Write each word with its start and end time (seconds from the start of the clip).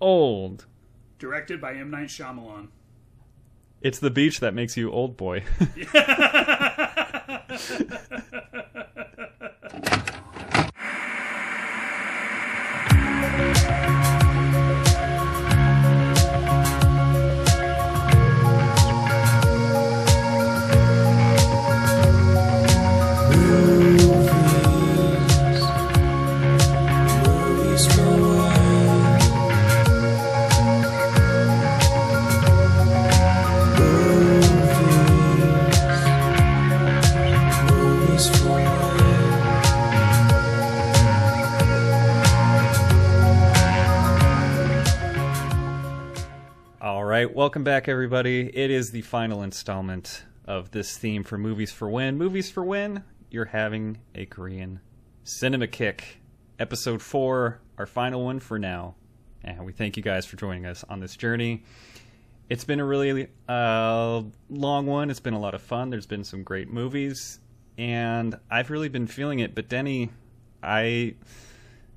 old. 0.00 0.66
Directed 1.18 1.60
by 1.60 1.74
M 1.74 1.90
Night 1.90 2.08
Shyamalan. 2.08 2.68
It's 3.80 3.98
the 3.98 4.10
beach 4.10 4.40
that 4.40 4.54
makes 4.54 4.76
you 4.76 4.90
old 4.90 5.16
boy. 5.16 5.44
right, 47.26 47.34
welcome 47.34 47.62
back, 47.62 47.86
everybody. 47.86 48.48
It 48.48 48.70
is 48.70 48.92
the 48.92 49.02
final 49.02 49.42
installment 49.42 50.24
of 50.46 50.70
this 50.70 50.96
theme 50.96 51.22
for 51.22 51.36
Movies 51.36 51.70
for 51.70 51.86
When. 51.86 52.16
Movies 52.16 52.50
for 52.50 52.64
When, 52.64 53.04
you're 53.30 53.44
having 53.44 53.98
a 54.14 54.24
Korean 54.24 54.80
cinema 55.22 55.66
kick. 55.66 56.22
Episode 56.58 57.02
4, 57.02 57.60
our 57.76 57.84
final 57.84 58.24
one 58.24 58.40
for 58.40 58.58
now. 58.58 58.94
And 59.44 59.66
we 59.66 59.72
thank 59.72 59.98
you 59.98 60.02
guys 60.02 60.24
for 60.24 60.36
joining 60.36 60.64
us 60.64 60.82
on 60.88 61.00
this 61.00 61.14
journey. 61.14 61.62
It's 62.48 62.64
been 62.64 62.80
a 62.80 62.86
really 62.86 63.28
uh, 63.46 64.22
long 64.48 64.86
one. 64.86 65.10
It's 65.10 65.20
been 65.20 65.34
a 65.34 65.40
lot 65.40 65.52
of 65.52 65.60
fun. 65.60 65.90
There's 65.90 66.06
been 66.06 66.24
some 66.24 66.42
great 66.42 66.70
movies, 66.70 67.38
and 67.76 68.34
I've 68.50 68.70
really 68.70 68.88
been 68.88 69.06
feeling 69.06 69.40
it. 69.40 69.54
But 69.54 69.68
Denny, 69.68 70.08
I 70.62 71.16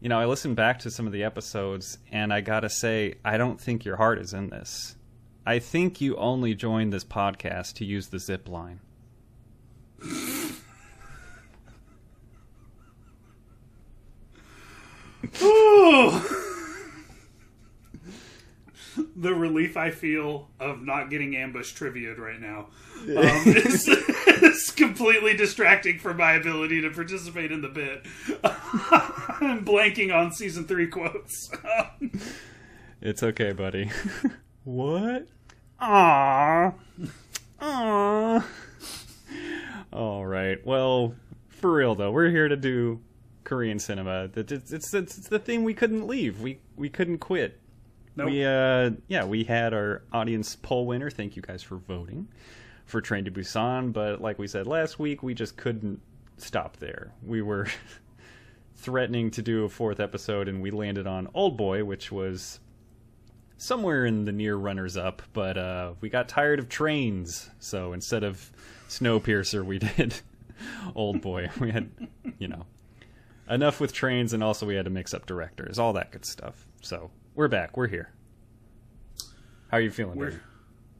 you 0.01 0.09
know, 0.09 0.19
I 0.19 0.25
listened 0.25 0.57
back 0.57 0.79
to 0.79 0.91
some 0.91 1.07
of 1.07 1.13
the 1.13 1.23
episodes, 1.23 1.97
and 2.11 2.33
I 2.33 2.41
gotta 2.41 2.69
say, 2.69 3.16
I 3.23 3.38
don't 3.38 3.61
think 3.61 3.85
your 3.85 3.95
heart 3.95 4.19
is 4.19 4.33
in 4.33 4.49
this. 4.49 4.97
I 5.45 5.59
think 5.59 5.99
you 5.99 6.16
only 6.16 6.55
joined 6.55 6.94
this 6.94 7.03
podcast 7.03 7.73
to 7.75 7.86
use 7.86 8.08
the 8.08 8.19
zip 8.19 8.47
line. 8.47 8.80
Ooh. 15.41 16.22
the 19.16 19.33
relief 19.33 19.75
I 19.77 19.91
feel 19.91 20.50
of 20.59 20.81
not 20.81 21.09
getting 21.09 21.35
ambush 21.35 21.72
triviaed 21.72 22.17
right 22.19 22.39
now 22.39 22.67
um, 23.02 23.07
is, 23.45 23.88
is 23.88 24.72
completely 24.72 25.35
distracting 25.35 26.00
from 26.00 26.17
my 26.17 26.33
ability 26.33 26.81
to 26.81 26.89
participate 26.89 27.52
in 27.52 27.61
the 27.61 27.69
bit. 27.69 28.05
I'm 28.44 29.66
blanking 29.66 30.13
on 30.13 30.31
season 30.31 30.66
three 30.66 30.88
quotes. 30.88 31.52
It's 33.02 33.23
okay, 33.23 33.52
buddy. 33.52 33.89
What? 34.64 35.28
Aww. 35.81 36.73
Aww. 37.61 38.44
All 39.92 40.25
right. 40.25 40.66
Well, 40.66 41.16
for 41.50 41.73
real 41.73 41.95
though, 41.95 42.11
we're 42.11 42.30
here 42.30 42.47
to 42.47 42.56
do 42.56 43.02
Korean 43.44 43.80
cinema. 43.80 44.30
It's, 44.36 44.52
it's, 44.52 44.72
it's, 44.72 44.94
it's 44.94 45.16
the 45.28 45.39
thing 45.39 45.64
we 45.64 45.73
couldn't 45.73 46.08
leave. 46.08 46.41
We 46.41 46.59
we 46.75 46.89
couldn't 46.89 47.19
quit. 47.19 47.59
Nope. 48.16 48.30
We 48.30 48.45
uh 48.45 48.91
yeah, 49.08 49.25
we 49.25 49.44
had 49.44 49.73
our 49.73 50.03
audience 50.11 50.56
poll 50.56 50.86
winner. 50.86 51.09
Thank 51.09 51.36
you 51.36 51.41
guys 51.41 51.64
for 51.64 51.78
voting 51.78 52.28
for 52.86 53.02
Train 53.02 53.25
to 53.25 53.31
Busan, 53.31 53.94
but 53.94 54.22
like 54.22 54.39
we 54.39 54.47
said 54.47 54.67
last 54.67 55.00
week, 55.00 55.23
we 55.23 55.34
just 55.34 55.58
couldn't 55.58 56.02
stop 56.38 56.78
there. 56.78 57.12
We 57.23 57.41
were 57.41 57.68
threatening 58.75 59.31
to 59.31 59.41
do 59.41 59.66
a 59.66 59.69
fourth 59.69 60.00
episode 60.00 60.47
and 60.47 60.62
we 60.62 60.72
landed 60.72 61.07
on 61.07 61.29
Old 61.34 61.57
Boy, 61.57 61.84
which 61.84 62.12
was 62.12 62.59
somewhere 63.58 64.06
in 64.06 64.25
the 64.25 64.31
near 64.31 64.56
runners 64.56 64.97
up, 64.97 65.22
but 65.34 65.58
uh 65.58 65.94
we 66.02 66.09
got 66.09 66.28
tired 66.28 66.59
of 66.59 66.69
trains, 66.69 67.50
so 67.59 67.94
instead 67.94 68.24
of 68.24 68.52
Snowpiercer, 68.90 69.64
we 69.66 69.80
did 69.97 70.16
Old 70.96 71.22
Boy. 71.22 71.50
We 71.59 71.72
had, 71.72 71.90
you 72.38 72.47
know, 72.47 72.66
enough 73.50 73.80
with 73.80 73.94
trains 73.94 74.34
and 74.34 74.44
also 74.44 74.66
we 74.66 74.75
had 74.75 74.86
to 74.86 74.91
mix 74.91 75.14
up 75.14 75.25
directors, 75.25 75.80
all 75.80 75.94
that 75.94 76.12
good 76.12 76.25
stuff. 76.25 76.68
So, 76.81 77.12
we're 77.36 77.47
back. 77.47 77.75
We're 77.78 77.88
here. 77.88 78.12
How 79.70 79.78
are 79.78 79.81
you 79.81 79.91
feeling? 79.91 80.18
We're 80.18 80.31
Dave? 80.31 80.41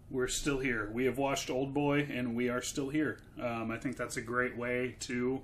we're 0.10 0.28
still 0.28 0.60
here. 0.60 0.90
We 0.94 1.06
have 1.06 1.18
watched 1.18 1.50
Old 1.50 1.74
Boy, 1.74 2.08
and 2.10 2.36
we 2.36 2.48
are 2.48 2.62
still 2.62 2.90
here. 2.90 3.20
Um, 3.42 3.72
I 3.72 3.78
think 3.78 3.98
that's 3.98 4.18
a 4.18 4.22
great 4.22 4.56
way 4.56 4.96
to 5.02 5.42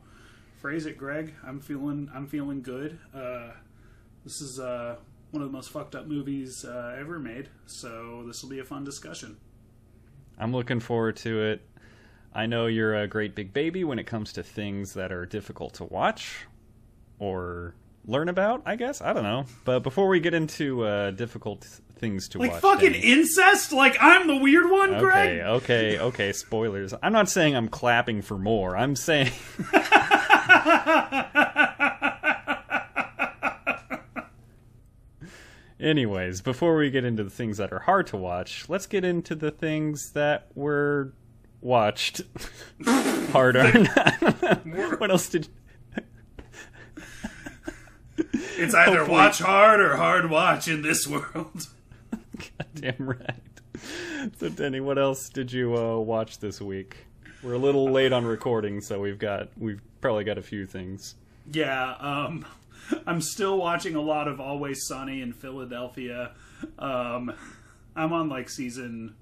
phrase 0.62 0.86
it, 0.86 0.98
Greg. 0.98 1.34
I'm 1.46 1.60
feeling 1.60 2.10
I'm 2.14 2.28
feeling 2.28 2.62
good. 2.62 3.00
Uh, 3.14 3.50
this 4.24 4.42
is 4.42 4.60
uh, 4.60 4.98
one 5.32 5.42
of 5.44 5.48
the 5.50 5.54
most 5.56 5.70
fucked 5.70 5.96
up 5.96 6.08
movies 6.08 6.66
uh, 6.66 6.96
ever 7.00 7.20
made, 7.20 7.50
so 7.66 8.24
this 8.26 8.42
will 8.42 8.50
be 8.50 8.60
a 8.60 8.64
fun 8.64 8.84
discussion. 8.84 9.38
I'm 10.38 10.52
looking 10.54 10.80
forward 10.80 11.18
to 11.18 11.42
it. 11.42 11.62
I 12.34 12.46
know 12.46 12.68
you're 12.68 12.96
a 12.96 13.08
great 13.08 13.36
big 13.36 13.54
baby 13.54 13.84
when 13.84 14.00
it 14.00 14.06
comes 14.06 14.34
to 14.34 14.44
things 14.44 14.94
that 14.94 15.12
are 15.12 15.26
difficult 15.26 15.74
to 15.76 15.84
watch 15.86 16.46
or 17.20 17.74
learn 18.06 18.30
about, 18.30 18.62
I 18.66 18.76
guess. 18.76 19.02
I 19.02 19.14
don't 19.14 19.24
know. 19.24 19.46
But 19.66 19.80
before 19.82 20.08
we 20.08 20.20
get 20.20 20.34
into 20.34 20.84
uh, 20.86 21.12
difficult 21.12 21.64
things 21.98 22.30
to 22.30 22.38
Like 22.40 22.52
watch. 22.54 22.62
fucking 22.62 22.94
Danny- 22.94 23.12
incest? 23.12 23.72
Like 23.74 23.98
I'm 24.00 24.28
the 24.28 24.38
weird 24.38 24.70
one, 24.72 24.98
Greg. 25.00 25.02
Okay, 25.02 25.38
Greg? 25.40 25.46
okay, 25.48 26.00
okay, 26.00 26.32
spoilers. 26.34 26.94
I'm 27.04 27.12
not 27.14 27.30
saying 27.30 27.56
I'm 27.56 27.68
clapping 27.68 28.22
for 28.22 28.38
more. 28.38 28.78
I'm 28.78 28.96
saying 28.96 29.32
Anyways, 35.80 36.42
before 36.42 36.76
we 36.76 36.90
get 36.90 37.06
into 37.06 37.24
the 37.24 37.30
things 37.30 37.58
that 37.58 37.72
are 37.72 37.80
hard 37.80 38.08
to 38.08 38.18
watch, 38.18 38.68
let's 38.68 38.86
get 38.86 39.06
into 39.06 39.34
the 39.34 39.50
things 39.52 40.12
that 40.12 40.48
were 40.54 41.14
watched 41.62 42.22
harder. 43.32 43.72
what 44.98 45.10
else 45.10 45.30
did 45.30 45.48
It's 48.58 48.74
either 48.74 48.98
Hopefully- 48.98 49.18
watch 49.18 49.40
hard 49.40 49.80
or 49.80 49.96
hard 49.96 50.30
watch 50.30 50.68
in 50.68 50.82
this 50.82 51.08
world. 51.08 51.68
Damn 52.76 52.96
right. 53.00 53.40
So, 54.38 54.50
Denny, 54.50 54.82
what 54.82 54.98
else 54.98 55.30
did 55.30 55.54
you 55.54 55.78
uh, 55.78 55.98
watch 55.98 56.40
this 56.40 56.60
week? 56.60 56.98
We're 57.42 57.54
a 57.54 57.58
little 57.58 57.90
late 57.90 58.12
on 58.12 58.26
recording, 58.26 58.82
so 58.82 59.00
we've 59.00 59.18
got 59.18 59.48
we've 59.58 59.80
probably 60.02 60.26
got 60.26 60.38
a 60.38 60.42
few 60.42 60.66
things. 60.66 61.16
Yeah, 61.54 61.94
um, 62.00 62.46
I'm 63.08 63.22
still 63.22 63.58
watching 63.58 63.96
a 63.96 64.02
lot 64.02 64.28
of 64.28 64.40
Always 64.40 64.86
Sunny 64.88 65.22
in 65.22 65.34
Philadelphia. 65.34 66.32
Um, 66.78 67.34
I'm 67.96 68.14
on 68.14 68.30
like 68.30 68.50
season 68.50 69.16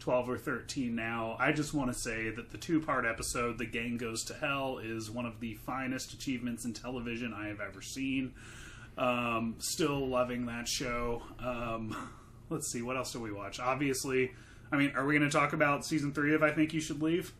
12 0.00 0.30
or 0.30 0.38
13 0.38 0.94
now. 0.94 1.36
I 1.38 1.52
just 1.52 1.74
want 1.74 1.92
to 1.92 1.98
say 1.98 2.30
that 2.30 2.50
the 2.50 2.58
two 2.58 2.80
part 2.80 3.04
episode, 3.04 3.58
The 3.58 3.66
Gang 3.66 3.96
Goes 3.96 4.24
to 4.24 4.34
Hell, 4.34 4.78
is 4.78 5.10
one 5.10 5.26
of 5.26 5.40
the 5.40 5.54
finest 5.54 6.12
achievements 6.12 6.64
in 6.64 6.72
television 6.72 7.32
I 7.34 7.48
have 7.48 7.60
ever 7.60 7.82
seen. 7.82 8.34
Um, 8.96 9.56
still 9.58 10.08
loving 10.08 10.46
that 10.46 10.66
show. 10.66 11.22
Um, 11.38 11.96
let's 12.50 12.70
see, 12.70 12.82
what 12.82 12.96
else 12.96 13.12
do 13.12 13.20
we 13.20 13.32
watch? 13.32 13.60
Obviously, 13.60 14.32
I 14.72 14.76
mean, 14.76 14.92
are 14.96 15.04
we 15.04 15.16
going 15.16 15.28
to 15.28 15.36
talk 15.36 15.52
about 15.52 15.84
season 15.84 16.12
three 16.12 16.34
of 16.34 16.42
I 16.42 16.50
Think 16.50 16.72
You 16.72 16.80
Should 16.80 17.02
Leave? 17.02 17.32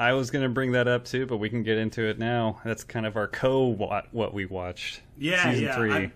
I 0.00 0.14
was 0.14 0.30
going 0.30 0.44
to 0.44 0.48
bring 0.48 0.72
that 0.72 0.88
up 0.88 1.04
too, 1.04 1.26
but 1.26 1.36
we 1.36 1.50
can 1.50 1.62
get 1.62 1.76
into 1.76 2.08
it 2.08 2.18
now. 2.18 2.58
That's 2.64 2.82
kind 2.82 3.04
of 3.04 3.16
our 3.16 3.28
co 3.28 3.66
what 4.12 4.32
we 4.32 4.46
watched. 4.46 5.02
Yeah, 5.18 5.50
season 5.50 5.64
yeah. 5.66 5.76
three. 5.76 5.92
I'm, 5.92 6.12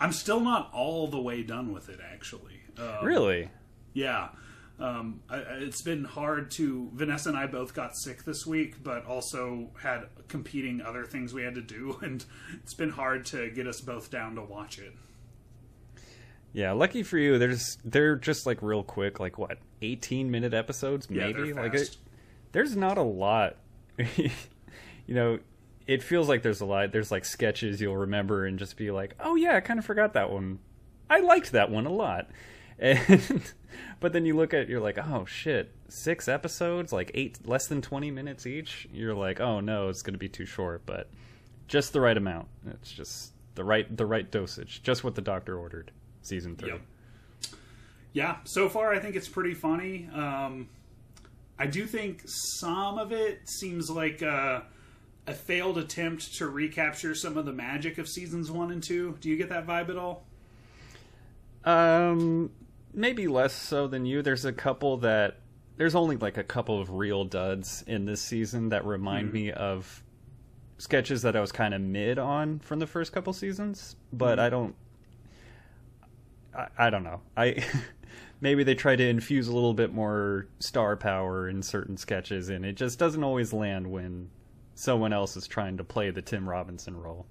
I'm 0.00 0.12
still 0.12 0.40
not 0.40 0.70
all 0.74 1.06
the 1.06 1.20
way 1.20 1.44
done 1.44 1.72
with 1.72 1.88
it, 1.88 2.00
actually. 2.12 2.60
Um, 2.76 3.04
Really? 3.04 3.48
Yeah. 3.92 4.30
Um, 4.80 5.20
I, 5.30 5.36
it's 5.38 5.82
been 5.82 6.02
hard 6.02 6.50
to. 6.52 6.90
Vanessa 6.92 7.28
and 7.28 7.38
I 7.38 7.46
both 7.46 7.74
got 7.74 7.96
sick 7.96 8.24
this 8.24 8.44
week, 8.44 8.82
but 8.82 9.06
also 9.06 9.70
had 9.82 10.06
competing 10.26 10.80
other 10.80 11.04
things 11.04 11.32
we 11.32 11.44
had 11.44 11.54
to 11.54 11.62
do, 11.62 11.96
and 12.02 12.24
it's 12.54 12.74
been 12.74 12.90
hard 12.90 13.24
to 13.26 13.50
get 13.50 13.68
us 13.68 13.80
both 13.80 14.10
down 14.10 14.34
to 14.34 14.42
watch 14.42 14.80
it. 14.80 14.94
Yeah, 16.52 16.72
lucky 16.72 17.04
for 17.04 17.18
you. 17.18 17.38
There's 17.38 17.78
they're 17.84 18.16
just 18.16 18.46
like 18.46 18.62
real 18.62 18.82
quick, 18.82 19.20
like 19.20 19.38
what, 19.38 19.58
18 19.80 20.28
minute 20.28 20.54
episodes 20.54 21.08
maybe? 21.08 21.52
they're 21.52 21.62
Like 21.62 21.74
it, 21.74 21.96
there's 22.52 22.76
not 22.76 22.98
a 22.98 23.02
lot. 23.02 23.56
you 24.16 24.30
know, 25.08 25.38
it 25.86 26.02
feels 26.02 26.28
like 26.28 26.42
there's 26.42 26.60
a 26.60 26.66
lot. 26.66 26.92
There's 26.92 27.10
like 27.10 27.24
sketches 27.24 27.80
you'll 27.80 27.96
remember 27.96 28.46
and 28.46 28.58
just 28.58 28.76
be 28.76 28.90
like, 28.90 29.14
"Oh 29.20 29.34
yeah, 29.34 29.56
I 29.56 29.60
kind 29.60 29.78
of 29.78 29.84
forgot 29.84 30.12
that 30.14 30.30
one. 30.30 30.58
I 31.08 31.20
liked 31.20 31.52
that 31.52 31.70
one 31.70 31.86
a 31.86 31.92
lot." 31.92 32.28
And 32.80 33.42
but 33.98 34.12
then 34.12 34.24
you 34.24 34.36
look 34.36 34.54
at 34.54 34.60
it, 34.60 34.68
you're 34.68 34.78
like, 34.78 34.98
"Oh 34.98 35.24
shit, 35.24 35.72
six 35.88 36.28
episodes, 36.28 36.92
like 36.92 37.10
8 37.12 37.40
less 37.44 37.66
than 37.66 37.82
20 37.82 38.12
minutes 38.12 38.46
each." 38.46 38.86
You're 38.92 39.16
like, 39.16 39.40
"Oh 39.40 39.58
no, 39.58 39.88
it's 39.88 40.02
going 40.02 40.14
to 40.14 40.18
be 40.18 40.28
too 40.28 40.46
short." 40.46 40.86
But 40.86 41.10
just 41.66 41.92
the 41.92 42.00
right 42.00 42.16
amount. 42.16 42.46
It's 42.70 42.92
just 42.92 43.32
the 43.56 43.64
right 43.64 43.96
the 43.96 44.06
right 44.06 44.30
dosage. 44.30 44.80
Just 44.84 45.02
what 45.02 45.16
the 45.16 45.20
doctor 45.22 45.58
ordered. 45.58 45.90
Season 46.22 46.54
3. 46.54 46.68
Yep. 46.70 46.80
yeah, 48.12 48.36
so 48.44 48.68
far 48.68 48.92
I 48.92 49.00
think 49.00 49.16
it's 49.16 49.28
pretty 49.28 49.54
funny. 49.54 50.08
Um, 50.14 50.68
I 51.58 51.66
do 51.66 51.86
think 51.86 52.22
some 52.26 52.98
of 52.98 53.12
it 53.12 53.48
seems 53.48 53.90
like 53.90 54.22
a, 54.22 54.64
a 55.26 55.34
failed 55.34 55.78
attempt 55.78 56.36
to 56.36 56.48
recapture 56.48 57.14
some 57.14 57.36
of 57.36 57.46
the 57.46 57.52
magic 57.52 57.98
of 57.98 58.08
seasons 58.08 58.50
one 58.50 58.70
and 58.70 58.82
two. 58.82 59.16
Do 59.20 59.28
you 59.28 59.36
get 59.36 59.48
that 59.48 59.66
vibe 59.66 59.88
at 59.88 59.96
all? 59.96 60.24
Um, 61.64 62.50
maybe 62.94 63.26
less 63.26 63.52
so 63.52 63.88
than 63.88 64.06
you. 64.06 64.22
There's 64.22 64.44
a 64.44 64.52
couple 64.52 64.98
that 64.98 65.38
there's 65.76 65.94
only 65.94 66.16
like 66.16 66.36
a 66.36 66.44
couple 66.44 66.80
of 66.80 66.90
real 66.92 67.24
duds 67.24 67.84
in 67.86 68.04
this 68.04 68.20
season 68.20 68.70
that 68.70 68.84
remind 68.84 69.30
mm. 69.30 69.32
me 69.32 69.52
of 69.52 70.02
sketches 70.78 71.22
that 71.22 71.36
I 71.36 71.40
was 71.40 71.52
kind 71.52 71.74
of 71.74 71.80
mid 71.80 72.18
on 72.18 72.60
from 72.60 72.78
the 72.78 72.86
first 72.86 73.12
couple 73.12 73.32
seasons, 73.32 73.96
but 74.12 74.38
mm. 74.38 74.42
I 74.42 74.50
don't. 74.50 74.74
I, 76.56 76.66
I 76.78 76.90
don't 76.90 77.04
know. 77.04 77.20
I 77.36 77.64
maybe 78.40 78.64
they 78.64 78.74
try 78.74 78.96
to 78.96 79.06
infuse 79.06 79.48
a 79.48 79.54
little 79.54 79.74
bit 79.74 79.92
more 79.92 80.46
star 80.58 80.96
power 80.96 81.48
in 81.48 81.62
certain 81.62 81.96
sketches, 81.96 82.48
and 82.48 82.64
it 82.64 82.74
just 82.74 82.98
doesn't 82.98 83.24
always 83.24 83.52
land 83.52 83.90
when 83.90 84.30
someone 84.74 85.12
else 85.12 85.36
is 85.36 85.46
trying 85.46 85.76
to 85.76 85.84
play 85.84 86.10
the 86.10 86.22
Tim 86.22 86.48
Robinson 86.48 86.96
role. 86.96 87.26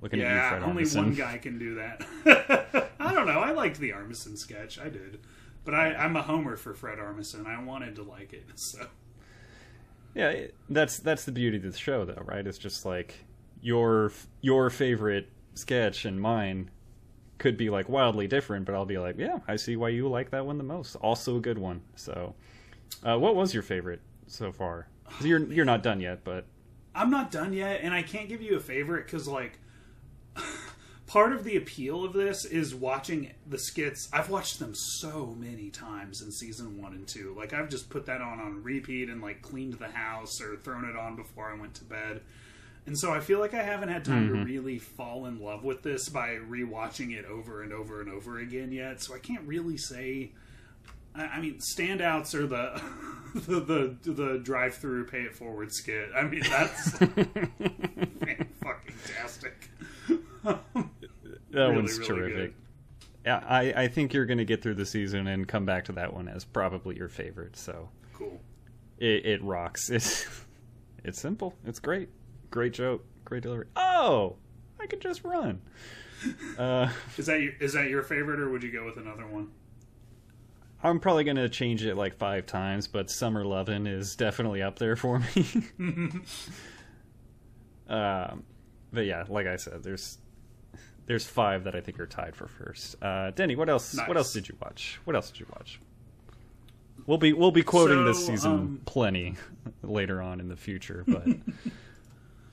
Looking 0.00 0.20
yeah, 0.20 0.26
at 0.26 0.44
you, 0.44 0.58
Fred 0.58 0.68
only 0.68 0.82
Armisen. 0.84 0.96
one 0.96 1.14
guy 1.14 1.38
can 1.38 1.58
do 1.58 1.74
that. 1.76 2.90
I 3.00 3.14
don't 3.14 3.26
know. 3.26 3.40
I 3.40 3.52
liked 3.52 3.78
the 3.78 3.90
Armisen 3.90 4.36
sketch. 4.36 4.78
I 4.78 4.88
did, 4.88 5.20
but 5.64 5.74
I, 5.74 5.94
I'm 5.94 6.16
a 6.16 6.22
homer 6.22 6.56
for 6.56 6.74
Fred 6.74 6.98
Armisen. 6.98 7.46
I 7.46 7.62
wanted 7.62 7.96
to 7.96 8.02
like 8.02 8.32
it, 8.32 8.44
so. 8.56 8.86
Yeah, 10.14 10.46
that's 10.70 10.98
that's 10.98 11.24
the 11.24 11.32
beauty 11.32 11.58
of 11.58 11.62
the 11.62 11.72
show, 11.72 12.04
though, 12.04 12.22
right? 12.24 12.46
It's 12.46 12.58
just 12.58 12.86
like 12.86 13.24
your 13.60 14.12
your 14.40 14.70
favorite 14.70 15.28
sketch 15.54 16.04
and 16.04 16.20
mine 16.20 16.70
could 17.38 17.56
be 17.56 17.70
like 17.70 17.88
wildly 17.88 18.26
different, 18.26 18.66
but 18.66 18.74
I'll 18.74 18.86
be 18.86 18.98
like, 18.98 19.16
yeah, 19.18 19.38
I 19.46 19.56
see 19.56 19.76
why 19.76 19.90
you 19.90 20.08
like 20.08 20.30
that 20.30 20.46
one 20.46 20.58
the 20.58 20.64
most. 20.64 20.96
Also 20.96 21.36
a 21.36 21.40
good 21.40 21.58
one. 21.58 21.82
So, 21.94 22.34
uh, 23.02 23.18
what 23.18 23.36
was 23.36 23.52
your 23.52 23.62
favorite 23.62 24.00
so 24.26 24.52
far? 24.52 24.88
You're 25.20 25.40
you're 25.52 25.64
not 25.64 25.82
done 25.82 26.00
yet, 26.00 26.24
but 26.24 26.46
I'm 26.94 27.10
not 27.10 27.30
done 27.30 27.52
yet, 27.52 27.80
and 27.82 27.94
I 27.94 28.02
can't 28.02 28.28
give 28.28 28.42
you 28.42 28.56
a 28.56 28.60
favorite 28.60 29.04
because 29.06 29.28
like 29.28 29.58
part 31.06 31.32
of 31.32 31.44
the 31.44 31.56
appeal 31.56 32.04
of 32.04 32.12
this 32.12 32.44
is 32.44 32.74
watching 32.74 33.32
the 33.46 33.58
skits. 33.58 34.08
I've 34.12 34.30
watched 34.30 34.58
them 34.58 34.74
so 34.74 35.34
many 35.38 35.70
times 35.70 36.22
in 36.22 36.32
season 36.32 36.80
one 36.80 36.92
and 36.92 37.06
two. 37.06 37.34
Like 37.36 37.52
I've 37.52 37.68
just 37.68 37.90
put 37.90 38.06
that 38.06 38.20
on 38.20 38.40
on 38.40 38.62
repeat 38.62 39.08
and 39.08 39.22
like 39.22 39.42
cleaned 39.42 39.74
the 39.74 39.88
house 39.88 40.40
or 40.40 40.56
thrown 40.56 40.84
it 40.84 40.96
on 40.96 41.16
before 41.16 41.50
I 41.50 41.60
went 41.60 41.74
to 41.74 41.84
bed. 41.84 42.22
And 42.86 42.96
so 42.96 43.12
I 43.12 43.20
feel 43.20 43.40
like 43.40 43.52
I 43.52 43.62
haven't 43.62 43.88
had 43.88 44.04
time 44.04 44.28
mm-hmm. 44.28 44.38
to 44.38 44.44
really 44.44 44.78
fall 44.78 45.26
in 45.26 45.40
love 45.40 45.64
with 45.64 45.82
this 45.82 46.08
by 46.08 46.36
rewatching 46.36 47.12
it 47.12 47.24
over 47.24 47.62
and 47.62 47.72
over 47.72 48.00
and 48.00 48.08
over 48.08 48.38
again 48.38 48.70
yet. 48.70 49.02
So 49.02 49.14
I 49.14 49.18
can't 49.18 49.46
really 49.46 49.76
say. 49.76 50.32
I 51.14 51.40
mean, 51.40 51.58
standouts 51.58 52.34
are 52.34 52.46
the 52.46 52.80
the 53.34 53.96
the, 54.02 54.12
the 54.12 54.38
drive 54.38 54.74
through 54.74 55.06
pay 55.06 55.22
it 55.22 55.34
forward 55.34 55.72
skit. 55.72 56.10
I 56.14 56.22
mean, 56.22 56.42
that's 56.48 56.90
fucking 56.98 57.18
tastic. 59.06 59.70
that 60.44 60.60
really, 61.52 61.74
one's 61.74 61.98
really 61.98 62.08
terrific. 62.08 62.36
Good. 62.36 62.54
Yeah, 63.24 63.42
I, 63.44 63.72
I 63.72 63.88
think 63.88 64.14
you're 64.14 64.26
going 64.26 64.38
to 64.38 64.44
get 64.44 64.62
through 64.62 64.74
the 64.74 64.86
season 64.86 65.26
and 65.26 65.48
come 65.48 65.66
back 65.66 65.86
to 65.86 65.92
that 65.92 66.14
one 66.14 66.28
as 66.28 66.44
probably 66.44 66.96
your 66.96 67.08
favorite. 67.08 67.56
So 67.56 67.88
cool. 68.14 68.40
It, 68.98 69.26
it 69.26 69.42
rocks. 69.42 69.90
It's 69.90 70.24
it's 71.04 71.20
simple. 71.20 71.54
It's 71.64 71.80
great. 71.80 72.08
Great 72.50 72.72
joke. 72.72 73.04
Great 73.24 73.42
delivery. 73.42 73.66
Oh, 73.76 74.36
I 74.80 74.86
could 74.86 75.00
just 75.00 75.24
run. 75.24 75.60
Uh, 76.58 76.90
is 77.18 77.26
that 77.26 77.42
your, 77.42 77.52
is 77.60 77.74
that 77.74 77.90
your 77.90 78.02
favorite, 78.02 78.40
or 78.40 78.48
would 78.48 78.62
you 78.62 78.72
go 78.72 78.86
with 78.86 78.96
another 78.96 79.26
one? 79.26 79.48
I'm 80.82 80.98
probably 80.98 81.24
going 81.24 81.36
to 81.36 81.48
change 81.48 81.84
it 81.84 81.94
like 81.94 82.16
five 82.16 82.46
times, 82.46 82.86
but 82.88 83.10
Summer 83.10 83.44
Lovin' 83.44 83.86
is 83.86 84.16
definitely 84.16 84.62
up 84.62 84.78
there 84.78 84.96
for 84.96 85.18
me. 85.18 85.62
um, 87.88 88.44
but 88.92 89.04
yeah, 89.04 89.24
like 89.28 89.46
I 89.46 89.56
said, 89.56 89.82
there's 89.82 90.18
there's 91.06 91.26
five 91.26 91.64
that 91.64 91.74
I 91.74 91.80
think 91.80 92.00
are 92.00 92.06
tied 92.06 92.34
for 92.34 92.48
first. 92.48 92.96
Uh, 93.02 93.30
Denny, 93.30 93.56
what 93.56 93.68
else? 93.68 93.94
Nice. 93.94 94.08
What 94.08 94.16
else 94.16 94.32
did 94.32 94.48
you 94.48 94.56
watch? 94.60 95.00
What 95.04 95.16
else 95.16 95.30
did 95.30 95.40
you 95.40 95.46
watch? 95.54 95.80
We'll 97.06 97.18
be 97.18 97.32
we'll 97.32 97.52
be 97.52 97.62
quoting 97.62 97.98
so, 97.98 98.04
this 98.04 98.26
season 98.26 98.52
um, 98.52 98.80
plenty 98.86 99.36
later 99.82 100.20
on 100.20 100.40
in 100.40 100.48
the 100.48 100.56
future, 100.56 101.04
but 101.06 101.26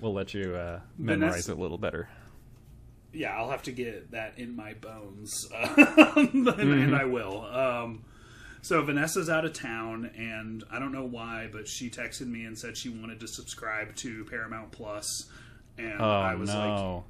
we'll 0.04 0.14
let 0.14 0.34
you 0.34 0.56
uh, 0.56 0.82
memorize 0.98 1.50
it 1.50 1.58
a 1.58 1.60
little 1.60 1.78
better. 1.78 2.10
Yeah, 3.14 3.36
I'll 3.38 3.50
have 3.50 3.64
to 3.64 3.72
get 3.72 4.12
that 4.12 4.38
in 4.38 4.56
my 4.56 4.74
bones, 4.74 5.48
and, 5.56 5.68
mm-hmm. 5.78 6.60
and, 6.60 6.96
I 6.96 7.06
will. 7.06 7.46
Um, 7.46 8.06
so 8.62 8.82
Vanessa's 8.82 9.30
out 9.30 9.46
of 9.46 9.54
town, 9.54 10.10
and 10.18 10.64
I 10.72 10.80
don't 10.80 10.92
know 10.92 11.06
why, 11.06 11.48
but 11.52 11.68
she 11.68 11.90
texted 11.90 12.28
me 12.28 12.46
and 12.46 12.58
said 12.58 12.76
she 12.76 12.90
wanted 12.90 13.20
to 13.22 13.28
subscribe 13.28 13.96
to 13.98 14.26
Paramount 14.26 14.72
Plus, 14.72 15.30
and 15.78 16.02
oh, 16.02 16.06
I 16.06 16.36
was 16.36 16.50
no. 16.50 16.60
like, 16.60 17.04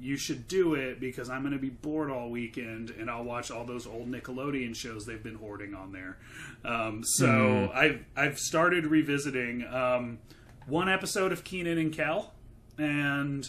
"You 0.00 0.16
should 0.16 0.46
do 0.46 0.74
it 0.74 1.00
because 1.00 1.28
I'm 1.28 1.42
going 1.42 1.52
to 1.52 1.58
be 1.58 1.70
bored 1.70 2.12
all 2.12 2.30
weekend, 2.30 2.90
and 2.90 3.10
I'll 3.10 3.24
watch 3.24 3.50
all 3.50 3.64
those 3.64 3.88
old 3.88 4.08
Nickelodeon 4.08 4.76
shows 4.76 5.04
they've 5.04 5.22
been 5.22 5.34
hoarding 5.34 5.74
on 5.74 5.90
there." 5.90 6.16
Um, 6.64 7.02
so 7.04 7.26
mm. 7.26 7.74
I've 7.74 8.04
I've 8.16 8.38
started 8.38 8.86
revisiting. 8.86 9.66
Um, 9.66 10.20
one 10.66 10.88
episode 10.88 11.32
of 11.32 11.44
Kenan 11.44 11.78
and 11.78 11.92
Kel, 11.92 12.32
and 12.78 13.48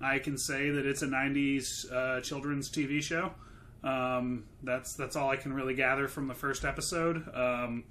I 0.00 0.18
can 0.18 0.38
say 0.38 0.70
that 0.70 0.86
it's 0.86 1.02
a 1.02 1.06
'90s 1.06 1.92
uh, 1.92 2.20
children's 2.20 2.70
TV 2.70 3.02
show. 3.02 3.32
Um, 3.84 4.44
that's 4.62 4.94
that's 4.94 5.16
all 5.16 5.30
I 5.30 5.36
can 5.36 5.52
really 5.52 5.74
gather 5.74 6.08
from 6.08 6.28
the 6.28 6.34
first 6.34 6.64
episode. 6.64 7.28
Um, 7.34 7.84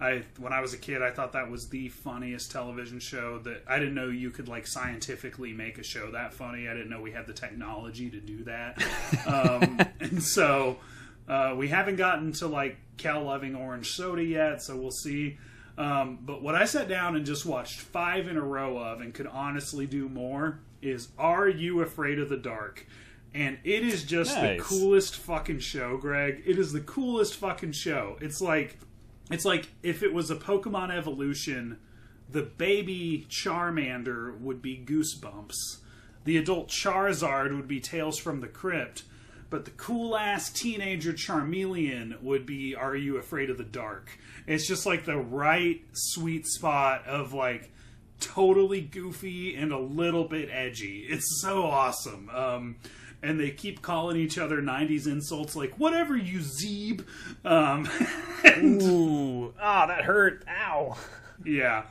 I 0.00 0.24
when 0.38 0.52
I 0.52 0.60
was 0.60 0.74
a 0.74 0.78
kid, 0.78 1.02
I 1.02 1.10
thought 1.10 1.32
that 1.32 1.50
was 1.50 1.68
the 1.68 1.88
funniest 1.88 2.50
television 2.50 2.98
show. 2.98 3.38
That 3.38 3.62
I 3.68 3.78
didn't 3.78 3.94
know 3.94 4.08
you 4.08 4.30
could 4.30 4.48
like 4.48 4.66
scientifically 4.66 5.52
make 5.52 5.78
a 5.78 5.84
show 5.84 6.10
that 6.10 6.34
funny. 6.34 6.68
I 6.68 6.74
didn't 6.74 6.90
know 6.90 7.00
we 7.00 7.12
had 7.12 7.26
the 7.26 7.32
technology 7.32 8.10
to 8.10 8.20
do 8.20 8.44
that. 8.44 8.82
um, 9.26 9.80
and 10.00 10.22
so 10.22 10.78
uh, 11.28 11.54
we 11.56 11.68
haven't 11.68 11.96
gotten 11.96 12.32
to 12.34 12.48
like 12.48 12.78
Kel 12.96 13.22
loving 13.22 13.54
orange 13.54 13.90
soda 13.92 14.24
yet. 14.24 14.62
So 14.62 14.76
we'll 14.76 14.90
see. 14.90 15.38
Um, 15.78 16.18
but 16.22 16.42
what 16.42 16.54
I 16.54 16.64
sat 16.64 16.88
down 16.88 17.16
and 17.16 17.24
just 17.24 17.46
watched 17.46 17.80
five 17.80 18.28
in 18.28 18.36
a 18.36 18.42
row 18.42 18.76
of 18.78 19.00
and 19.00 19.14
could 19.14 19.26
honestly 19.26 19.86
do 19.86 20.08
more 20.08 20.60
is 20.82 21.08
Are 21.18 21.48
You 21.48 21.80
Afraid 21.80 22.18
of 22.18 22.28
the 22.28 22.36
Dark? 22.36 22.86
And 23.34 23.58
it 23.64 23.82
is 23.82 24.04
just 24.04 24.36
nice. 24.36 24.58
the 24.58 24.62
coolest 24.62 25.16
fucking 25.16 25.60
show, 25.60 25.96
Greg. 25.96 26.42
It 26.44 26.58
is 26.58 26.72
the 26.72 26.80
coolest 26.80 27.36
fucking 27.36 27.72
show. 27.72 28.18
It's 28.20 28.42
like 28.42 28.76
it's 29.30 29.46
like 29.46 29.68
if 29.82 30.02
it 30.02 30.12
was 30.12 30.30
a 30.30 30.36
Pokemon 30.36 30.94
evolution, 30.94 31.78
the 32.28 32.42
baby 32.42 33.26
Charmander 33.30 34.38
would 34.38 34.60
be 34.60 34.84
Goosebumps. 34.84 35.78
The 36.24 36.36
adult 36.36 36.68
Charizard 36.68 37.56
would 37.56 37.68
be 37.68 37.80
Tales 37.80 38.18
from 38.18 38.40
the 38.40 38.48
Crypt, 38.48 39.04
but 39.48 39.64
the 39.64 39.70
cool 39.72 40.16
ass 40.16 40.50
teenager 40.50 41.14
Charmeleon 41.14 42.20
would 42.22 42.44
be 42.44 42.74
Are 42.74 42.94
You 42.94 43.16
Afraid 43.16 43.48
of 43.48 43.56
the 43.56 43.64
Dark? 43.64 44.18
It's 44.46 44.66
just 44.66 44.86
like 44.86 45.04
the 45.04 45.16
right 45.16 45.82
sweet 45.92 46.46
spot 46.46 47.06
of 47.06 47.32
like 47.32 47.70
totally 48.20 48.80
goofy 48.80 49.54
and 49.54 49.72
a 49.72 49.78
little 49.78 50.24
bit 50.24 50.48
edgy. 50.50 51.06
It's 51.08 51.40
so 51.40 51.64
awesome. 51.64 52.30
Um, 52.30 52.76
and 53.22 53.38
they 53.38 53.50
keep 53.50 53.82
calling 53.82 54.16
each 54.16 54.38
other 54.38 54.60
90s 54.60 55.06
insults 55.06 55.54
like 55.54 55.78
whatever 55.78 56.16
you 56.16 56.40
zeeb. 56.40 57.04
Um, 57.44 57.88
and, 58.44 58.82
ooh. 58.82 59.54
Ah 59.60 59.84
oh, 59.84 59.88
that 59.88 60.04
hurt. 60.04 60.44
Ow. 60.48 60.96
Yeah. 61.44 61.84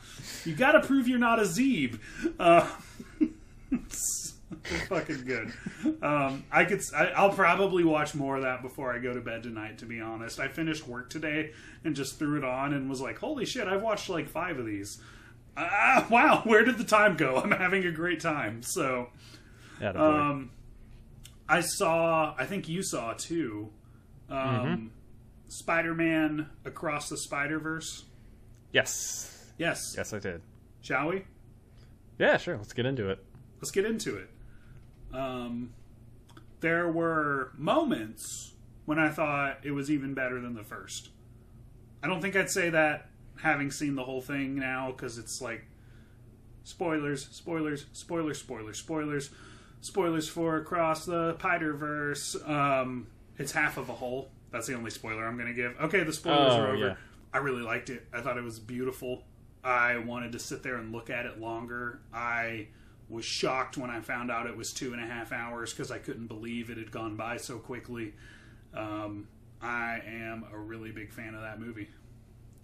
You 0.46 0.56
gotta 0.56 0.82
prove 0.82 1.08
you're 1.08 1.20
not 1.20 1.40
a 1.40 1.44
zeeb. 1.44 2.00
Uh, 2.40 2.70
it's, 4.66 4.88
fucking 4.88 5.24
good 5.26 5.52
um, 6.04 6.44
i 6.52 6.66
could 6.66 6.82
I, 6.96 7.06
i'll 7.16 7.32
probably 7.32 7.84
watch 7.84 8.14
more 8.14 8.36
of 8.36 8.44
that 8.44 8.62
before 8.62 8.94
i 8.94 9.00
go 9.00 9.14
to 9.14 9.22
bed 9.22 9.44
tonight 9.44 9.78
to 9.80 9.86
be 9.86 10.02
honest 10.02 10.40
i 10.40 10.48
finished 10.48 10.88
work 10.88 11.10
today 11.10 11.52
and 11.84 11.96
just 11.96 12.20
threw 12.20 12.38
it 12.38 12.44
on 12.44 12.74
and 12.74 12.90
was 12.90 13.02
like, 13.02 13.18
holy 13.20 13.46
shit, 13.46 13.68
I've 13.68 13.82
watched 13.82 14.10
like 14.10 14.30
five 14.30 14.60
of 14.60 14.66
these. 14.66 15.00
Ah, 15.58 16.06
wow, 16.12 16.42
where 16.44 16.64
did 16.64 16.78
the 16.78 16.84
time 16.84 17.18
go? 17.18 17.38
I'm 17.38 17.52
having 17.52 17.86
a 17.86 17.92
great 17.92 18.20
time. 18.20 18.62
So, 18.64 19.10
um, 19.82 20.52
I 21.50 21.62
saw, 21.62 22.36
I 22.38 22.46
think 22.46 22.70
you 22.70 22.84
saw 22.84 23.14
too, 23.14 23.70
um, 24.30 24.38
mm-hmm. 24.38 24.88
Spider 25.48 25.94
Man 25.94 26.50
Across 26.66 27.10
the 27.10 27.18
Spider 27.18 27.60
Verse. 27.60 28.06
Yes. 28.72 29.52
Yes. 29.58 29.94
Yes, 29.98 30.14
I 30.14 30.20
did. 30.20 30.42
Shall 30.82 31.10
we? 31.10 31.26
Yeah, 32.18 32.38
sure. 32.38 32.58
Let's 32.58 32.74
get 32.74 32.86
into 32.86 33.10
it. 33.10 33.24
Let's 33.58 33.72
get 33.72 33.86
into 33.86 34.16
it. 34.16 34.30
Um, 35.14 35.74
there 36.60 36.88
were 36.90 37.52
moments 37.58 38.54
when 38.86 39.00
I 39.00 39.10
thought 39.10 39.60
it 39.64 39.72
was 39.72 39.90
even 39.92 40.14
better 40.14 40.40
than 40.42 40.54
the 40.54 40.64
first. 40.64 41.10
I 42.04 42.08
don't 42.08 42.22
think 42.22 42.36
I'd 42.36 42.50
say 42.50 42.70
that 42.70 43.08
having 43.42 43.72
seen 43.72 43.96
the 43.96 44.04
whole 44.04 44.22
thing 44.22 44.56
now 44.56 44.92
because 44.92 45.18
it's 45.18 45.42
like 45.42 45.66
spoilers, 46.64 47.28
spoilers, 47.32 47.86
spoilers, 47.94 48.40
spoilers, 48.40 48.78
spoilers, 48.78 49.30
spoilers 49.82 50.28
for 50.30 50.58
Across 50.58 51.06
the 51.06 51.36
Spider 51.40 51.74
Verse. 51.74 52.36
Um, 52.46 53.08
it's 53.38 53.52
half 53.52 53.78
of 53.78 53.90
a 53.90 53.94
whole. 53.94 54.30
That's 54.52 54.68
the 54.68 54.76
only 54.76 54.92
spoiler 54.92 55.26
I'm 55.26 55.38
going 55.38 55.48
to 55.48 55.54
give. 55.54 55.76
Okay, 55.82 56.04
the 56.04 56.14
spoilers 56.14 56.54
Oh, 56.54 56.62
are 56.62 56.68
over. 56.68 56.78
yeah. 56.88 56.96
I 57.34 57.38
really 57.38 57.62
liked 57.62 57.90
it. 57.90 58.06
I 58.14 58.22
thought 58.22 58.38
it 58.38 58.44
was 58.44 58.60
beautiful. 58.60 59.24
I 59.64 59.98
wanted 59.98 60.34
to 60.34 60.40
sit 60.40 60.64
there 60.64 60.76
and 60.76 60.92
look 60.92 61.10
at 61.10 61.26
it 61.26 61.40
longer. 61.40 62.02
I 62.14 62.68
was 63.12 63.26
shocked 63.26 63.78
when 63.78 63.90
I 63.90 64.00
found 64.00 64.32
out 64.32 64.48
it 64.48 64.56
was 64.58 64.72
two 64.72 64.94
and 64.94 65.02
a 65.04 65.06
half 65.06 65.32
hours 65.32 65.72
because 65.74 65.92
I 65.92 65.98
couldn't 66.00 66.28
believe 66.28 66.70
it 66.70 66.78
had 66.78 66.92
gone 66.92 67.16
by 67.16 67.38
so 67.38 67.58
quickly. 67.60 68.14
Um, 68.74 69.28
I 69.62 70.02
am 70.08 70.46
a 70.52 70.58
really 70.58 70.92
big 70.92 71.12
fan 71.14 71.36
of 71.36 71.42
that 71.42 71.60
movie. 71.60 71.90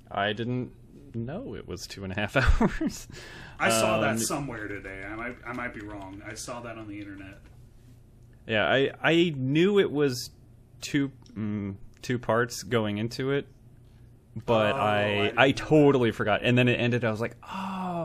I 0.09 0.33
didn't 0.33 0.71
know 1.13 1.53
it 1.55 1.67
was 1.67 1.85
two 1.85 2.03
and 2.05 2.13
a 2.13 2.15
half 2.15 2.35
hours. 2.61 3.07
I 3.59 3.69
saw 3.69 3.95
Um, 3.95 4.01
that 4.01 4.19
somewhere 4.19 4.67
today. 4.67 5.03
I 5.05 5.15
might 5.15 5.35
I 5.45 5.53
might 5.53 5.73
be 5.73 5.81
wrong. 5.81 6.21
I 6.25 6.33
saw 6.35 6.61
that 6.61 6.77
on 6.77 6.87
the 6.87 6.99
internet. 6.99 7.39
Yeah, 8.47 8.65
I 8.65 8.91
I 9.03 9.33
knew 9.35 9.79
it 9.79 9.91
was 9.91 10.29
two 10.81 11.11
mm, 11.35 11.75
two 12.01 12.17
parts 12.17 12.63
going 12.63 12.97
into 12.97 13.31
it, 13.31 13.47
but 14.45 14.73
Oh, 14.73 14.77
I 14.79 15.33
I 15.35 15.45
I 15.47 15.51
totally 15.51 16.11
forgot. 16.11 16.41
And 16.43 16.57
then 16.57 16.67
it 16.69 16.75
ended. 16.79 17.03
I 17.03 17.11
was 17.11 17.19
like, 17.21 17.35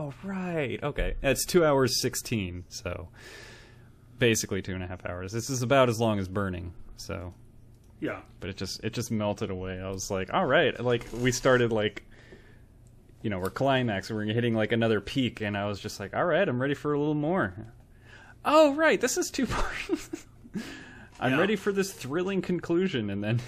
oh 0.03 0.13
right, 0.23 0.79
okay. 0.83 1.15
It's 1.23 1.45
two 1.45 1.65
hours 1.65 2.01
sixteen, 2.01 2.65
so 2.69 3.09
basically 4.19 4.61
two 4.61 4.73
and 4.73 4.83
a 4.83 4.87
half 4.87 5.05
hours. 5.05 5.31
This 5.31 5.49
is 5.49 5.61
about 5.61 5.89
as 5.89 5.99
long 5.99 6.19
as 6.19 6.27
Burning. 6.27 6.73
So, 6.97 7.33
Yeah. 7.99 8.21
but 8.39 8.49
it 8.49 8.57
just 8.57 8.83
it 8.83 8.93
just 8.93 9.11
melted 9.11 9.49
away. 9.49 9.79
I 9.81 9.89
was 9.89 10.09
like, 10.11 10.33
all 10.33 10.45
right, 10.45 10.77
like 10.79 11.05
we 11.19 11.31
started 11.31 11.71
like. 11.71 12.03
You 13.21 13.29
know, 13.29 13.39
we're 13.39 13.51
climaxing, 13.51 14.17
we're 14.17 14.25
hitting 14.25 14.53
like 14.53 14.73
another 14.73 14.99
peak, 14.99 15.39
and 15.39 15.55
I 15.57 15.65
was 15.65 15.79
just 15.79 15.97
like, 15.97 16.13
all 16.13 16.25
right, 16.25 16.45
I'm 16.45 16.61
ready 16.61 16.73
for 16.73 16.91
a 16.91 16.99
little 16.99 17.13
more. 17.13 17.53
Oh, 18.43 18.73
right, 18.75 18.99
this 18.99 19.17
is 19.17 19.31
two 19.31 19.45
parts. 19.47 20.25
I'm 21.21 21.31
Yeah. 21.31 21.39
ready 21.39 21.55
for 21.55 21.71
this 21.71 21.93
thrilling 21.93 22.41
conclusion, 22.41 23.09
and 23.09 23.23
then 23.23 23.39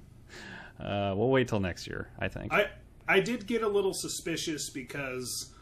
uh, 0.80 1.12
we'll 1.14 1.28
wait 1.28 1.48
till 1.48 1.60
next 1.60 1.86
year. 1.86 2.08
I 2.18 2.28
think. 2.28 2.54
I 2.54 2.70
I 3.06 3.20
did 3.20 3.46
get 3.46 3.62
a 3.62 3.68
little 3.68 3.92
suspicious 3.92 4.70
because 4.70 5.52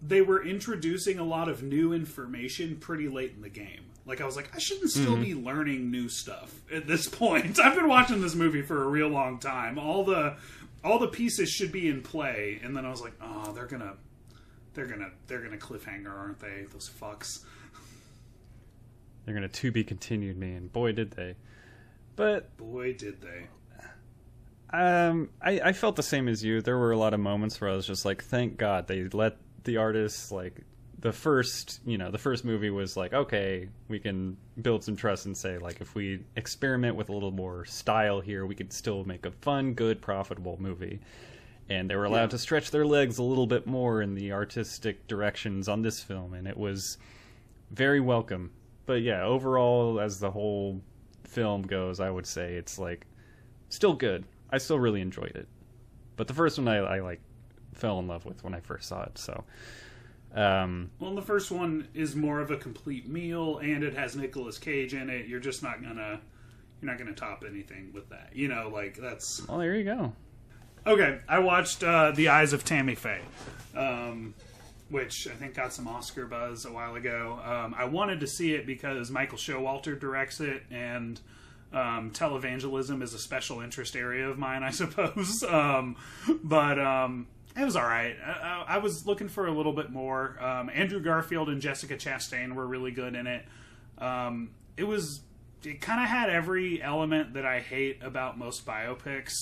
they 0.00 0.20
were 0.22 0.44
introducing 0.44 1.18
a 1.18 1.24
lot 1.24 1.48
of 1.48 1.62
new 1.62 1.92
information 1.92 2.76
pretty 2.76 3.08
late 3.08 3.32
in 3.34 3.42
the 3.42 3.48
game. 3.48 3.84
Like 4.06 4.20
I 4.20 4.24
was 4.24 4.36
like, 4.36 4.54
I 4.54 4.58
shouldn't 4.58 4.90
still 4.90 5.12
Mm-hmm. 5.14 5.22
be 5.22 5.34
learning 5.34 5.90
new 5.90 6.08
stuff 6.08 6.54
at 6.72 6.86
this 6.86 7.08
point. 7.10 7.58
I've 7.60 7.74
been 7.74 7.88
watching 7.88 8.20
this 8.22 8.34
movie 8.34 8.62
for 8.62 8.82
a 8.82 8.86
real 8.86 9.08
long 9.08 9.38
time. 9.38 9.78
All 9.78 10.04
the 10.04 10.36
all 10.84 10.98
the 10.98 11.08
pieces 11.08 11.50
should 11.50 11.72
be 11.72 11.88
in 11.88 12.02
play, 12.02 12.60
and 12.62 12.76
then 12.76 12.86
I 12.86 12.90
was 12.90 13.00
like, 13.02 13.12
oh, 13.20 13.52
they're 13.52 13.66
gonna 13.66 13.94
they're 14.74 14.86
gonna 14.86 15.10
they're 15.26 15.42
gonna 15.42 15.56
cliffhanger, 15.58 16.10
aren't 16.16 16.38
they? 16.38 16.64
Those 16.72 16.88
fucks. 16.88 17.44
They're 19.24 19.34
gonna 19.34 19.48
to 19.48 19.70
be 19.72 19.84
continued 19.84 20.38
me, 20.38 20.52
and 20.54 20.72
boy 20.72 20.92
did 20.92 21.10
they. 21.10 21.34
But 22.16 22.56
Boy, 22.56 22.94
did 22.94 23.20
they. 23.20 23.46
um, 24.76 25.30
I, 25.40 25.60
I 25.60 25.72
felt 25.72 25.96
the 25.96 26.02
same 26.02 26.28
as 26.28 26.42
you. 26.42 26.60
There 26.62 26.76
were 26.78 26.92
a 26.92 26.98
lot 26.98 27.14
of 27.14 27.20
moments 27.20 27.60
where 27.60 27.70
I 27.70 27.76
was 27.76 27.86
just 27.86 28.04
like, 28.04 28.24
thank 28.24 28.56
God 28.56 28.86
they 28.88 29.04
let 29.04 29.36
the 29.68 29.76
artists 29.76 30.32
like 30.32 30.62
the 31.00 31.12
first 31.12 31.80
you 31.86 31.96
know 31.98 32.10
the 32.10 32.18
first 32.18 32.42
movie 32.44 32.70
was 32.70 32.96
like 32.96 33.12
okay 33.12 33.68
we 33.88 33.98
can 34.00 34.36
build 34.62 34.82
some 34.82 34.96
trust 34.96 35.26
and 35.26 35.36
say 35.36 35.58
like 35.58 35.80
if 35.82 35.94
we 35.94 36.20
experiment 36.36 36.96
with 36.96 37.10
a 37.10 37.12
little 37.12 37.30
more 37.30 37.64
style 37.66 38.18
here 38.20 38.46
we 38.46 38.54
could 38.54 38.72
still 38.72 39.04
make 39.04 39.26
a 39.26 39.30
fun 39.30 39.74
good 39.74 40.00
profitable 40.00 40.56
movie. 40.58 40.98
And 41.70 41.90
they 41.90 41.96
were 41.96 42.06
allowed 42.06 42.30
Yeah. 42.32 42.38
to 42.38 42.38
stretch 42.38 42.70
their 42.70 42.86
legs 42.86 43.18
a 43.18 43.22
little 43.22 43.46
bit 43.46 43.66
more 43.66 44.00
in 44.00 44.14
the 44.14 44.32
artistic 44.32 45.06
directions 45.06 45.68
on 45.68 45.82
this 45.82 46.02
film 46.02 46.32
and 46.32 46.48
it 46.48 46.56
was 46.56 46.96
very 47.70 48.00
welcome. 48.00 48.50
But 48.86 49.02
yeah 49.02 49.22
overall 49.22 50.00
as 50.00 50.18
the 50.18 50.30
whole 50.30 50.80
film 51.24 51.60
goes 51.60 52.00
i 52.00 52.08
would 52.10 52.26
say 52.26 52.54
it's 52.54 52.78
like 52.78 53.06
still 53.68 53.92
good. 53.92 54.24
I 54.50 54.56
still 54.58 54.78
really 54.80 55.02
enjoyed 55.02 55.36
it. 55.36 55.46
But 56.16 56.26
the 56.26 56.34
first 56.34 56.58
one 56.58 56.66
i, 56.68 56.78
I 56.78 57.00
like 57.00 57.20
fell 57.78 57.98
in 57.98 58.06
love 58.06 58.24
with 58.26 58.44
when 58.44 58.54
i 58.54 58.60
first 58.60 58.88
saw 58.88 59.02
it 59.04 59.16
so 59.16 59.44
um 60.34 60.90
Well, 61.00 61.14
the 61.14 61.22
first 61.22 61.50
one 61.50 61.88
is 61.94 62.14
more 62.14 62.40
of 62.40 62.50
a 62.50 62.56
complete 62.58 63.08
meal, 63.08 63.58
and 63.58 63.82
it 63.82 63.94
has 63.94 64.14
Nicolas 64.14 64.58
Cage 64.58 64.92
in 64.92 65.08
it. 65.08 65.26
You're 65.26 65.40
just 65.40 65.62
not 65.62 65.82
gonna, 65.82 66.20
you're 66.82 66.90
not 66.90 66.98
gonna 66.98 67.14
top 67.14 67.44
anything 67.48 67.92
with 67.94 68.10
that. 68.10 68.32
You 68.34 68.48
know, 68.48 68.68
like 68.70 68.98
that's 68.98 69.48
well 69.48 69.56
there 69.56 69.74
you 69.74 69.84
go 69.84 70.12
okay. 70.86 71.20
I 71.28 71.38
watched 71.38 71.82
uh, 71.82 72.12
The 72.12 72.28
Eyes 72.28 72.52
of 72.52 72.64
Tammy 72.64 72.94
Faye, 72.94 73.22
um, 73.76 74.34
which 74.90 75.28
I 75.28 75.34
think 75.34 75.54
got 75.54 75.72
some 75.72 75.86
Oscar 75.88 76.26
buzz 76.26 76.64
a 76.64 76.72
while 76.72 76.96
ago. 76.96 77.38
Um, 77.44 77.74
I 77.76 77.84
wanted 77.84 78.20
to 78.20 78.26
see 78.26 78.54
it 78.54 78.66
because 78.66 79.10
Michael 79.10 79.38
Showalter 79.38 79.98
directs 79.98 80.40
it, 80.40 80.62
and 80.70 81.20
um, 81.72 82.10
televangelism 82.10 83.02
is 83.02 83.14
a 83.14 83.18
special 83.18 83.60
interest 83.60 83.94
area 83.96 84.28
of 84.28 84.38
mine, 84.38 84.62
I 84.62 84.70
suppose. 84.70 85.42
Um, 85.48 85.96
but 86.42 86.78
um, 86.78 87.26
it 87.56 87.64
was 87.64 87.76
all 87.76 87.84
right. 87.84 88.16
I, 88.24 88.64
I, 88.68 88.78
was 88.78 89.06
looking 89.06 89.28
for 89.28 89.46
a 89.46 89.52
little 89.52 89.72
bit 89.72 89.90
more. 89.90 90.36
Um, 90.42 90.70
Andrew 90.72 91.00
Garfield 91.00 91.48
and 91.48 91.60
Jessica 91.60 91.96
Chastain 91.96 92.54
were 92.54 92.66
really 92.66 92.90
good 92.90 93.14
in 93.14 93.26
it. 93.26 93.44
Um, 93.98 94.50
it 94.76 94.84
was. 94.84 95.20
It 95.64 95.80
kind 95.80 96.00
of 96.00 96.08
had 96.08 96.30
every 96.30 96.80
element 96.80 97.34
that 97.34 97.44
I 97.44 97.58
hate 97.58 98.00
about 98.00 98.38
most 98.38 98.64
biopics. 98.64 99.32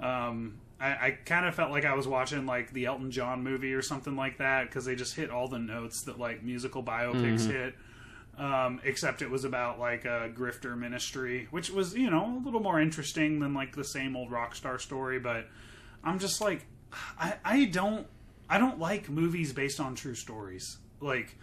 Um, 0.00 0.58
I, 0.80 0.88
I 0.88 1.10
kind 1.24 1.46
of 1.46 1.54
felt 1.54 1.70
like 1.70 1.84
I 1.84 1.94
was 1.94 2.08
watching 2.08 2.46
like 2.46 2.72
the 2.72 2.86
Elton 2.86 3.12
John 3.12 3.44
movie 3.44 3.72
or 3.72 3.80
something 3.80 4.16
like 4.16 4.38
that 4.38 4.64
because 4.64 4.84
they 4.84 4.96
just 4.96 5.14
hit 5.14 5.30
all 5.30 5.46
the 5.46 5.60
notes 5.60 6.02
that 6.06 6.18
like 6.18 6.42
musical 6.42 6.82
biopics 6.82 7.46
hit 7.46 7.74
um, 8.38 8.80
except 8.84 9.22
it 9.22 9.30
was 9.30 9.44
about 9.44 9.78
like 9.78 10.04
a 10.04 10.30
grifter 10.34 10.76
ministry, 10.76 11.48
which 11.50 11.70
was 11.70 11.94
you 11.94 12.10
know 12.10 12.40
a 12.42 12.44
little 12.44 12.60
more 12.60 12.80
interesting 12.80 13.40
than 13.40 13.54
like 13.54 13.76
the 13.76 13.84
same 13.84 14.16
old 14.16 14.30
rock 14.30 14.54
star 14.54 14.78
story. 14.78 15.18
But 15.18 15.48
I'm 16.02 16.18
just 16.18 16.40
like, 16.40 16.64
I, 17.18 17.34
I 17.44 17.64
don't 17.66 18.06
I 18.48 18.58
don't 18.58 18.78
like 18.78 19.08
movies 19.08 19.52
based 19.52 19.80
on 19.80 19.94
true 19.94 20.14
stories. 20.14 20.78
Like, 21.00 21.36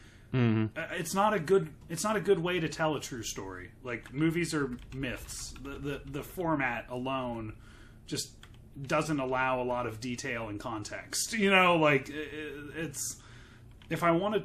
uh, 0.77 0.87
it's 0.91 1.13
not 1.15 1.33
a 1.33 1.39
good 1.39 1.69
it's 1.89 2.03
not 2.03 2.15
a 2.15 2.21
good 2.21 2.39
way 2.39 2.59
to 2.59 2.69
tell 2.69 2.95
a 2.95 2.99
true 2.99 3.23
story. 3.23 3.71
Like 3.83 4.13
movies 4.13 4.53
are 4.53 4.69
myths. 4.95 5.53
The 5.63 5.69
the, 5.79 6.01
the 6.05 6.23
format 6.23 6.85
alone 6.89 7.53
just 8.05 8.31
doesn't 8.85 9.19
allow 9.19 9.61
a 9.61 9.63
lot 9.65 9.85
of 9.87 9.99
detail 9.99 10.49
and 10.49 10.59
context. 10.59 11.33
You 11.33 11.49
know, 11.49 11.75
like 11.77 12.09
i- 12.09 12.13
i- 12.13 12.83
it's 12.85 13.17
if 13.89 14.03
I 14.03 14.11
want 14.11 14.35
a 14.35 14.43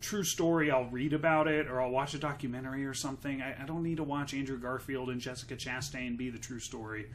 true 0.00 0.22
story, 0.24 0.70
I'll 0.70 0.84
read 0.88 1.12
about 1.12 1.48
it 1.48 1.66
or 1.66 1.80
I'll 1.82 1.90
watch 1.90 2.14
a 2.14 2.18
documentary 2.18 2.86
or 2.86 2.94
something. 2.94 3.42
I, 3.42 3.60
I 3.62 3.66
don't 3.66 3.82
need 3.82 3.96
to 3.96 4.04
watch 4.04 4.32
Andrew 4.32 4.56
Garfield 4.58 5.10
and 5.10 5.20
Jessica 5.20 5.56
Chastain 5.56 6.16
be 6.16 6.30
the 6.30 6.38
true 6.38 6.60
story. 6.60 7.10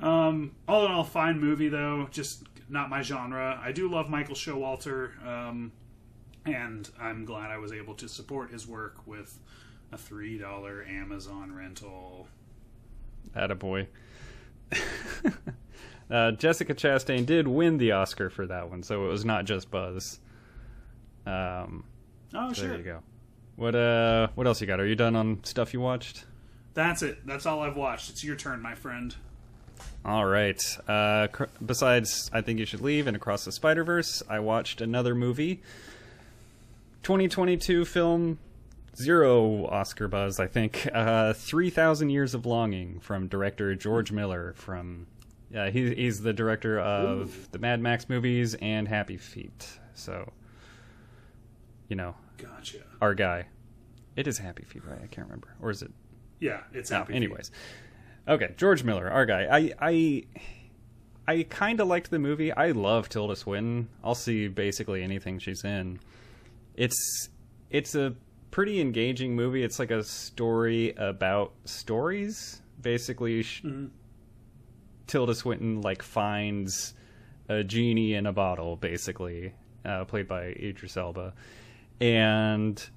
Um, 0.00 0.50
all 0.66 0.84
in 0.84 0.90
all, 0.90 1.04
fine 1.04 1.38
movie 1.38 1.68
though, 1.68 2.08
just 2.10 2.42
not 2.68 2.90
my 2.90 3.02
genre. 3.02 3.60
I 3.62 3.72
do 3.72 3.88
love 3.90 4.08
Michael 4.08 4.34
Showalter, 4.34 5.24
um, 5.26 5.72
and 6.46 6.88
I'm 7.00 7.24
glad 7.24 7.50
I 7.50 7.58
was 7.58 7.72
able 7.72 7.94
to 7.94 8.08
support 8.08 8.50
his 8.50 8.66
work 8.66 9.06
with 9.06 9.38
a 9.92 9.98
three 9.98 10.38
dollar 10.38 10.84
Amazon 10.88 11.52
rental. 11.54 12.28
Attaboy. 13.36 13.86
uh, 16.10 16.32
Jessica 16.32 16.74
Chastain 16.74 17.24
did 17.26 17.48
win 17.48 17.78
the 17.78 17.92
Oscar 17.92 18.30
for 18.30 18.46
that 18.46 18.70
one, 18.70 18.82
so 18.82 19.04
it 19.06 19.08
was 19.08 19.24
not 19.24 19.44
just 19.44 19.70
Buzz. 19.70 20.18
Um, 21.26 21.84
Oh, 22.36 22.48
so 22.52 22.62
sure. 22.62 22.68
there 22.70 22.78
you 22.78 22.84
go. 22.84 23.02
What 23.56 23.74
uh, 23.76 24.28
what 24.34 24.46
else 24.48 24.60
you 24.60 24.66
got? 24.66 24.80
Are 24.80 24.86
you 24.86 24.96
done 24.96 25.14
on 25.14 25.44
stuff 25.44 25.72
you 25.72 25.80
watched? 25.80 26.24
That's 26.74 27.02
it. 27.02 27.24
That's 27.24 27.46
all 27.46 27.60
I've 27.60 27.76
watched. 27.76 28.10
It's 28.10 28.24
your 28.24 28.34
turn, 28.34 28.60
my 28.60 28.74
friend. 28.74 29.14
All 30.04 30.26
right. 30.26 30.60
Uh, 30.86 31.28
cr- 31.28 31.44
besides, 31.64 32.30
I 32.32 32.40
think 32.42 32.58
you 32.58 32.66
should 32.66 32.82
leave 32.82 33.06
and 33.06 33.16
Across 33.16 33.44
the 33.46 33.52
Spider 33.52 33.84
Verse. 33.84 34.22
I 34.28 34.38
watched 34.40 34.80
another 34.80 35.14
movie. 35.14 35.62
2022 37.02 37.84
film, 37.84 38.38
zero 38.96 39.66
Oscar 39.66 40.08
buzz. 40.08 40.38
I 40.40 40.46
think. 40.46 40.88
Uh, 40.92 41.32
Three 41.32 41.70
Thousand 41.70 42.10
Years 42.10 42.34
of 42.34 42.46
Longing 42.46 43.00
from 43.00 43.28
director 43.28 43.74
George 43.74 44.12
Miller. 44.12 44.54
From 44.56 45.06
yeah, 45.50 45.70
he, 45.70 45.94
he's 45.94 46.20
the 46.22 46.32
director 46.32 46.78
of 46.78 47.50
the 47.52 47.58
Mad 47.58 47.80
Max 47.80 48.08
movies 48.08 48.54
and 48.60 48.88
Happy 48.88 49.16
Feet. 49.16 49.78
So, 49.94 50.32
you 51.88 51.96
know, 51.96 52.14
Gotcha. 52.38 52.78
our 53.00 53.14
guy. 53.14 53.46
It 54.16 54.26
is 54.26 54.38
Happy 54.38 54.64
Feet, 54.64 54.82
right? 54.84 55.00
I 55.02 55.06
can't 55.06 55.26
remember, 55.26 55.48
or 55.60 55.70
is 55.70 55.82
it? 55.82 55.90
Yeah, 56.40 56.60
it's 56.72 56.90
No, 56.90 56.98
happy. 56.98 57.12
Feet. 57.18 57.50
Okay, 58.26 58.54
George 58.56 58.84
Miller, 58.84 59.10
our 59.10 59.26
guy. 59.26 59.46
I 59.50 59.72
I 59.80 60.24
I 61.26 61.42
kind 61.44 61.80
of 61.80 61.88
liked 61.88 62.10
the 62.10 62.18
movie. 62.18 62.52
I 62.52 62.70
love 62.70 63.08
Tilda 63.08 63.36
Swinton. 63.36 63.88
I'll 64.02 64.14
see 64.14 64.48
basically 64.48 65.02
anything 65.02 65.38
she's 65.38 65.64
in. 65.64 66.00
It's 66.74 67.28
it's 67.70 67.94
a 67.94 68.14
pretty 68.50 68.80
engaging 68.80 69.34
movie. 69.34 69.62
It's 69.62 69.78
like 69.78 69.90
a 69.90 70.02
story 70.02 70.94
about 70.96 71.52
stories. 71.64 72.62
Basically, 72.80 73.42
sh- 73.42 73.64
Tilda 75.06 75.34
Swinton 75.34 75.80
like 75.82 76.02
finds 76.02 76.94
a 77.48 77.62
genie 77.62 78.14
in 78.14 78.26
a 78.26 78.32
bottle, 78.32 78.76
basically, 78.76 79.52
uh, 79.84 80.04
played 80.04 80.26
by 80.26 80.44
Idris 80.46 80.96
Elba, 80.96 81.34
and 82.00 82.88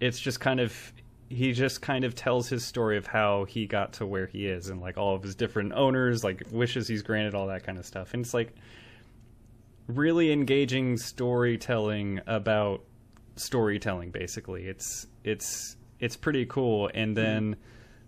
it's 0.00 0.20
just 0.20 0.40
kind 0.40 0.60
of 0.60 0.92
he 1.28 1.52
just 1.52 1.82
kind 1.82 2.04
of 2.04 2.14
tells 2.14 2.48
his 2.48 2.64
story 2.64 2.96
of 2.96 3.06
how 3.06 3.44
he 3.44 3.66
got 3.66 3.94
to 3.94 4.06
where 4.06 4.26
he 4.26 4.46
is 4.46 4.68
and 4.68 4.80
like 4.80 4.96
all 4.96 5.14
of 5.14 5.22
his 5.22 5.34
different 5.34 5.72
owners, 5.74 6.24
like 6.24 6.42
wishes 6.50 6.88
he's 6.88 7.02
granted, 7.02 7.34
all 7.34 7.48
that 7.48 7.64
kind 7.64 7.78
of 7.78 7.84
stuff. 7.84 8.14
And 8.14 8.24
it's 8.24 8.32
like 8.32 8.54
really 9.86 10.32
engaging 10.32 10.96
storytelling 10.96 12.20
about 12.26 12.82
storytelling 13.36 14.10
basically. 14.10 14.66
It's 14.66 15.06
it's 15.22 15.76
it's 16.00 16.16
pretty 16.16 16.46
cool. 16.46 16.90
And 16.94 17.16
then 17.16 17.52
hmm. 17.54 17.60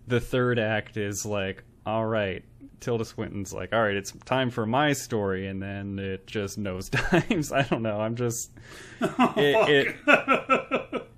the 0.07 0.19
third 0.19 0.57
act 0.57 0.97
is 0.97 1.25
like 1.25 1.63
all 1.85 2.05
right 2.05 2.43
tilda 2.79 3.03
swinton's 3.03 3.51
like 3.53 3.73
all 3.73 3.81
right 3.81 3.95
it's 3.95 4.11
time 4.25 4.49
for 4.49 4.65
my 4.65 4.93
story. 4.93 5.45
And 5.45 5.61
then 5.61 5.99
it 5.99 6.25
just 6.25 6.59
nosedives. 6.59 7.51
I 7.55 7.61
don't 7.63 7.83
know. 7.83 8.01
I'm 8.01 8.15
just 8.15 8.49
it, 9.01 9.95
it, 10.07 11.07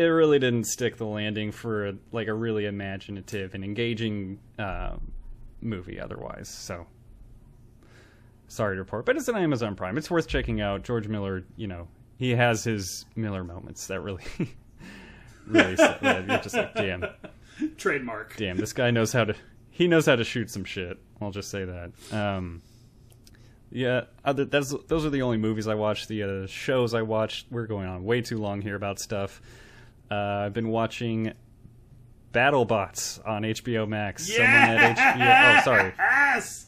it 0.00 0.04
really 0.06 0.38
didn't 0.38 0.64
stick 0.64 0.96
the 0.96 1.04
landing 1.04 1.52
for 1.52 1.92
like 2.10 2.26
a 2.26 2.32
really 2.32 2.64
imaginative 2.64 3.54
and 3.54 3.62
engaging 3.62 4.38
uh, 4.58 4.96
movie 5.60 6.00
otherwise 6.00 6.48
so. 6.48 6.86
Sorry 8.48 8.76
to 8.76 8.80
report 8.80 9.04
but 9.04 9.16
it's 9.16 9.28
an 9.28 9.36
amazon 9.36 9.76
prime. 9.76 9.98
It's 9.98 10.10
worth 10.10 10.26
checking 10.26 10.60
out. 10.60 10.84
George 10.84 11.06
miller 11.06 11.44
you 11.56 11.66
know 11.66 11.86
he 12.16 12.30
has 12.30 12.64
his 12.64 13.04
miller 13.14 13.44
moments 13.44 13.86
that 13.88 14.00
really 14.00 14.24
really 15.46 15.76
yeah, 15.78 16.18
you're 16.26 16.38
just 16.38 16.56
like 16.56 16.74
damn. 16.74 17.04
Trademark. 17.76 18.36
damn 18.36 18.56
this 18.56 18.72
guy 18.72 18.90
knows 18.90 19.12
how 19.12 19.24
to 19.24 19.34
he 19.70 19.86
knows 19.86 20.06
how 20.06 20.16
to 20.16 20.24
shoot 20.24 20.50
some 20.50 20.64
shit. 20.64 20.98
I'll 21.20 21.30
just 21.30 21.50
say 21.50 21.66
that. 21.66 21.92
Um 22.10 22.62
yeah 23.70 24.04
other 24.24 24.46
that's 24.46 24.74
those 24.88 25.04
are 25.04 25.10
the 25.10 25.22
only 25.22 25.36
movies 25.36 25.68
i 25.68 25.74
watched. 25.74 26.08
The 26.08 26.22
uh, 26.22 26.46
shows 26.46 26.94
i 26.94 27.02
watched 27.02 27.48
we're 27.50 27.66
going 27.66 27.86
on 27.86 28.02
way 28.02 28.22
too 28.22 28.38
long 28.38 28.62
here 28.62 28.76
about 28.76 28.98
stuff 28.98 29.42
uh, 30.10 30.14
i've 30.14 30.52
been 30.52 30.68
watching 30.68 31.32
battlebots 32.32 33.26
on 33.26 33.42
hbo 33.42 33.88
max 33.88 34.26
someone 34.28 34.50
at 34.52 34.96
hbo 34.96 35.58
oh 35.58 35.64
sorry 35.64 35.92
Yes. 35.98 36.66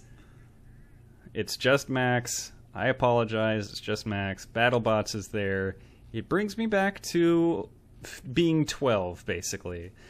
it's 1.35 1.57
just 1.57 1.89
Max. 1.89 2.53
I 2.75 2.89
apologize. 2.89 3.71
It's 3.71 3.81
just 3.81 4.07
Max. 4.07 4.47
BattleBots 4.53 5.15
is 5.15 5.29
there. 5.29 5.77
It 6.13 6.29
brings 6.29 6.57
me 6.59 6.67
back 6.67 7.01
to 7.03 7.69
f- 8.05 8.23
being 8.33 8.67
12, 8.67 9.25
basically. 9.27 9.93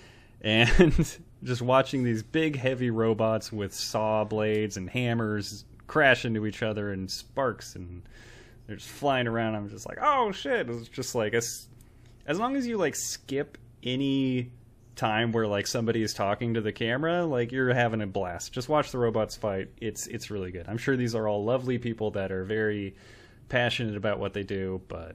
And 0.44 1.18
just 1.44 1.62
watching 1.62 2.02
these 2.02 2.24
big, 2.24 2.56
heavy 2.56 2.90
robots 2.90 3.52
with 3.52 3.72
saw 3.72 4.24
blades 4.24 4.76
and 4.76 4.90
hammers 4.90 5.64
crash 5.86 6.24
into 6.24 6.46
each 6.46 6.64
other 6.64 6.90
and 6.90 7.08
sparks 7.08 7.76
and 7.76 8.02
they're 8.66 8.74
just 8.74 8.88
flying 8.88 9.28
around. 9.28 9.54
I'm 9.54 9.68
just 9.68 9.86
like, 9.88 9.98
oh 10.02 10.32
shit. 10.32 10.68
It's 10.68 10.88
just 10.88 11.14
like, 11.14 11.34
as, 11.34 11.68
as 12.26 12.38
long 12.38 12.56
as 12.56 12.66
you 12.66 12.76
like 12.76 12.94
skip 12.96 13.58
any 13.82 14.50
time 14.94 15.32
where 15.32 15.46
like 15.46 15.66
somebody 15.66 16.02
is 16.02 16.12
talking 16.12 16.54
to 16.54 16.60
the 16.60 16.72
camera 16.72 17.24
like 17.24 17.50
you're 17.50 17.72
having 17.72 18.02
a 18.02 18.06
blast. 18.06 18.52
Just 18.52 18.68
watch 18.68 18.92
the 18.92 18.98
robots 18.98 19.36
fight. 19.36 19.70
It's 19.80 20.06
it's 20.06 20.30
really 20.30 20.50
good. 20.50 20.66
I'm 20.68 20.78
sure 20.78 20.96
these 20.96 21.14
are 21.14 21.26
all 21.26 21.44
lovely 21.44 21.78
people 21.78 22.10
that 22.12 22.30
are 22.30 22.44
very 22.44 22.94
passionate 23.48 23.96
about 23.96 24.18
what 24.18 24.32
they 24.32 24.42
do 24.42 24.80
but 24.88 25.14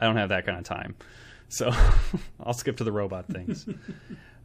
i 0.00 0.06
don't 0.06 0.16
have 0.16 0.28
that 0.28 0.46
kind 0.46 0.58
of 0.58 0.64
time. 0.64 0.94
So 1.48 1.70
i'll 2.40 2.52
skip 2.52 2.76
to 2.78 2.84
the 2.84 2.92
robot 2.92 3.26
things. 3.28 3.66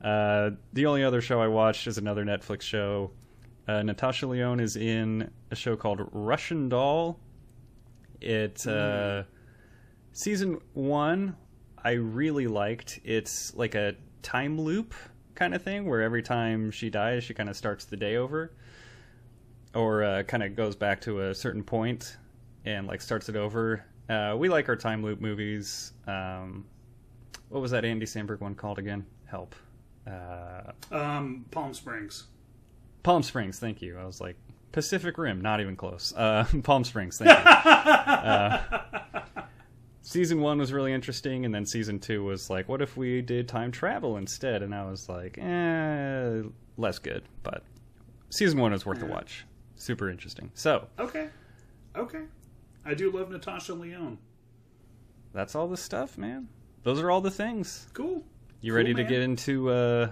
Uh, 0.04 0.52
the 0.74 0.86
only 0.86 1.02
other 1.02 1.22
show 1.22 1.40
i 1.40 1.48
watched 1.48 1.88
is 1.88 1.98
another 1.98 2.26
netflix 2.26 2.64
show. 2.64 3.10
Uh, 3.70 3.82
natasha 3.84 4.28
lyonne 4.28 4.60
is 4.60 4.76
in 4.76 5.32
a 5.50 5.56
show 5.56 5.78
called 5.78 6.02
russian 6.12 6.68
doll. 6.68 7.18
It 8.20 8.68
uh, 8.68 9.24
season 10.13 10.60
one 10.74 11.36
I 11.84 11.91
really 11.93 12.48
liked. 12.48 13.00
It's 13.03 13.53
like 13.55 13.75
a 13.75 13.96
time 14.22 14.60
loop 14.60 14.93
kind 15.36 15.53
of 15.53 15.62
thing 15.62 15.86
where 15.88 16.01
every 16.01 16.22
time 16.24 16.72
she 16.72 16.89
dies, 16.89 17.24
she 17.24 17.34
kind 17.34 17.50
of 17.50 17.58
starts 17.58 17.86
the 17.86 17.98
day 17.98 18.15
over, 18.15 18.53
or 19.75 20.03
uh, 20.03 20.24
kind 20.24 20.43
of 20.43 20.55
goes 20.55 20.75
back 20.75 21.01
to 21.01 21.22
a 21.29 21.36
certain 21.36 21.63
point 21.63 22.17
and 22.66 22.88
like 22.88 23.01
starts 23.01 23.27
it 23.29 23.35
over. 23.35 23.83
Uh, 24.09 24.35
we 24.38 24.48
like 24.50 24.70
our 24.70 24.75
time 24.75 25.03
loop 25.03 25.20
movies. 25.20 25.92
Um, 26.07 26.66
what 27.50 27.61
was 27.61 27.72
that 27.72 27.83
Andy 27.85 28.05
Samberg 28.05 28.40
one 28.40 28.55
called 28.55 28.79
again? 28.79 29.05
Help. 29.25 29.55
Uh, 30.07 30.72
Um, 30.92 31.46
Palm 31.51 31.74
Springs. 31.74 32.27
Palm 33.03 33.24
Springs. 33.24 33.59
Thank 33.59 33.81
you. 33.81 33.98
I 33.98 34.05
was 34.05 34.22
like 34.22 34.35
Pacific 34.72 35.18
Rim. 35.18 35.42
Not 35.42 35.59
even 35.59 35.75
close. 35.75 36.14
Uh, 36.16 36.46
Palm 36.64 36.83
Springs. 36.83 37.18
Thank 37.18 37.29
you. 37.29 39.20
Season 40.05 40.42
one 40.42 40.57
was 40.59 40.74
really 40.74 40.92
interesting, 40.92 41.46
and 41.46 41.55
then 41.55 41.66
season 41.66 41.98
two 41.98 42.24
was 42.25 42.50
like, 42.50 42.68
what 42.68 42.81
if 42.81 42.98
we 42.98 43.22
did 43.22 43.48
time 43.48 43.72
travel 43.72 44.18
instead? 44.18 44.61
And 44.61 44.75
I 44.75 44.83
was 44.85 45.07
like, 45.07 45.37
eh, 45.37 46.42
less 46.77 47.00
good. 47.00 47.24
But 47.42 47.63
season 48.29 48.59
one 48.59 48.74
was 48.74 48.85
worth 48.85 49.01
a 49.01 49.05
watch. 49.05 49.46
Super 49.75 50.09
interesting. 50.09 50.51
So 50.55 50.87
Okay. 51.00 51.29
Okay. 51.96 52.24
I 52.85 52.94
do 52.96 53.11
love 53.11 53.29
Natasha 53.31 53.74
Lyonne. 53.74 54.18
that's 55.33 55.55
all 55.55 55.68
the 55.70 55.77
stuff, 55.77 56.18
man. 56.18 56.50
Those 56.83 57.00
are 57.00 57.09
all 57.09 57.22
the 57.22 57.31
things. 57.31 57.87
Cool. 57.94 58.24
You 58.59 58.72
Cool, 58.72 58.77
ready 58.77 58.94
to 58.94 59.03
man. 59.03 59.09
get 59.09 59.22
into? 59.22 59.70
uh 59.70 60.09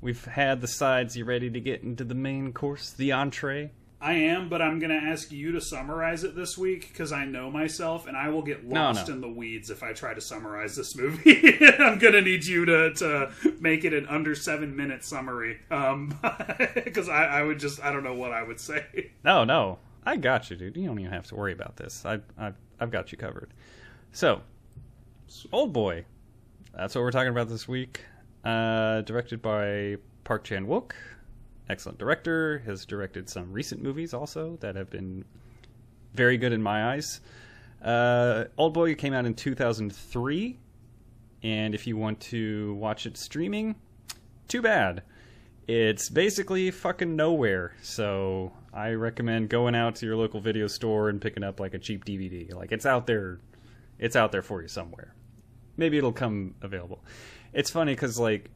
We've 0.00 0.24
had 0.26 0.60
the 0.60 0.68
sides. 0.68 1.16
You 1.16 1.24
ready 1.24 1.50
to 1.50 1.60
get 1.60 1.82
into 1.82 2.04
the 2.04 2.14
main 2.14 2.52
course, 2.52 2.90
the 2.92 3.10
entree? 3.12 3.72
I 4.04 4.12
am, 4.12 4.50
but 4.50 4.60
I'm 4.60 4.80
going 4.80 4.90
to 4.90 5.08
ask 5.08 5.32
you 5.32 5.52
to 5.52 5.62
summarize 5.62 6.24
it 6.24 6.36
this 6.36 6.58
week 6.58 6.88
because 6.88 7.10
I 7.10 7.24
know 7.24 7.50
myself 7.50 8.06
and 8.06 8.14
I 8.14 8.28
will 8.28 8.42
get 8.42 8.68
lost 8.68 9.08
no. 9.08 9.14
in 9.14 9.20
the 9.22 9.30
weeds 9.30 9.70
if 9.70 9.82
I 9.82 9.94
try 9.94 10.12
to 10.12 10.20
summarize 10.20 10.76
this 10.76 10.94
movie. 10.94 11.56
I'm 11.78 11.98
going 11.98 12.12
to 12.12 12.20
need 12.20 12.44
you 12.44 12.66
to, 12.66 12.92
to 12.92 13.32
make 13.60 13.82
it 13.82 13.94
an 13.94 14.06
under 14.06 14.34
seven 14.34 14.76
minute 14.76 15.04
summary 15.04 15.58
because 15.70 17.08
I, 17.08 17.24
I 17.24 17.42
would 17.44 17.58
just, 17.58 17.82
I 17.82 17.92
don't 17.92 18.04
know 18.04 18.12
what 18.12 18.30
I 18.30 18.42
would 18.42 18.60
say. 18.60 19.10
No, 19.24 19.44
no, 19.44 19.78
I 20.04 20.16
got 20.16 20.50
you, 20.50 20.56
dude. 20.56 20.76
You 20.76 20.86
don't 20.86 21.00
even 21.00 21.10
have 21.10 21.26
to 21.28 21.34
worry 21.34 21.54
about 21.54 21.78
this. 21.78 22.04
I, 22.04 22.20
I, 22.38 22.52
I've 22.78 22.90
got 22.90 23.10
you 23.10 23.16
covered. 23.16 23.54
So, 24.12 24.42
Old 25.50 25.72
Boy. 25.72 26.04
That's 26.76 26.94
what 26.94 27.00
we're 27.00 27.10
talking 27.10 27.30
about 27.30 27.48
this 27.48 27.66
week. 27.66 28.02
Uh, 28.44 29.00
directed 29.00 29.40
by 29.40 29.96
Park 30.24 30.44
Chan 30.44 30.66
Wook. 30.66 30.92
Excellent 31.68 31.98
director. 31.98 32.58
Has 32.66 32.84
directed 32.84 33.28
some 33.28 33.52
recent 33.52 33.82
movies 33.82 34.12
also 34.12 34.56
that 34.60 34.76
have 34.76 34.90
been 34.90 35.24
very 36.12 36.36
good 36.36 36.52
in 36.52 36.62
my 36.62 36.92
eyes. 36.92 37.20
Uh, 37.82 38.44
Old 38.56 38.74
Boy 38.74 38.94
came 38.94 39.12
out 39.12 39.26
in 39.26 39.34
2003. 39.34 40.58
And 41.42 41.74
if 41.74 41.86
you 41.86 41.96
want 41.96 42.20
to 42.20 42.74
watch 42.74 43.04
it 43.04 43.18
streaming, 43.18 43.74
too 44.48 44.62
bad. 44.62 45.02
It's 45.66 46.08
basically 46.08 46.70
fucking 46.70 47.16
nowhere. 47.16 47.74
So 47.82 48.52
I 48.72 48.92
recommend 48.92 49.50
going 49.50 49.74
out 49.74 49.96
to 49.96 50.06
your 50.06 50.16
local 50.16 50.40
video 50.40 50.66
store 50.66 51.08
and 51.10 51.20
picking 51.20 51.44
up 51.44 51.60
like 51.60 51.74
a 51.74 51.78
cheap 51.78 52.04
DVD. 52.04 52.52
Like 52.54 52.72
it's 52.72 52.86
out 52.86 53.06
there, 53.06 53.40
it's 53.98 54.16
out 54.16 54.32
there 54.32 54.42
for 54.42 54.62
you 54.62 54.68
somewhere. 54.68 55.14
Maybe 55.76 55.98
it'll 55.98 56.12
come 56.12 56.54
available. 56.62 57.04
It's 57.52 57.70
funny 57.70 57.92
because 57.92 58.18
like 58.18 58.50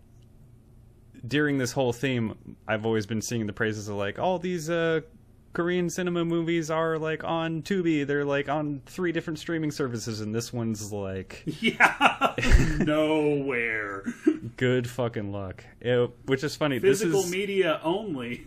during 1.27 1.59
this 1.59 1.73
whole 1.73 1.93
theme, 1.93 2.57
I've 2.67 2.85
always 2.87 3.07
been 3.07 3.23
seeing 3.23 3.47
the 3.47 3.53
praises 3.53 3.89
of 3.89 3.97
like 3.97 4.19
all 4.19 4.39
these 4.39 4.69
uh, 4.71 5.01
Korean 5.53 5.91
cinema 5.91 6.25
movies 6.25 6.71
are 6.71 6.99
like 6.99 7.25
on 7.25 7.63
Tubi. 7.63 8.07
They're 8.07 8.25
like 8.25 8.49
on 8.49 8.83
three 8.87 9.13
different 9.13 9.39
streaming 9.39 9.71
services, 9.71 10.21
and 10.21 10.35
this 10.35 10.53
one's 10.53 10.93
like 10.93 11.43
Yeah. 11.61 12.35
Nowhere. 12.79 14.05
good 14.57 14.89
fucking 14.89 15.33
luck. 15.33 15.65
It- 15.81 16.11
which 16.27 16.45
is 16.45 16.55
funny. 16.57 16.79
Physical 16.79 17.19
this 17.21 17.27
is, 17.27 17.33
media 17.33 17.81
only. 17.83 18.47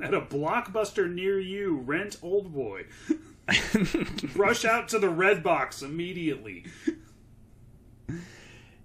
At 0.00 0.14
a 0.14 0.20
blockbuster 0.20 1.08
near 1.12 1.38
you, 1.38 1.76
rent 1.76 2.16
Old 2.22 2.52
Boy. 2.52 2.86
Rush 4.34 4.64
out 4.64 4.88
to 4.88 4.98
the 4.98 5.08
red 5.08 5.42
box 5.44 5.82
immediately. 5.82 6.64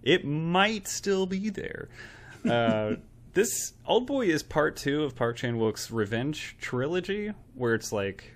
it 0.03 0.25
might 0.25 0.87
still 0.87 1.25
be 1.25 1.49
there. 1.49 1.89
Uh, 2.47 2.95
this 3.37 3.73
Old 3.85 4.07
Boy 4.07 4.25
is 4.25 4.41
part 4.41 4.75
two 4.75 5.03
of 5.03 5.15
Park 5.15 5.35
Chan 5.35 5.59
Wook's 5.59 5.91
Revenge 5.91 6.57
trilogy, 6.59 7.31
where 7.53 7.75
it's 7.75 7.91
like 7.91 8.33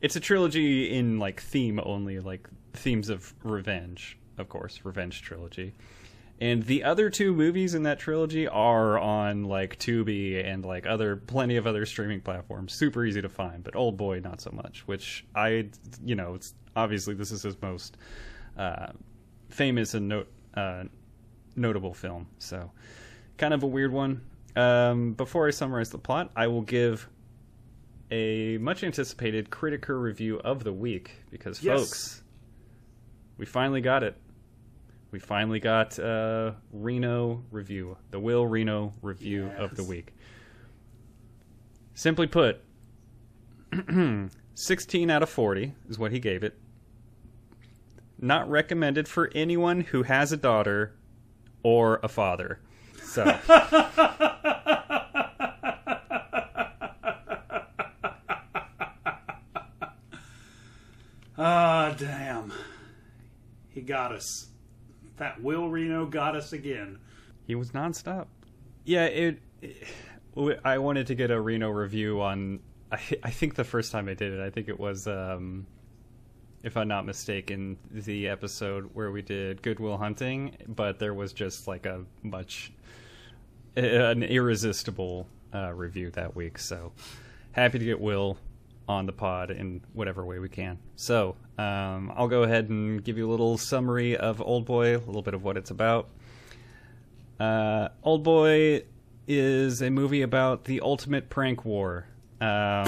it's 0.00 0.16
a 0.16 0.20
trilogy 0.20 0.90
in 0.90 1.18
like 1.18 1.42
theme 1.42 1.78
only, 1.84 2.18
like 2.18 2.48
themes 2.72 3.10
of 3.10 3.34
revenge, 3.44 4.16
of 4.38 4.48
course, 4.48 4.80
revenge 4.84 5.20
trilogy. 5.20 5.74
And 6.40 6.62
the 6.62 6.82
other 6.82 7.10
two 7.10 7.34
movies 7.34 7.74
in 7.74 7.82
that 7.82 7.98
trilogy 7.98 8.48
are 8.48 8.98
on 8.98 9.44
like 9.44 9.78
Tubi 9.78 10.42
and 10.42 10.64
like 10.64 10.86
other 10.86 11.16
plenty 11.16 11.56
of 11.56 11.66
other 11.66 11.84
streaming 11.84 12.22
platforms. 12.22 12.72
Super 12.72 13.04
easy 13.04 13.20
to 13.20 13.28
find, 13.28 13.62
but 13.62 13.76
Old 13.76 13.98
Boy 13.98 14.20
not 14.20 14.40
so 14.40 14.50
much. 14.50 14.88
Which 14.88 15.26
I, 15.34 15.68
you 16.02 16.14
know, 16.14 16.36
it's 16.36 16.54
obviously 16.74 17.12
this 17.12 17.32
is 17.32 17.42
his 17.42 17.60
most 17.60 17.98
uh, 18.56 18.92
famous 19.50 19.92
and 19.92 20.08
note 20.08 20.28
uh, 20.54 20.84
notable 21.54 21.92
film. 21.92 22.28
So, 22.38 22.70
kind 23.38 23.54
of 23.54 23.62
a 23.62 23.66
weird 23.66 23.92
one. 23.92 24.20
Um, 24.56 25.14
before 25.14 25.46
I 25.46 25.50
summarize 25.50 25.90
the 25.90 25.98
plot, 25.98 26.30
I 26.36 26.46
will 26.46 26.62
give 26.62 27.08
a 28.10 28.58
much 28.58 28.84
anticipated 28.84 29.50
Criticker 29.50 30.00
review 30.00 30.38
of 30.40 30.64
the 30.64 30.72
week 30.72 31.12
because, 31.30 31.62
Yes. 31.62 31.80
folks, 31.80 32.22
we 33.38 33.46
finally 33.46 33.80
got 33.80 34.02
it. 34.02 34.16
we 35.10 35.18
finally 35.18 35.60
got 35.60 35.98
uh, 35.98 36.52
Reno 36.72 37.42
review, 37.50 37.96
the 38.10 38.18
Will 38.20 38.46
Reno 38.46 38.92
review 39.02 39.50
of 39.58 39.74
the 39.76 39.84
week. 39.84 40.14
Simply 41.94 42.26
put, 42.26 42.60
16 44.54 45.10
out 45.10 45.22
of 45.22 45.28
40 45.28 45.74
is 45.88 45.98
what 45.98 46.12
he 46.12 46.18
gave 46.18 46.42
it. 46.42 46.58
Not 48.18 48.48
recommended 48.50 49.08
for 49.08 49.30
anyone 49.34 49.80
who 49.82 50.02
has 50.04 50.32
a 50.32 50.36
daughter 50.36 50.94
or 51.62 52.00
a 52.02 52.08
father. 52.08 52.60
So, 53.12 53.24
Ah, 61.38 61.94
damn. 61.98 62.52
He 63.68 63.80
got 63.80 64.12
us. 64.12 64.48
That 65.16 65.42
Will 65.42 65.68
Reno 65.68 66.06
got 66.06 66.36
us 66.36 66.52
again. 66.52 66.98
he 67.46 67.54
was 67.54 67.70
nonstop. 67.72 68.26
Yeah, 68.84 69.04
it, 69.06 69.38
it- 69.60 69.86
I 70.64 70.78
wanted 70.78 71.06
to 71.08 71.14
get 71.14 71.30
a 71.30 71.38
Reno 71.40 71.68
review 71.68 72.20
on. 72.22 72.60
I, 72.90 72.98
I 73.22 73.30
think 73.30 73.54
the 73.54 73.64
first 73.64 73.92
time 73.92 74.08
I 74.08 74.14
did 74.14 74.32
it, 74.32 74.40
I 74.40 74.48
think 74.48 74.68
it 74.68 74.78
was, 74.80 75.06
um, 75.06 75.66
if 76.62 76.74
I'm 76.76 76.88
not 76.88 77.04
mistaken, 77.04 77.76
the 77.90 78.28
episode 78.28 78.88
where 78.94 79.10
we 79.10 79.20
did 79.20 79.60
Goodwill 79.62 79.98
Hunting, 79.98 80.56
but 80.68 80.98
there 80.98 81.12
was 81.12 81.34
just 81.34 81.68
like 81.68 81.84
a 81.84 82.02
much 82.22 82.72
an 83.76 84.22
irresistible 84.22 85.26
uh, 85.54 85.72
review 85.72 86.10
that 86.10 86.34
week. 86.34 86.58
So 86.58 86.92
happy 87.52 87.78
to 87.78 87.84
get 87.84 88.00
Will 88.00 88.38
on 88.88 89.06
the 89.06 89.12
pod 89.12 89.50
in 89.50 89.80
whatever 89.92 90.24
way 90.24 90.38
we 90.38 90.48
can. 90.48 90.78
So 90.96 91.36
um, 91.58 92.12
I'll 92.16 92.28
go 92.28 92.42
ahead 92.42 92.68
and 92.68 93.02
give 93.02 93.16
you 93.16 93.28
a 93.28 93.30
little 93.30 93.56
summary 93.58 94.16
of 94.16 94.40
Old 94.40 94.64
Boy, 94.64 94.96
a 94.96 94.98
little 94.98 95.22
bit 95.22 95.34
of 95.34 95.42
what 95.42 95.56
it's 95.56 95.70
about. 95.70 96.08
Uh, 97.38 97.88
Old 98.02 98.22
Boy 98.22 98.82
is 99.26 99.82
a 99.82 99.90
movie 99.90 100.22
about 100.22 100.64
the 100.64 100.80
ultimate 100.80 101.30
prank 101.30 101.64
war. 101.64 102.06
Um, 102.40 102.86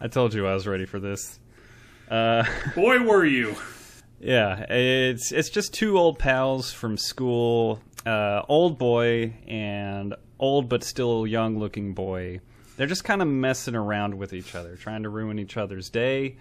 I 0.00 0.08
told 0.08 0.32
you 0.34 0.46
I 0.46 0.54
was 0.54 0.66
ready 0.66 0.86
for 0.86 0.98
this. 0.98 1.38
Uh, 2.10 2.44
Boy, 2.74 3.00
were 3.02 3.24
you. 3.24 3.54
yeah, 4.18 4.60
it's 4.70 5.30
it's 5.32 5.50
just 5.50 5.74
two 5.74 5.98
old 5.98 6.18
pals 6.18 6.72
from 6.72 6.96
school, 6.96 7.80
uh, 8.06 8.42
old 8.48 8.78
boy 8.78 9.34
and 9.46 10.14
old 10.38 10.68
but 10.68 10.82
still 10.82 11.26
young 11.26 11.58
looking 11.58 11.92
boy. 11.94 12.40
They're 12.76 12.86
just 12.86 13.04
kind 13.04 13.20
of 13.20 13.28
messing 13.28 13.74
around 13.74 14.16
with 14.16 14.32
each 14.32 14.54
other, 14.54 14.74
trying 14.76 15.02
to 15.02 15.10
ruin 15.10 15.38
each 15.38 15.56
other's 15.58 15.90
day. 15.90 16.36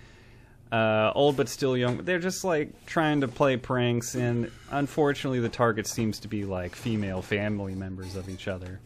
Uh, 0.71 1.11
old 1.15 1.35
but 1.35 1.49
still 1.49 1.75
young. 1.75 1.97
They're 2.05 2.19
just 2.19 2.43
like 2.43 2.85
trying 2.85 3.21
to 3.21 3.27
play 3.27 3.57
pranks, 3.57 4.15
and 4.15 4.49
unfortunately, 4.71 5.39
the 5.39 5.49
target 5.49 5.85
seems 5.87 6.19
to 6.19 6.27
be 6.27 6.45
like 6.45 6.75
female 6.75 7.21
family 7.21 7.75
members 7.75 8.15
of 8.15 8.29
each 8.29 8.47
other. 8.47 8.79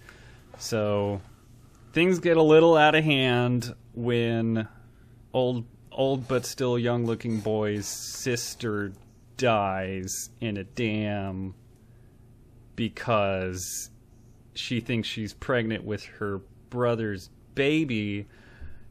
So 0.58 1.22
things 1.92 2.20
get 2.20 2.38
a 2.38 2.42
little 2.42 2.76
out 2.76 2.96
of 2.96 3.04
hand 3.04 3.74
when 3.94 4.68
old 5.34 5.66
old 5.92 6.28
but 6.28 6.46
still 6.46 6.78
young 6.78 7.06
looking 7.06 7.40
boy's 7.40 7.86
sister 7.86 8.94
dies 9.38 10.30
in 10.42 10.58
a 10.58 10.64
dam 10.64 11.54
because 12.76 13.92
she 14.56 14.80
thinks 14.80 15.08
she's 15.08 15.34
pregnant 15.34 15.84
with 15.84 16.04
her 16.06 16.42
brother's 16.70 17.30
baby. 17.56 18.28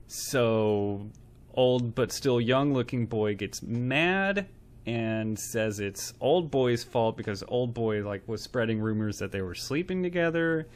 So 0.06 1.08
old 1.54 1.94
but 1.94 2.12
still 2.12 2.40
young 2.40 2.72
looking 2.72 3.06
boy 3.06 3.34
gets 3.34 3.62
mad 3.62 4.46
and 4.86 5.38
says 5.38 5.80
it's 5.80 6.12
old 6.20 6.50
boy's 6.50 6.82
fault 6.82 7.16
because 7.16 7.44
old 7.48 7.72
boy 7.72 8.04
like 8.06 8.26
was 8.26 8.42
spreading 8.42 8.80
rumors 8.80 9.18
that 9.18 9.30
they 9.30 9.42
were 9.42 9.54
sleeping 9.54 10.02
together 10.02 10.66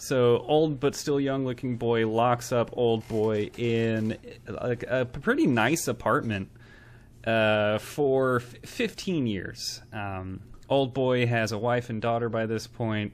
so 0.00 0.38
old 0.48 0.80
but 0.80 0.94
still 0.94 1.20
young 1.20 1.44
looking 1.44 1.76
boy 1.76 2.08
locks 2.08 2.52
up 2.52 2.70
old 2.72 3.06
boy 3.06 3.50
in 3.58 4.16
like 4.48 4.82
a 4.88 5.04
pretty 5.04 5.46
nice 5.46 5.88
apartment 5.88 6.48
uh, 7.26 7.76
for 7.78 8.36
f- 8.36 8.70
15 8.70 9.26
years. 9.26 9.82
Um, 9.92 10.40
old 10.70 10.94
boy 10.94 11.26
has 11.26 11.52
a 11.52 11.58
wife 11.58 11.90
and 11.90 12.00
daughter 12.00 12.30
by 12.30 12.46
this 12.46 12.66
point, 12.66 13.12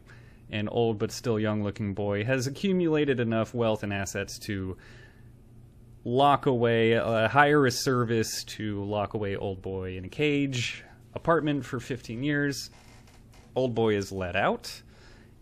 and 0.48 0.68
old 0.70 1.00
but 1.00 1.10
still 1.10 1.40
young 1.40 1.64
looking 1.64 1.92
boy 1.92 2.22
has 2.22 2.46
accumulated 2.46 3.18
enough 3.18 3.52
wealth 3.52 3.82
and 3.82 3.92
assets 3.92 4.38
to 4.40 4.76
lock 6.04 6.46
away, 6.46 6.96
uh, 6.96 7.26
hire 7.26 7.66
a 7.66 7.70
service 7.72 8.44
to 8.44 8.84
lock 8.84 9.14
away 9.14 9.34
old 9.34 9.60
boy 9.60 9.96
in 9.96 10.04
a 10.04 10.08
cage 10.08 10.84
apartment 11.14 11.64
for 11.64 11.80
15 11.80 12.22
years. 12.22 12.70
Old 13.56 13.74
boy 13.74 13.96
is 13.96 14.12
let 14.12 14.36
out 14.36 14.82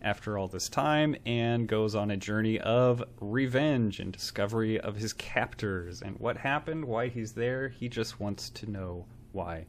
after 0.05 0.38
all 0.38 0.47
this 0.47 0.69
time 0.69 1.17
and 1.25 1.67
goes 1.67 1.95
on 1.95 2.11
a 2.11 2.17
journey 2.17 2.61
of 2.61 3.03
revenge 3.21 3.99
and 3.99 4.12
discovery 4.12 4.79
of 4.79 4.97
his 4.97 5.12
captors 5.14 6.03
and 6.03 6.19
what 6.21 6.37
happened, 6.37 6.85
why 6.85 7.09
he's 7.09 7.33
there. 7.33 7.71
He 7.71 7.88
just 7.88 8.21
wants 8.21 8.51
to 8.51 8.71
know 8.71 9.07
why. 9.33 9.67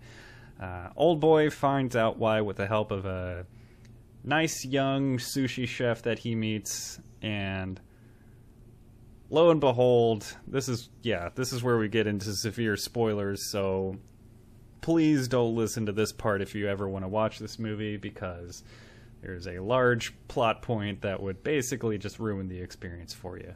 Uh, 0.62 0.90
old 0.96 1.20
boy 1.20 1.50
finds 1.50 1.96
out 1.96 2.18
why 2.18 2.42
with 2.42 2.58
the 2.58 2.68
help 2.68 2.92
of 2.92 3.06
a 3.06 3.46
nice 4.24 4.66
young 4.66 5.18
sushi 5.18 5.68
chef 5.68 6.02
that 6.02 6.20
he 6.20 6.36
meets 6.36 7.00
and 7.22 7.80
lo 9.30 9.52
and 9.52 9.60
behold 9.60 10.38
this 10.48 10.68
is 10.68 10.90
yeah 11.04 11.30
this 11.36 11.54
is 11.54 11.62
where 11.62 11.78
we 11.78 11.88
get 11.88 12.08
into 12.08 12.34
severe 12.34 12.76
spoilers 12.76 13.52
so 13.52 13.96
please 14.82 15.28
don't 15.28 15.56
listen 15.56 15.86
to 15.86 15.92
this 15.92 16.12
part 16.12 16.42
if 16.42 16.56
you 16.56 16.68
ever 16.68 16.88
want 16.90 17.04
to 17.04 17.10
watch 17.10 17.38
this 17.38 17.60
movie 17.60 17.98
because 17.98 18.64
there's 19.22 19.48
a 19.48 19.60
large 19.60 20.14
plot 20.28 20.62
point 20.62 21.02
that 21.02 21.22
would 21.22 21.44
basically 21.44 21.98
just 21.98 22.20
ruin 22.20 22.48
the 22.48 22.60
experience 22.60 23.14
for 23.14 23.38
you. 23.38 23.54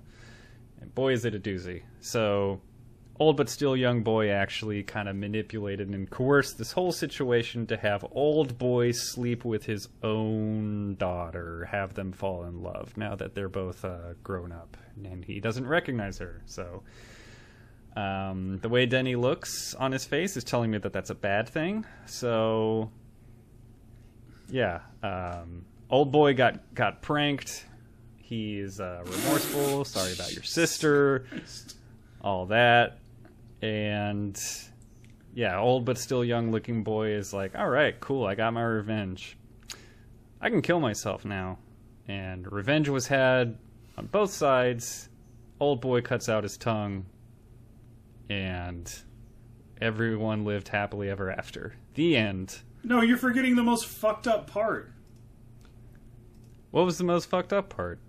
And 0.82 0.94
boy, 0.96 1.14
is 1.14 1.26
it 1.26 1.36
a 1.36 1.40
doozy. 1.40 1.84
So, 2.00 2.62
old 3.20 3.36
but 3.36 3.50
still 3.50 3.76
young 3.76 4.02
boy 4.02 4.30
actually 4.30 4.82
kind 4.84 5.10
of 5.10 5.16
manipulated 5.16 5.90
and 5.90 6.10
coerced 6.10 6.58
this 6.58 6.72
whole 6.72 6.92
situation 6.92 7.68
to 7.68 7.78
have 7.78 8.06
old 8.12 8.58
boy 8.58 8.92
sleep 8.92 9.44
with 9.44 9.66
his 9.66 9.90
own 10.04 10.96
daughter, 10.96 11.66
have 11.72 11.94
them 11.96 12.14
fall 12.14 12.46
in 12.46 12.64
love 12.64 12.96
now 12.96 13.16
that 13.16 13.36
they're 13.36 13.50
both 13.50 13.84
uh, 13.84 14.14
grown 14.24 14.52
up. 14.52 14.78
And 15.04 15.24
he 15.24 15.40
doesn't 15.40 15.68
recognize 15.68 16.18
her. 16.20 16.42
So, 16.46 16.84
um, 17.96 18.60
the 18.62 18.70
way 18.70 18.86
Denny 18.86 19.16
looks 19.16 19.74
on 19.76 19.92
his 19.92 20.06
face 20.06 20.38
is 20.38 20.44
telling 20.44 20.72
me 20.72 20.78
that 20.78 20.94
that's 20.94 21.10
a 21.10 21.16
bad 21.16 21.50
thing. 21.50 21.86
So, 22.06 22.92
yeah, 24.52 24.82
um, 25.04 25.66
old 25.90 26.12
boy 26.12 26.34
got 26.34 26.74
got 26.74 27.02
pranked. 27.02 27.66
He's 28.18 28.80
uh, 28.80 29.04
remorseful. 29.06 29.86
Sorry 29.86 30.14
about 30.14 30.34
your 30.34 30.44
sister. 30.44 31.26
All 32.22 32.46
that, 32.48 33.00
and 33.62 34.40
yeah, 35.34 35.60
old 35.60 35.86
but 35.86 35.98
still 35.98 36.24
young 36.24 36.52
looking 36.52 36.84
boy 36.84 37.10
is 37.10 37.34
like, 37.34 37.56
all 37.58 37.70
right, 37.70 38.00
cool. 38.00 38.26
I 38.26 38.36
got 38.36 38.54
my 38.54 38.64
revenge. 38.64 39.38
I 40.42 40.50
can 40.50 40.62
kill 40.62 40.80
myself 40.80 41.26
now, 41.26 41.60
and 42.08 42.52
revenge 42.52 42.90
was 42.90 43.08
had 43.08 43.58
on 43.98 44.08
both 44.08 44.32
sides. 44.32 45.10
Old 45.60 45.82
boy 45.82 46.02
cuts 46.02 46.30
out 46.30 46.44
his 46.44 46.58
tongue, 46.58 47.06
and 48.30 48.92
everyone 49.82 50.46
lived 50.46 50.70
happily 50.70 51.10
ever 51.10 51.32
after. 51.32 51.76
The 51.96 52.16
end. 52.16 52.60
No, 52.84 53.02
you're 53.02 53.18
forgetting 53.18 53.56
the 53.56 53.64
most 53.64 53.86
fucked 53.86 54.28
up 54.28 54.48
part. 54.48 54.92
What 56.72 56.86
was 56.86 56.98
the 56.98 57.04
most 57.04 57.30
fucked 57.30 57.52
up 57.52 57.70
part? 57.70 58.00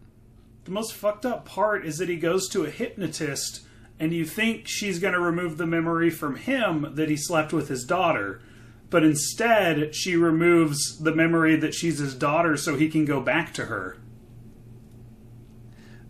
The 0.64 0.70
most 0.70 0.92
fucked 0.92 1.24
up 1.24 1.44
part 1.44 1.84
is 1.84 1.98
that 1.98 2.08
he 2.08 2.16
goes 2.16 2.48
to 2.50 2.64
a 2.64 2.70
hypnotist 2.70 3.62
and 3.98 4.12
you 4.12 4.24
think 4.24 4.66
she's 4.66 4.98
going 4.98 5.12
to 5.12 5.20
remove 5.20 5.58
the 5.58 5.66
memory 5.66 6.10
from 6.10 6.36
him 6.36 6.94
that 6.94 7.10
he 7.10 7.16
slept 7.16 7.52
with 7.52 7.68
his 7.68 7.84
daughter. 7.84 8.40
But 8.88 9.04
instead, 9.04 9.94
she 9.94 10.16
removes 10.16 10.98
the 10.98 11.14
memory 11.14 11.54
that 11.56 11.74
she's 11.74 11.98
his 11.98 12.14
daughter 12.14 12.56
so 12.56 12.76
he 12.76 12.88
can 12.88 13.04
go 13.04 13.20
back 13.20 13.52
to 13.54 13.66
her. 13.66 13.98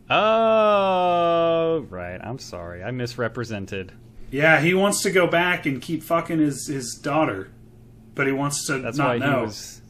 Oh, 0.08 1.86
right. 1.90 2.20
I'm 2.22 2.38
sorry. 2.38 2.82
I 2.82 2.90
misrepresented. 2.90 3.92
Yeah, 4.30 4.60
he 4.60 4.74
wants 4.74 5.02
to 5.02 5.10
go 5.10 5.26
back 5.26 5.66
and 5.66 5.82
keep 5.82 6.02
fucking 6.02 6.38
his, 6.38 6.68
his 6.68 6.94
daughter. 6.94 7.50
But 8.14 8.26
he 8.26 8.32
wants 8.32 8.66
to 8.66 8.78
That's 8.80 8.98
not 8.98 9.08
why 9.08 9.18
know. 9.18 9.38
he 9.38 9.44
was 9.46 9.82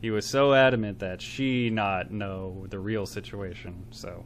he 0.00 0.10
was 0.10 0.26
so 0.26 0.52
adamant 0.52 0.98
that 0.98 1.22
she 1.22 1.70
not 1.70 2.10
know 2.10 2.66
the 2.68 2.78
real 2.78 3.06
situation. 3.06 3.86
So 3.90 4.24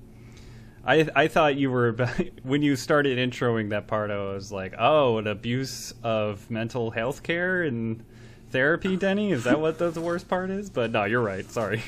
I 0.84 1.08
I 1.14 1.28
thought 1.28 1.56
you 1.56 1.70
were 1.70 1.92
when 2.42 2.62
you 2.62 2.76
started 2.76 3.18
introing 3.18 3.70
that 3.70 3.86
part 3.86 4.10
I 4.10 4.18
was 4.32 4.52
like, 4.52 4.74
"Oh, 4.78 5.18
an 5.18 5.26
abuse 5.26 5.94
of 6.02 6.50
mental 6.50 6.90
health 6.90 7.22
care 7.22 7.62
and 7.62 8.04
therapy, 8.50 8.96
Denny? 8.96 9.32
Is 9.32 9.44
that 9.44 9.60
what 9.60 9.78
the, 9.78 9.90
the 9.90 10.00
worst 10.00 10.28
part 10.28 10.50
is? 10.50 10.70
But 10.70 10.90
no, 10.90 11.04
you're 11.04 11.22
right. 11.22 11.48
Sorry. 11.50 11.82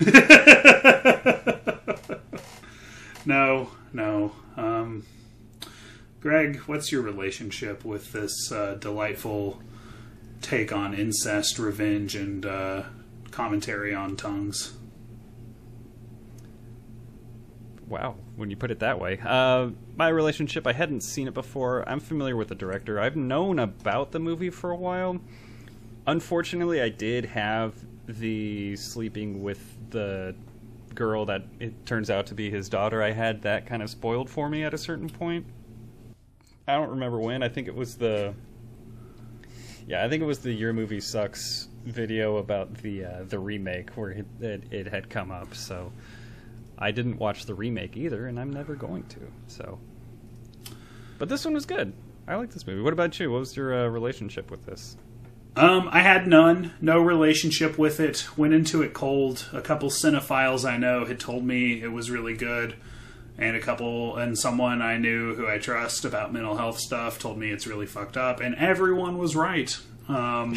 no, 3.24 3.70
no. 3.92 4.32
Um, 4.56 5.04
Greg, 6.20 6.56
what's 6.66 6.90
your 6.90 7.02
relationship 7.02 7.84
with 7.84 8.12
this 8.12 8.50
uh, 8.50 8.76
delightful 8.80 9.62
take 10.46 10.72
on 10.72 10.94
incest, 10.94 11.58
revenge, 11.58 12.14
and 12.14 12.46
uh, 12.46 12.84
commentary 13.32 13.92
on 13.92 14.16
tongues? 14.16 14.74
Wow, 17.88 18.16
when 18.36 18.50
you 18.50 18.56
put 18.56 18.70
it 18.70 18.78
that 18.80 19.00
way. 19.00 19.18
Uh, 19.24 19.70
my 19.96 20.08
relationship, 20.08 20.66
I 20.66 20.72
hadn't 20.72 21.02
seen 21.02 21.26
it 21.26 21.34
before. 21.34 21.88
I'm 21.88 22.00
familiar 22.00 22.36
with 22.36 22.48
the 22.48 22.54
director. 22.54 23.00
I've 23.00 23.16
known 23.16 23.58
about 23.58 24.12
the 24.12 24.18
movie 24.18 24.50
for 24.50 24.70
a 24.70 24.76
while. 24.76 25.20
Unfortunately, 26.06 26.80
I 26.80 26.88
did 26.90 27.24
have 27.24 27.74
the 28.06 28.76
sleeping 28.76 29.42
with 29.42 29.60
the 29.90 30.34
girl 30.94 31.26
that 31.26 31.44
it 31.58 31.86
turns 31.86 32.08
out 32.08 32.26
to 32.26 32.34
be 32.34 32.50
his 32.50 32.68
daughter. 32.68 33.02
I 33.02 33.10
had 33.10 33.42
that 33.42 33.66
kind 33.66 33.82
of 33.82 33.90
spoiled 33.90 34.30
for 34.30 34.48
me 34.48 34.62
at 34.62 34.74
a 34.74 34.78
certain 34.78 35.08
point. 35.08 35.46
I 36.68 36.74
don't 36.74 36.90
remember 36.90 37.18
when. 37.18 37.42
I 37.42 37.48
think 37.48 37.66
it 37.66 37.74
was 37.74 37.96
the. 37.96 38.34
Yeah, 39.86 40.04
I 40.04 40.08
think 40.08 40.22
it 40.22 40.26
was 40.26 40.40
the 40.40 40.52
Your 40.52 40.72
Movie 40.72 41.00
Sucks 41.00 41.68
video 41.84 42.38
about 42.38 42.74
the 42.74 43.04
uh, 43.04 43.24
the 43.24 43.38
remake 43.38 43.90
where 43.90 44.10
it, 44.10 44.26
it, 44.40 44.64
it 44.72 44.86
had 44.88 45.08
come 45.08 45.30
up. 45.30 45.54
So 45.54 45.92
I 46.78 46.90
didn't 46.90 47.18
watch 47.18 47.46
the 47.46 47.54
remake 47.54 47.96
either, 47.96 48.26
and 48.26 48.38
I'm 48.38 48.52
never 48.52 48.74
going 48.74 49.04
to. 49.04 49.20
So, 49.46 49.78
but 51.18 51.28
this 51.28 51.44
one 51.44 51.54
was 51.54 51.66
good. 51.66 51.92
I 52.26 52.34
like 52.34 52.50
this 52.50 52.66
movie. 52.66 52.82
What 52.82 52.92
about 52.92 53.18
you? 53.20 53.30
What 53.30 53.38
was 53.38 53.56
your 53.56 53.86
uh, 53.86 53.86
relationship 53.88 54.50
with 54.50 54.66
this? 54.66 54.96
Um, 55.54 55.88
I 55.90 56.00
had 56.00 56.26
none, 56.26 56.74
no 56.82 57.00
relationship 57.00 57.78
with 57.78 57.98
it. 58.00 58.26
Went 58.36 58.52
into 58.52 58.82
it 58.82 58.92
cold. 58.92 59.48
A 59.54 59.62
couple 59.62 59.88
cinephiles 59.88 60.68
I 60.68 60.76
know 60.76 61.06
had 61.06 61.18
told 61.18 61.44
me 61.44 61.80
it 61.80 61.92
was 61.92 62.10
really 62.10 62.36
good, 62.36 62.74
and 63.38 63.56
a 63.56 63.60
couple 63.60 64.16
and 64.16 64.38
someone 64.38 64.80
I 64.80 64.96
knew 64.98 65.34
who 65.34 65.46
I 65.46 65.58
trust 65.58 66.04
about 66.04 66.32
mental 66.32 66.56
health 66.56 66.78
stuff 66.78 67.18
told 67.18 67.38
me 67.38 67.50
it's 67.50 67.66
really 67.66 67.86
fucked 67.86 68.16
up, 68.16 68.40
and 68.40 68.54
everyone 68.54 69.18
was 69.18 69.36
right. 69.36 69.76
Um, 70.08 70.56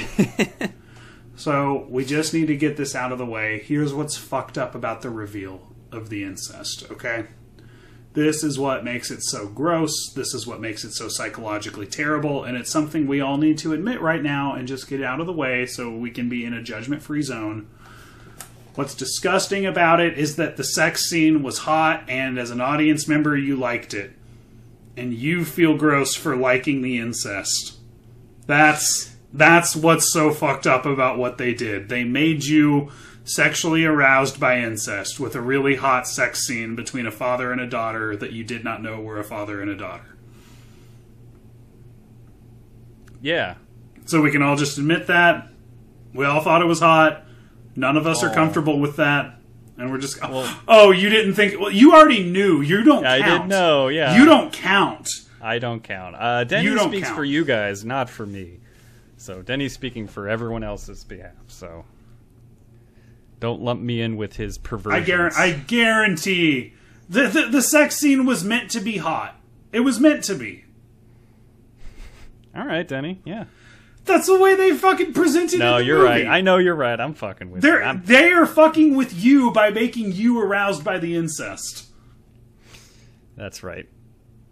so 1.36 1.88
we 1.90 2.06
just 2.06 2.34
need 2.34 2.48
to 2.48 2.56
get 2.56 2.78
this 2.78 2.96
out 2.96 3.12
of 3.12 3.18
the 3.18 3.26
way. 3.26 3.60
Here's 3.60 3.94
what's 3.94 4.18
fucked 4.18 4.58
up 4.58 4.76
about 4.76 5.02
the 5.02 5.10
reveal 5.10 5.62
of 5.92 6.10
the 6.10 6.24
incest. 6.24 6.90
Okay. 6.92 7.26
This 8.14 8.44
is 8.44 8.58
what 8.58 8.84
makes 8.84 9.12
it 9.12 9.22
so 9.22 9.48
gross. 9.48 10.12
This 10.14 10.34
is 10.34 10.48
what 10.48 10.60
makes 10.60 10.84
it 10.84 10.94
so 10.94 11.08
psychologically 11.08 11.86
terrible. 11.86 12.44
And 12.44 12.58
it's 12.58 12.72
something 12.72 13.06
we 13.06 13.22
all 13.22 13.38
need 13.38 13.60
to 13.60 13.74
admit 13.74 14.02
right 14.02 14.22
now 14.22 14.54
and 14.54 14.68
just 14.68 14.90
get 14.90 15.04
out 15.04 15.20
of 15.20 15.28
the 15.28 15.34
way 15.34 15.68
so 15.68 15.96
we 15.96 16.10
can 16.10 16.28
be 16.28 16.44
in 16.44 16.54
a 16.54 16.64
judgment 16.64 17.04
free 17.04 17.22
zone. 17.22 17.68
What's 18.80 18.96
disgusting 18.96 19.66
about 19.66 20.00
it 20.00 20.18
is 20.18 20.38
that 20.38 20.56
the 20.56 20.64
sex 20.64 21.10
scene 21.10 21.44
was 21.44 21.58
hot, 21.58 22.06
and 22.08 22.40
as 22.40 22.50
an 22.50 22.62
audience 22.62 23.10
member, 23.10 23.36
you 23.36 23.58
liked 23.58 23.94
it. 23.94 24.14
And 24.96 25.14
you 25.14 25.44
feel 25.44 25.76
gross 25.76 26.16
for 26.16 26.34
liking 26.34 26.82
the 26.82 26.98
incest. 26.98 27.78
That's 28.48 29.18
that's 29.34 29.76
what's 29.76 30.14
so 30.14 30.32
fucked 30.32 30.66
up 30.66 30.86
about 30.86 31.18
what 31.18 31.38
they 31.38 31.54
did. 31.54 31.90
They 31.90 32.06
made 32.06 32.46
you 32.46 32.90
sexually 33.26 33.84
aroused 33.84 34.40
by 34.40 34.60
incest 34.60 35.20
with 35.20 35.36
a 35.36 35.42
really 35.42 35.76
hot 35.76 36.08
sex 36.08 36.48
scene 36.48 36.78
between 36.78 37.06
a 37.06 37.12
father 37.12 37.52
and 37.52 37.60
a 37.60 37.68
daughter 37.68 38.16
that 38.16 38.32
you 38.32 38.46
did 38.46 38.64
not 38.64 38.82
know 38.82 39.02
were 39.02 39.20
a 39.20 39.26
father 39.26 39.62
and 39.62 39.70
a 39.70 39.76
daughter. 39.76 40.16
Yeah. 43.22 43.56
So 44.06 44.22
we 44.22 44.32
can 44.32 44.42
all 44.42 44.56
just 44.56 44.78
admit 44.78 45.08
that. 45.08 45.50
We 46.14 46.24
all 46.24 46.40
thought 46.40 46.62
it 46.62 46.66
was 46.66 46.80
hot. 46.80 47.26
None 47.80 47.96
of 47.98 48.06
us 48.06 48.22
are 48.24 48.30
Oh. 48.30 48.34
comfortable 48.34 48.80
with 48.80 48.98
that. 48.98 49.36
And 49.78 49.90
we're 49.90 49.98
just, 50.00 50.22
Well- 50.22 50.54
oh, 50.68 50.92
you 50.92 51.10
didn't 51.10 51.36
think, 51.36 51.60
well, 51.60 51.72
you 51.72 51.94
already 51.94 52.30
knew. 52.30 52.60
You 52.62 52.84
don't 52.84 53.06
I 53.06 53.20
count. 53.22 53.32
didn't 53.32 53.48
know, 53.48 53.88
yeah. 53.88 54.18
You 54.18 54.26
don't 54.26 54.52
count. 54.52 55.08
I 55.42 55.58
don't 55.60 55.82
count. 55.82 56.16
Uh, 56.20 56.44
Denny 56.44 56.78
speaks 56.78 57.06
count. 57.08 57.16
for 57.16 57.24
you 57.24 57.46
guys, 57.46 57.86
not 57.86 58.10
for 58.10 58.26
me. 58.26 58.60
So 59.16 59.42
Denny's 59.42 59.74
speaking 59.74 60.06
for 60.08 60.28
everyone 60.28 60.64
else's 60.64 61.06
behalf. 61.06 61.32
So 61.48 61.86
don't 63.40 63.62
lump 63.62 63.82
me 63.82 64.02
in 64.02 64.18
with 64.18 64.36
his 64.36 64.58
I, 64.58 64.62
perversions. 64.68 65.06
guarantee. 65.08 65.40
I 65.42 65.52
guarantee. 65.54 66.74
The, 67.10 67.28
the, 67.28 67.46
the 67.50 67.62
sex 67.62 67.96
scene 67.96 68.26
was 68.26 68.44
meant 68.44 68.70
to 68.72 68.82
be 68.82 68.98
hot. 68.98 69.40
It 69.72 69.80
was 69.80 70.00
meant 70.00 70.26
to 70.26 70.36
be. 70.36 70.66
All 72.56 72.66
right, 72.66 72.86
Denny. 72.88 73.22
Yeah. 73.24 73.46
That's 74.10 74.28
the 74.28 74.38
way 74.38 74.56
they 74.56 74.74
fucking 74.76 75.14
presented 75.14 75.60
No, 75.60 75.76
it 75.76 75.80
the 75.80 75.86
you're 75.86 75.98
movie. 76.00 76.10
right. 76.10 76.28
I 76.28 76.42
know 76.42 76.58
you're 76.58 76.76
right. 76.76 77.00
I'm 77.00 77.14
fucking 77.14 77.50
with 77.52 77.64
you. 77.64 77.70
They're 77.70 77.84
I'm, 77.84 78.04
they 78.04 78.32
are 78.34 78.46
fucking 78.46 78.96
with 78.98 79.14
you 79.14 79.52
by 79.52 79.70
making 79.70 80.12
you 80.12 80.42
aroused 80.42 80.84
by 80.84 80.98
the 80.98 81.16
incest. 81.16 81.86
that's 83.38 83.64
right. 83.64 83.88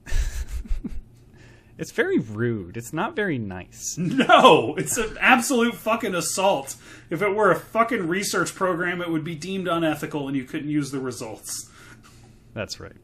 it's 1.77 1.91
very 1.91 2.17
rude. 2.19 2.77
It's 2.77 2.93
not 2.93 3.15
very 3.15 3.37
nice. 3.37 3.97
No, 3.97 4.75
it's 4.77 4.97
an 4.97 5.17
absolute 5.19 5.75
fucking 5.75 6.15
assault. 6.15 6.75
If 7.09 7.21
it 7.21 7.35
were 7.35 7.51
a 7.51 7.55
fucking 7.59 8.07
research 8.07 8.55
program, 8.55 9.01
it 9.01 9.09
would 9.09 9.23
be 9.23 9.35
deemed 9.35 9.67
unethical 9.67 10.27
and 10.27 10.35
you 10.37 10.43
couldn't 10.43 10.69
use 10.69 10.91
the 10.91 10.99
results. 10.99 11.69
That's 12.53 12.79
right. 12.79 12.95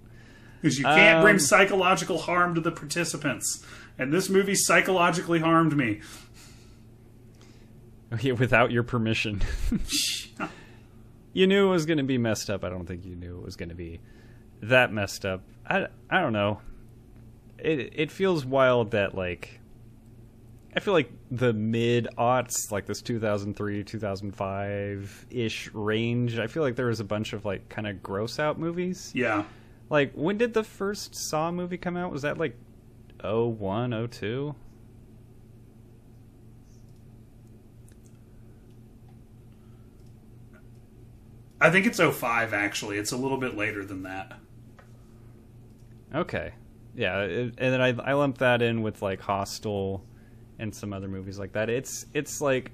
Because 0.61 0.77
you 0.79 0.85
can't 0.85 1.21
bring 1.21 1.35
Um, 1.35 1.39
psychological 1.39 2.19
harm 2.19 2.55
to 2.55 2.61
the 2.61 2.71
participants. 2.71 3.63
And 3.99 4.11
this 4.11 4.29
movie 4.29 4.55
psychologically 4.55 5.39
harmed 5.39 5.75
me. 5.77 5.99
Yeah, 8.21 8.33
Without 8.33 8.71
your 8.71 8.83
permission. 8.83 9.41
you 11.33 11.47
knew 11.47 11.67
it 11.67 11.71
was 11.71 11.85
going 11.85 11.97
to 11.97 12.03
be 12.03 12.17
messed 12.17 12.49
up. 12.49 12.63
I 12.63 12.69
don't 12.69 12.85
think 12.85 13.05
you 13.05 13.15
knew 13.15 13.37
it 13.37 13.43
was 13.43 13.55
going 13.55 13.69
to 13.69 13.75
be 13.75 13.99
that 14.61 14.93
messed 14.93 15.25
up. 15.25 15.41
I, 15.67 15.87
I 16.09 16.21
don't 16.21 16.33
know. 16.33 16.61
It 17.57 17.93
it 17.95 18.11
feels 18.11 18.45
wild 18.45 18.91
that 18.91 19.15
like 19.15 19.59
I 20.75 20.79
feel 20.79 20.93
like 20.93 21.11
the 21.29 21.53
mid 21.53 22.07
aughts, 22.17 22.71
like 22.71 22.85
this 22.85 23.01
2003, 23.01 23.83
2005 23.83 25.25
ish 25.29 25.69
range. 25.73 26.39
I 26.39 26.47
feel 26.47 26.63
like 26.63 26.75
there 26.75 26.87
was 26.87 26.99
a 26.99 27.05
bunch 27.05 27.33
of 27.33 27.45
like 27.45 27.69
kind 27.69 27.87
of 27.87 28.01
gross 28.01 28.39
out 28.39 28.59
movies. 28.59 29.11
Yeah. 29.13 29.43
Like 29.89 30.13
when 30.13 30.37
did 30.37 30.53
the 30.53 30.63
first 30.63 31.15
Saw 31.15 31.51
movie 31.51 31.77
come 31.77 31.95
out? 31.95 32.11
Was 32.11 32.23
that 32.23 32.37
like 32.37 32.55
01, 33.23 34.09
02? 34.09 34.55
I 41.63 41.69
think 41.69 41.87
it's 41.87 41.97
05, 41.97 42.53
actually. 42.53 42.97
It's 42.97 43.13
a 43.13 43.17
little 43.17 43.37
bit 43.37 43.55
later 43.55 43.85
than 43.85 44.03
that. 44.03 44.33
Okay. 46.13 46.51
Yeah, 46.93 47.21
it, 47.21 47.55
and 47.57 47.73
then 47.73 47.81
I 47.81 47.87
I 47.87 48.13
lump 48.13 48.39
that 48.39 48.61
in 48.61 48.81
with 48.81 49.01
like 49.01 49.21
Hostel 49.21 50.05
and 50.59 50.75
some 50.75 50.91
other 50.91 51.07
movies 51.07 51.39
like 51.39 51.53
that. 51.53 51.69
It's 51.69 52.05
it's 52.13 52.41
like 52.41 52.71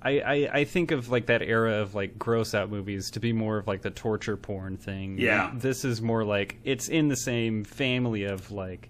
I, 0.00 0.20
I 0.20 0.50
I 0.60 0.64
think 0.64 0.92
of 0.92 1.10
like 1.10 1.26
that 1.26 1.42
era 1.42 1.74
of 1.74 1.96
like 1.96 2.16
gross 2.16 2.54
out 2.54 2.70
movies 2.70 3.10
to 3.10 3.20
be 3.20 3.32
more 3.32 3.58
of 3.58 3.66
like 3.66 3.82
the 3.82 3.90
torture 3.90 4.36
porn 4.36 4.76
thing. 4.76 5.18
Yeah. 5.18 5.50
This 5.52 5.84
is 5.84 6.00
more 6.00 6.24
like 6.24 6.58
it's 6.62 6.88
in 6.88 7.08
the 7.08 7.16
same 7.16 7.64
family 7.64 8.22
of 8.22 8.52
like 8.52 8.88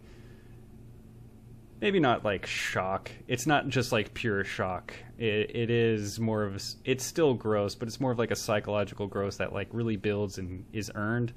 maybe 1.81 2.01
not 2.01 2.25
like 2.25 2.47
shock. 2.47 3.11
It's 3.29 3.47
not 3.47 3.69
just 3.69 3.93
like 3.93 4.15
pure 4.15 4.45
shock. 4.45 4.95
It 5.19 5.55
it 5.55 5.71
is 5.71 6.19
more 6.19 6.43
of 6.43 6.57
a, 6.57 6.61
it's 6.85 7.05
still 7.05 7.35
gross, 7.35 7.75
but 7.75 7.89
it's 7.89 8.01
more 8.01 8.12
of 8.12 8.19
like 8.19 8.31
a 8.31 8.37
psychological 8.37 9.07
gross 9.07 9.37
that 9.37 9.53
like 9.53 9.69
really 9.73 9.97
builds 9.97 10.39
and 10.39 10.65
is 10.73 10.91
earned. 10.95 11.33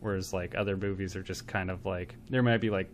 Whereas 0.00 0.32
like 0.32 0.54
other 0.54 0.76
movies 0.76 1.16
are 1.16 1.22
just 1.22 1.46
kind 1.46 1.70
of 1.70 1.84
like 1.84 2.14
there 2.28 2.42
might 2.42 2.60
be 2.60 2.70
like 2.70 2.90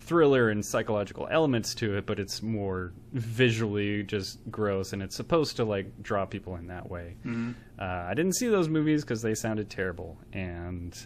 thriller 0.00 0.50
and 0.50 0.64
psychological 0.64 1.26
elements 1.30 1.74
to 1.74 1.96
it, 1.96 2.06
but 2.06 2.20
it's 2.20 2.40
more 2.40 2.92
visually 3.12 4.04
just 4.04 4.38
gross, 4.50 4.92
and 4.92 5.02
it's 5.02 5.16
supposed 5.16 5.56
to 5.56 5.64
like 5.64 6.02
draw 6.02 6.24
people 6.24 6.54
in 6.56 6.68
that 6.68 6.88
way. 6.88 7.16
Uh, 7.78 7.84
I 7.84 8.14
didn't 8.14 8.34
see 8.34 8.46
those 8.48 8.68
movies 8.68 9.02
because 9.02 9.20
they 9.20 9.34
sounded 9.34 9.68
terrible, 9.68 10.16
and 10.32 10.96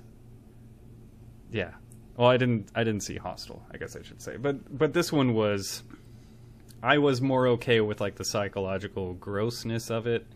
yeah. 1.50 1.70
Well, 2.20 2.28
I 2.28 2.36
didn't. 2.36 2.68
I 2.74 2.84
didn't 2.84 3.00
see 3.00 3.16
Hostel. 3.16 3.62
I 3.72 3.78
guess 3.78 3.96
I 3.96 4.02
should 4.02 4.20
say, 4.20 4.36
but 4.36 4.76
but 4.76 4.92
this 4.92 5.10
one 5.10 5.32
was. 5.32 5.82
I 6.82 6.98
was 6.98 7.22
more 7.22 7.46
okay 7.48 7.80
with 7.80 7.98
like 7.98 8.16
the 8.16 8.26
psychological 8.26 9.14
grossness 9.14 9.88
of 9.88 10.06
it 10.06 10.26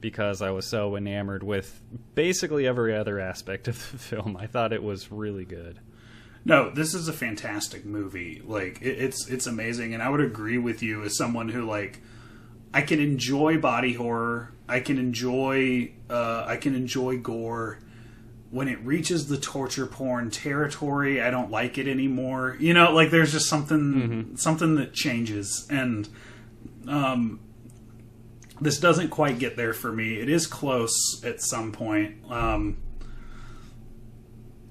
because 0.00 0.42
I 0.42 0.50
was 0.50 0.64
so 0.64 0.94
enamored 0.94 1.42
with 1.42 1.80
basically 2.14 2.68
every 2.68 2.96
other 2.96 3.18
aspect 3.18 3.66
of 3.66 3.90
the 3.90 3.98
film. 3.98 4.36
I 4.36 4.46
thought 4.46 4.72
it 4.72 4.84
was 4.84 5.10
really 5.10 5.44
good. 5.44 5.80
No, 6.44 6.70
this 6.70 6.94
is 6.94 7.08
a 7.08 7.12
fantastic 7.12 7.84
movie. 7.84 8.40
Like 8.46 8.80
it, 8.80 9.02
it's 9.02 9.28
it's 9.28 9.48
amazing, 9.48 9.94
and 9.94 10.04
I 10.04 10.10
would 10.10 10.20
agree 10.20 10.58
with 10.58 10.84
you 10.84 11.02
as 11.02 11.16
someone 11.16 11.48
who 11.48 11.64
like 11.64 12.00
I 12.72 12.82
can 12.82 13.00
enjoy 13.00 13.58
body 13.58 13.94
horror. 13.94 14.52
I 14.68 14.78
can 14.78 14.98
enjoy 14.98 15.94
uh, 16.08 16.44
I 16.46 16.58
can 16.58 16.76
enjoy 16.76 17.18
gore. 17.18 17.80
When 18.50 18.68
it 18.68 18.78
reaches 18.80 19.28
the 19.28 19.36
torture 19.36 19.86
porn 19.86 20.30
territory, 20.30 21.20
I 21.20 21.30
don't 21.30 21.50
like 21.50 21.76
it 21.78 21.86
anymore. 21.88 22.56
You 22.58 22.72
know, 22.74 22.92
like 22.92 23.10
there's 23.10 23.32
just 23.32 23.46
something 23.48 24.36
something 24.36 24.76
that 24.76 24.94
changes, 24.94 25.66
and 25.70 26.08
um, 26.88 27.40
this 28.60 28.78
doesn't 28.80 29.10
quite 29.10 29.38
get 29.38 29.56
there 29.56 29.72
for 29.74 29.92
me. 29.92 30.14
It 30.18 30.28
is 30.28 30.46
close 30.46 31.22
at 31.24 31.42
some 31.42 31.72
point. 31.72 32.16
Um, 32.30 32.78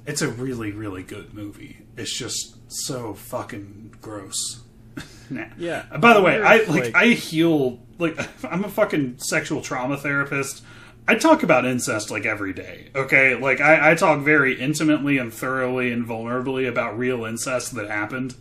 it's 0.06 0.22
a 0.22 0.30
really, 0.30 0.72
really 0.72 1.04
good 1.04 1.34
movie. 1.34 1.78
It's 1.98 2.18
just 2.18 2.56
so 2.68 3.14
fucking 3.14 3.96
gross. 4.02 4.62
nah. 5.30 5.46
Yeah. 5.58 5.84
By 6.00 6.14
the 6.14 6.22
way, 6.22 6.42
I 6.42 6.58
like, 6.60 6.68
like- 6.68 6.96
I 6.96 7.08
heal 7.10 7.80
like 8.00 8.18
I'm 8.46 8.64
a 8.64 8.70
fucking 8.70 9.20
sexual 9.20 9.62
trauma 9.62 9.98
therapist. 9.98 10.64
I 11.08 11.16
talk 11.16 11.42
about 11.44 11.66
incest 11.66 12.12
like 12.12 12.26
every 12.26 12.52
day. 12.54 12.90
Okay, 12.96 13.36
like 13.36 13.62
I, 13.62 13.92
I 13.92 13.96
talk 13.96 14.20
very 14.22 14.60
intimately 14.60 15.18
and 15.18 15.34
thoroughly 15.34 15.92
and 15.92 16.06
vulnerably 16.06 16.68
about 16.68 16.98
real 16.98 17.24
incest 17.26 17.76
that 17.76 17.88
happened. 17.90 18.36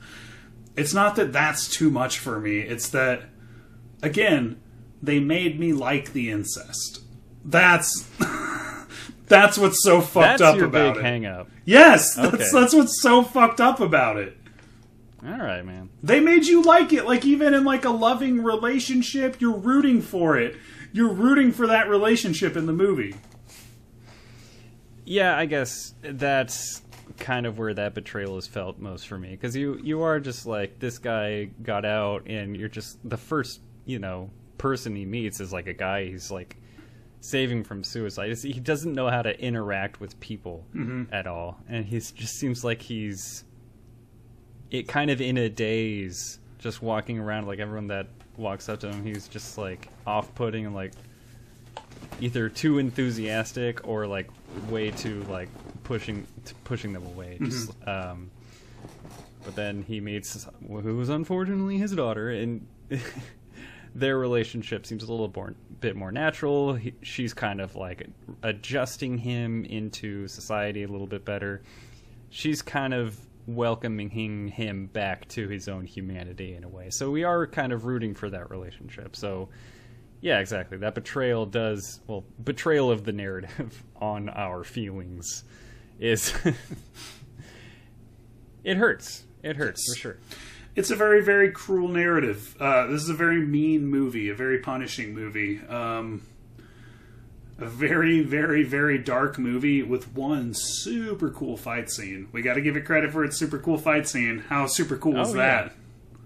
It's 0.76 0.92
not 0.92 1.16
that 1.16 1.33
that's 1.33 1.68
too 1.68 1.90
much 1.90 2.18
for 2.18 2.40
me. 2.40 2.59
It's 2.59 2.88
that 2.90 3.22
again, 4.02 4.61
they 5.02 5.20
made 5.20 5.61
me 5.61 5.72
like 5.72 6.12
the 6.12 6.31
incest. 6.31 7.00
That's 7.44 8.09
that's 9.26 9.59
what's 9.59 9.83
so 9.83 10.00
fucked 10.00 10.38
That's 10.38 10.42
up 10.42 10.57
your 10.57 10.66
about 10.66 10.94
big 10.94 11.05
it. 11.05 11.07
hang 11.07 11.26
up. 11.26 11.48
Yes, 11.64 12.14
that's 12.14 12.35
Okay. 12.35 12.44
that's 12.52 12.74
what's 12.74 13.00
so 13.00 13.22
fucked 13.22 13.61
up 13.61 13.81
about 13.81 14.16
it. 14.16 14.37
All 15.24 15.38
right, 15.38 15.64
man. 15.64 15.90
They 16.02 16.20
made 16.20 16.46
you 16.46 16.62
like 16.62 16.92
it. 16.92 17.05
Like 17.05 17.24
even 17.24 17.55
in 17.55 17.64
like 17.64 17.85
a 17.85 17.90
loving 17.90 18.42
relationship, 18.42 19.40
you're 19.40 19.57
rooting 19.57 20.00
for 20.02 20.37
it. 20.37 20.57
You're 20.96 21.12
rooting 21.12 21.52
for 21.52 21.66
that 21.66 21.90
relationship 21.90 22.56
in 22.56 22.64
the 22.64 22.72
movie. 22.72 23.14
Yeah, 25.04 25.37
I 25.37 25.44
guess 25.44 25.92
that's 26.00 26.80
kind 27.18 27.44
of 27.44 27.59
where 27.59 27.74
that 27.74 27.92
betrayal 27.92 28.38
is 28.38 28.46
felt 28.46 28.78
most 28.78 29.06
for 29.06 29.18
me. 29.18 29.32
Because 29.32 29.54
you 29.54 29.78
you 29.82 30.00
are 30.00 30.18
just 30.18 30.46
like 30.46 30.78
this 30.78 30.96
guy 30.96 31.50
got 31.62 31.85
out 31.85 32.26
and 32.26 32.56
you're 32.56 32.70
just 32.70 32.98
the 33.06 33.18
first 33.18 33.61
you 33.85 33.98
know 33.98 34.30
person 34.56 34.96
he 34.96 35.04
meets 35.04 35.38
is 35.38 35.52
like 35.52 35.66
a 35.66 35.74
guy 35.74 36.06
he's 36.06 36.30
like 36.30 36.56
saving 37.20 37.62
from 37.62 37.85
suicide. 37.85 38.35
He 38.38 38.59
doesn't 38.59 38.94
know 38.94 39.11
how 39.11 39.20
to 39.20 39.38
interact 39.38 40.00
with 40.00 40.18
people 40.18 40.64
mm-hmm. 40.74 41.12
at 41.12 41.26
all. 41.26 41.59
And 41.68 41.85
he 41.85 41.98
just 41.98 42.37
seems 42.37 42.64
like 42.64 42.80
he's 42.80 43.44
it 44.70 44.88
kind 44.88 45.11
of 45.11 45.20
in 45.20 45.37
a 45.37 45.50
daze 45.50 46.38
just 46.59 46.80
walking 46.80 47.18
around 47.18 47.46
like 47.46 47.59
everyone 47.59 47.88
that 47.88 48.06
walks 48.37 48.68
up 48.68 48.81
to 48.81 48.88
him 48.88 49.05
he's 49.05 49.29
just 49.29 49.57
like 49.59 49.88
off-putting 50.07 50.66
and 50.66 50.75
like 50.75 50.92
either 52.20 52.49
too 52.49 52.79
enthusiastic 52.79 53.87
or 53.87 54.07
like 54.07 54.29
way 54.70 54.90
too 54.90 55.22
like 55.25 55.49
pushing 55.85 56.27
t- 56.44 56.55
pushing 56.64 56.92
them 56.92 57.07
away. 57.07 57.38
Just 57.40 57.70
um, 57.87 58.31
but 59.44 59.55
then 59.55 59.83
he 59.83 60.01
meets 60.01 60.46
who 60.68 60.96
was 60.96 61.09
unfortunately 61.09 61.79
his 61.79 61.92
daughter, 61.92 62.31
and 62.31 62.66
their 63.94 64.18
relationship 64.18 64.87
seems 64.87 65.03
a 65.03 65.07
little 65.11 65.33
more, 65.35 65.55
bit 65.81 65.96
more 65.96 66.12
natural. 66.12 66.75
He, 66.75 66.94
she's 67.03 67.35
kind 67.35 67.61
of 67.61 67.77
like 67.77 68.09
adjusting 68.42 69.18
him 69.18 69.64
into 69.64 70.27
society 70.29 70.83
a 70.83 70.88
little 70.88 71.07
bit 71.07 71.25
better. 71.25 71.62
She's 72.31 72.62
kind 72.62 72.92
of 72.92 73.18
welcoming 73.46 74.48
him 74.48 74.87
back 74.87 75.28
to 75.28 75.48
his 75.48 75.68
own 75.68 75.85
humanity 75.85 76.54
in 76.54 76.64
a 76.64 76.68
way. 76.68 76.90
So 76.90 77.11
we 77.11 77.24
are 77.24 77.46
kind 77.46 77.72
of 77.72 77.85
rooting 77.85 78.14
for 78.14 78.30
that 78.30 78.50
relationship. 78.50 79.16
So 79.16 79.48
yeah, 80.20 80.40
exactly. 80.40 80.78
That 80.78 80.94
betrayal 80.94 81.46
does 81.46 82.00
well. 82.06 82.24
Betrayal 82.42 82.90
of 82.90 83.04
the 83.04 83.12
narrative 83.12 83.85
on 83.96 84.28
our 84.28 84.64
feelings 84.64 85.44
is 85.98 86.35
it 88.64 88.76
hurts. 88.76 89.24
It 89.42 89.56
hurts 89.56 89.92
for 89.92 89.98
sure. 89.98 90.18
It's 90.74 90.90
a 90.90 90.96
very, 90.96 91.22
very 91.22 91.52
cruel 91.52 91.88
narrative. 91.88 92.54
Uh, 92.61 92.87
this 92.88 93.02
is 93.02 93.09
a 93.09 93.14
very 93.14 93.40
mean 93.40 93.87
movie, 93.87 94.28
a 94.28 94.35
very 94.35 94.59
punishing 94.59 95.14
movie. 95.14 95.61
Um, 95.68 96.22
a 97.58 97.66
very, 97.66 98.22
very, 98.22 98.62
very 98.62 98.98
dark 98.98 99.38
movie 99.38 99.82
with 99.82 100.12
one 100.14 100.52
super 100.54 101.30
cool 101.30 101.56
fight 101.56 101.90
scene. 101.90 102.28
We 102.32 102.42
got 102.42 102.54
to 102.54 102.60
give 102.60 102.76
it 102.76 102.84
credit 102.84 103.10
for 103.12 103.24
its 103.24 103.38
super 103.38 103.58
cool 103.58 103.78
fight 103.78 104.06
scene. 104.06 104.40
How 104.48 104.66
super 104.66 104.96
cool 104.96 105.14
was 105.14 105.34
Oh, 105.34 105.38
yeah. 105.38 105.62
that? 105.62 105.72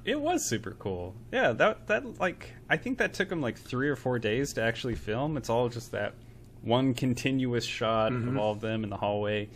It 0.05 0.21
was 0.21 0.45
super 0.45 0.73
cool. 0.73 1.15
Yeah, 1.31 1.53
that 1.53 1.87
that 1.89 2.19
like 2.19 2.55
I 2.69 2.79
think 2.79 2.99
that 2.99 3.13
took 3.13 3.29
them 3.29 3.43
like 3.43 3.59
three 3.59 3.89
or 3.89 3.97
four 3.97 4.19
days 4.19 4.55
to 4.55 4.63
actually 4.63 4.95
film. 4.95 5.37
It's 5.37 5.51
all 5.51 5.69
just 5.69 5.93
that 5.93 6.15
one 6.63 6.95
continuous 6.95 7.65
shot 7.65 8.13
mm-hmm. 8.13 8.29
of 8.31 8.37
all 8.39 8.53
of 8.53 8.61
them 8.61 8.83
in 8.83 8.91
the 8.91 8.97
hallway, 8.97 9.51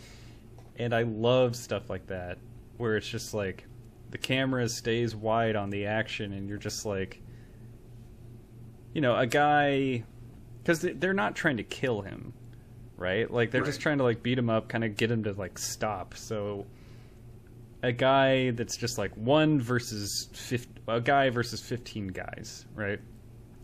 and 0.76 0.94
I 0.94 1.02
love 1.02 1.56
stuff 1.56 1.88
like 1.88 2.06
that 2.08 2.38
where 2.76 2.96
it's 2.96 3.08
just 3.08 3.32
like 3.32 3.64
the 4.10 4.18
camera 4.18 4.68
stays 4.68 5.16
wide 5.16 5.56
on 5.56 5.70
the 5.70 5.86
action, 5.86 6.32
and 6.34 6.46
you're 6.48 6.58
just 6.58 6.84
like, 6.84 7.22
you 8.92 9.00
know, 9.00 9.16
a 9.16 9.26
guy 9.26 10.04
because 10.64 10.80
they're 10.80 11.12
not 11.12 11.36
trying 11.36 11.58
to 11.58 11.62
kill 11.62 12.00
him, 12.00 12.32
right? 12.96 13.30
Like 13.30 13.50
they're 13.50 13.62
just 13.62 13.82
trying 13.82 13.98
to 13.98 14.04
like 14.04 14.22
beat 14.22 14.38
him 14.38 14.48
up, 14.48 14.68
kind 14.68 14.82
of 14.82 14.96
get 14.96 15.10
him 15.10 15.24
to 15.24 15.34
like 15.34 15.58
stop. 15.58 16.16
So 16.16 16.64
a 17.82 17.92
guy 17.92 18.50
that's 18.52 18.78
just 18.78 18.96
like 18.96 19.14
one 19.14 19.60
versus 19.60 20.30
50, 20.32 20.80
a 20.88 21.02
guy 21.02 21.28
versus 21.28 21.60
15 21.60 22.08
guys, 22.08 22.64
right? 22.74 22.98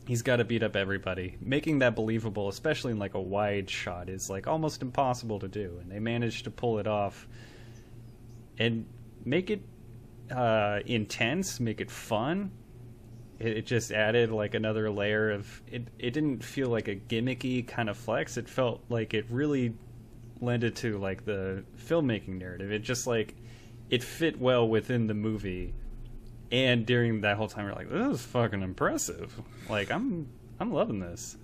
He's 0.06 0.20
got 0.20 0.36
to 0.36 0.44
beat 0.44 0.62
up 0.62 0.76
everybody. 0.76 1.36
Making 1.40 1.78
that 1.78 1.96
believable, 1.96 2.48
especially 2.48 2.92
in 2.92 2.98
like 2.98 3.14
a 3.14 3.20
wide 3.20 3.70
shot, 3.70 4.10
is 4.10 4.28
like 4.28 4.46
almost 4.46 4.82
impossible 4.82 5.38
to 5.38 5.48
do. 5.48 5.78
And 5.80 5.90
they 5.90 6.00
managed 6.00 6.44
to 6.44 6.50
pull 6.50 6.78
it 6.78 6.86
off 6.86 7.26
and 8.58 8.84
make 9.24 9.48
it 9.48 9.62
uh, 10.30 10.80
intense, 10.84 11.60
make 11.60 11.80
it 11.80 11.90
fun. 11.90 12.50
It, 13.40 13.64
just 13.64 13.90
added 13.90 14.30
like 14.30 14.54
another 14.54 14.90
layer 14.90 15.30
of 15.30 15.62
it. 15.66 15.88
It 15.98 16.12
didn't 16.12 16.44
feel 16.44 16.68
like 16.68 16.88
a 16.88 16.96
gimmicky 16.96 17.66
kind 17.66 17.88
of 17.88 17.96
flex. 17.96 18.36
It 18.36 18.48
felt 18.48 18.82
like 18.90 19.14
it 19.14 19.24
really 19.30 19.74
lended 20.42 20.76
to 20.76 20.98
like 20.98 21.24
the 21.24 21.64
filmmaking 21.78 22.38
narrative. 22.38 22.70
It 22.70 22.80
just 22.80 23.06
like 23.06 23.34
it 23.88 24.02
fit 24.02 24.38
well 24.38 24.68
within 24.68 25.06
the 25.06 25.14
movie. 25.14 25.74
And 26.52 26.84
during 26.84 27.20
that 27.22 27.36
whole 27.36 27.48
time, 27.48 27.64
we're 27.64 27.72
like, 27.72 27.90
"This 27.90 28.20
is 28.20 28.26
fucking 28.26 28.62
impressive." 28.62 29.40
Like, 29.68 29.90
I'm, 29.90 30.28
I'm 30.58 30.72
loving 30.72 31.00
this. 31.00 31.36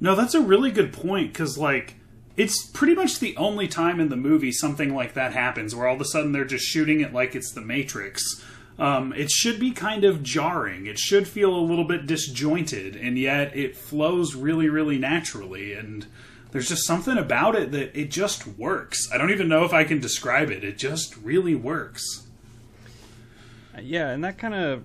No, 0.00 0.14
that's 0.14 0.34
a 0.34 0.40
really 0.40 0.70
good 0.70 0.92
point 0.92 1.32
because, 1.32 1.58
like, 1.58 1.96
it's 2.36 2.66
pretty 2.70 2.94
much 2.94 3.20
the 3.20 3.36
only 3.36 3.68
time 3.68 4.00
in 4.00 4.08
the 4.08 4.16
movie 4.16 4.50
something 4.52 4.94
like 4.94 5.14
that 5.14 5.32
happens, 5.32 5.74
where 5.74 5.86
all 5.86 5.94
of 5.94 6.00
a 6.00 6.04
sudden 6.04 6.32
they're 6.32 6.44
just 6.44 6.64
shooting 6.64 7.00
it 7.00 7.12
like 7.12 7.34
it's 7.34 7.52
the 7.52 7.60
Matrix. 7.60 8.42
Um, 8.78 9.12
it 9.12 9.30
should 9.30 9.60
be 9.60 9.70
kind 9.70 10.04
of 10.04 10.22
jarring. 10.22 10.86
It 10.86 10.98
should 10.98 11.28
feel 11.28 11.54
a 11.54 11.60
little 11.60 11.84
bit 11.84 12.06
disjointed, 12.06 12.96
and 12.96 13.18
yet 13.18 13.56
it 13.56 13.76
flows 13.76 14.34
really, 14.34 14.68
really 14.68 14.98
naturally. 14.98 15.74
And 15.74 16.06
there's 16.50 16.68
just 16.68 16.84
something 16.84 17.16
about 17.16 17.54
it 17.54 17.70
that 17.72 17.96
it 17.98 18.10
just 18.10 18.46
works. 18.46 19.08
I 19.12 19.18
don't 19.18 19.30
even 19.30 19.48
know 19.48 19.64
if 19.64 19.72
I 19.72 19.84
can 19.84 20.00
describe 20.00 20.50
it. 20.50 20.64
It 20.64 20.76
just 20.76 21.16
really 21.18 21.54
works. 21.54 22.26
Yeah, 23.80 24.10
and 24.10 24.24
that 24.24 24.38
kind 24.38 24.54
of 24.54 24.84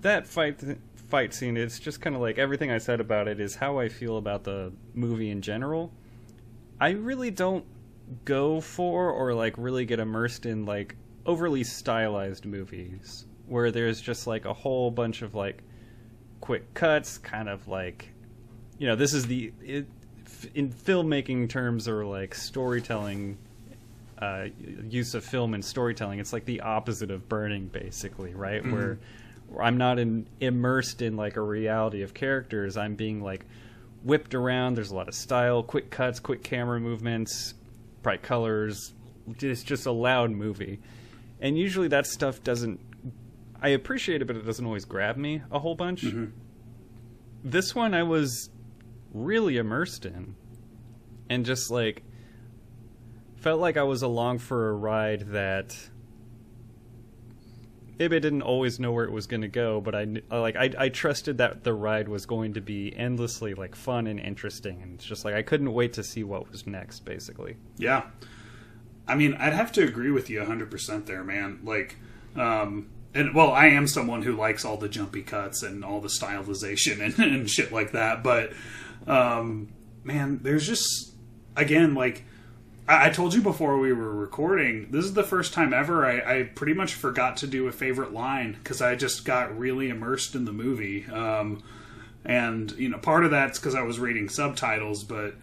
that 0.00 0.26
fight 0.26 0.60
fight 1.08 1.34
scene. 1.34 1.56
It's 1.56 1.78
just 1.78 2.00
kind 2.00 2.14
of 2.14 2.22
like 2.22 2.38
everything 2.38 2.70
I 2.70 2.78
said 2.78 3.00
about 3.00 3.28
it 3.28 3.40
is 3.40 3.56
how 3.56 3.78
I 3.78 3.88
feel 3.88 4.18
about 4.18 4.44
the 4.44 4.72
movie 4.94 5.30
in 5.30 5.42
general. 5.42 5.92
I 6.80 6.90
really 6.90 7.30
don't 7.30 7.64
go 8.24 8.60
for 8.60 9.10
or 9.10 9.34
like 9.34 9.54
really 9.56 9.84
get 9.84 10.00
immersed 10.00 10.46
in 10.46 10.64
like 10.64 10.96
overly 11.28 11.62
stylized 11.62 12.44
movies 12.44 13.26
where 13.46 13.70
there's 13.70 14.00
just 14.00 14.26
like 14.26 14.44
a 14.44 14.52
whole 14.52 14.90
bunch 14.90 15.22
of 15.22 15.36
like 15.36 15.62
quick 16.40 16.74
cuts, 16.74 17.18
kind 17.18 17.48
of 17.48 17.68
like 17.68 18.08
you 18.78 18.88
know 18.88 18.96
this 18.96 19.14
is 19.14 19.26
the 19.26 19.52
it, 19.62 19.86
in 20.54 20.70
filmmaking 20.70 21.48
terms 21.48 21.86
or 21.86 22.04
like 22.04 22.34
storytelling 22.34 23.38
uh, 24.20 24.46
use 24.88 25.14
of 25.14 25.24
film 25.24 25.54
and 25.54 25.64
storytelling. 25.64 26.18
It's 26.18 26.32
like 26.32 26.44
the 26.44 26.60
opposite 26.60 27.10
of 27.10 27.28
burning, 27.28 27.68
basically, 27.68 28.34
right? 28.34 28.64
Where, 28.64 28.98
where 29.48 29.64
I'm 29.64 29.78
not 29.78 29.98
in, 29.98 30.26
immersed 30.40 31.02
in 31.02 31.16
like 31.16 31.36
a 31.36 31.40
reality 31.40 32.02
of 32.02 32.14
characters. 32.14 32.76
I'm 32.76 32.94
being 32.94 33.22
like 33.22 33.44
whipped 34.02 34.34
around. 34.34 34.74
There's 34.74 34.90
a 34.90 34.96
lot 34.96 35.08
of 35.08 35.14
style, 35.14 35.62
quick 35.62 35.90
cuts, 35.90 36.20
quick 36.20 36.42
camera 36.42 36.80
movements, 36.80 37.54
bright 38.02 38.22
colors. 38.22 38.92
It's 39.40 39.62
just 39.62 39.86
a 39.86 39.92
loud 39.92 40.30
movie, 40.30 40.80
and 41.40 41.58
usually 41.58 41.88
that 41.88 42.06
stuff 42.06 42.42
doesn't. 42.42 42.80
I 43.60 43.70
appreciate 43.70 44.22
it, 44.22 44.26
but 44.26 44.36
it 44.36 44.46
doesn't 44.46 44.64
always 44.64 44.84
grab 44.84 45.16
me 45.16 45.42
a 45.50 45.58
whole 45.58 45.74
bunch. 45.74 46.02
Mm-hmm. 46.02 46.26
This 47.42 47.74
one 47.74 47.94
I 47.94 48.02
was 48.02 48.50
really 49.12 49.56
immersed 49.56 50.04
in, 50.04 50.34
and 51.28 51.44
just 51.44 51.70
like 51.70 52.02
felt 53.36 53.60
like 53.60 53.76
I 53.76 53.82
was 53.84 54.02
along 54.02 54.38
for 54.38 54.70
a 54.70 54.72
ride 54.74 55.28
that 55.32 55.76
maybe 57.98 58.16
I 58.16 58.18
didn't 58.18 58.42
always 58.42 58.78
know 58.78 58.92
where 58.92 59.04
it 59.04 59.12
was 59.12 59.26
going 59.26 59.40
to 59.40 59.48
go, 59.48 59.80
but 59.80 59.94
I 59.94 60.06
I, 60.30 60.38
like 60.38 60.56
I 60.56 60.70
I 60.78 60.88
trusted 60.88 61.38
that 61.38 61.64
the 61.64 61.74
ride 61.74 62.08
was 62.08 62.26
going 62.26 62.54
to 62.54 62.60
be 62.60 62.94
endlessly 62.96 63.54
like 63.54 63.74
fun 63.74 64.06
and 64.06 64.20
interesting, 64.20 64.82
and 64.82 64.94
it's 64.94 65.04
just 65.04 65.24
like 65.24 65.34
I 65.34 65.42
couldn't 65.42 65.72
wait 65.72 65.94
to 65.94 66.04
see 66.04 66.24
what 66.24 66.50
was 66.50 66.66
next, 66.66 67.04
basically. 67.04 67.56
Yeah. 67.76 68.02
I 69.08 69.14
mean, 69.14 69.34
I'd 69.34 69.54
have 69.54 69.72
to 69.72 69.82
agree 69.82 70.10
with 70.10 70.28
you 70.28 70.40
100% 70.40 71.06
there, 71.06 71.24
man. 71.24 71.60
Like, 71.64 71.96
um, 72.36 72.90
and 73.14 73.34
well, 73.34 73.50
I 73.50 73.66
am 73.68 73.86
someone 73.86 74.22
who 74.22 74.36
likes 74.36 74.64
all 74.64 74.76
the 74.76 74.88
jumpy 74.88 75.22
cuts 75.22 75.62
and 75.62 75.84
all 75.84 76.00
the 76.00 76.08
stylization 76.08 77.00
and, 77.04 77.18
and 77.18 77.50
shit 77.50 77.72
like 77.72 77.92
that, 77.92 78.22
but, 78.22 78.52
um, 79.06 79.68
man, 80.04 80.40
there's 80.42 80.66
just, 80.66 81.14
again, 81.56 81.94
like, 81.94 82.24
I, 82.90 83.10
told 83.10 83.34
you 83.34 83.42
before 83.42 83.78
we 83.78 83.92
were 83.92 84.14
recording, 84.14 84.90
this 84.90 85.04
is 85.04 85.12
the 85.12 85.22
first 85.22 85.52
time 85.52 85.74
ever 85.74 86.06
I, 86.06 86.38
I 86.38 86.42
pretty 86.44 86.72
much 86.72 86.94
forgot 86.94 87.36
to 87.38 87.46
do 87.46 87.68
a 87.68 87.72
favorite 87.72 88.14
line 88.14 88.52
because 88.54 88.80
I 88.80 88.94
just 88.94 89.26
got 89.26 89.58
really 89.58 89.90
immersed 89.90 90.34
in 90.34 90.46
the 90.46 90.54
movie. 90.54 91.04
Um, 91.06 91.62
and, 92.24 92.70
you 92.72 92.88
know, 92.88 92.96
part 92.96 93.26
of 93.26 93.30
that's 93.30 93.58
because 93.58 93.74
I 93.74 93.82
was 93.82 94.00
reading 94.00 94.30
subtitles, 94.30 95.04
but 95.04 95.34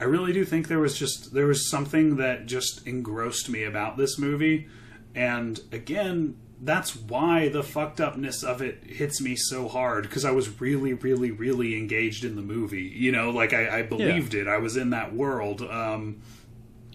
I 0.00 0.04
really 0.04 0.32
do 0.32 0.44
think 0.46 0.68
there 0.68 0.78
was 0.78 0.98
just 0.98 1.34
there 1.34 1.46
was 1.46 1.70
something 1.70 2.16
that 2.16 2.46
just 2.46 2.86
engrossed 2.86 3.50
me 3.50 3.64
about 3.64 3.98
this 3.98 4.18
movie, 4.18 4.66
and 5.14 5.60
again, 5.72 6.36
that's 6.62 6.96
why 6.96 7.48
the 7.48 7.62
fucked 7.62 8.00
upness 8.00 8.42
of 8.42 8.62
it 8.62 8.84
hits 8.84 9.20
me 9.20 9.36
so 9.36 9.68
hard 9.68 10.04
because 10.04 10.24
I 10.24 10.30
was 10.30 10.60
really, 10.60 10.94
really, 10.94 11.30
really 11.30 11.76
engaged 11.76 12.24
in 12.24 12.36
the 12.36 12.42
movie. 12.42 12.92
You 12.94 13.12
know, 13.12 13.30
like 13.30 13.52
I, 13.52 13.80
I 13.80 13.82
believed 13.82 14.34
it. 14.34 14.48
I 14.48 14.58
was 14.58 14.76
in 14.76 14.90
that 14.90 15.14
world. 15.14 15.62
Um, 15.62 16.22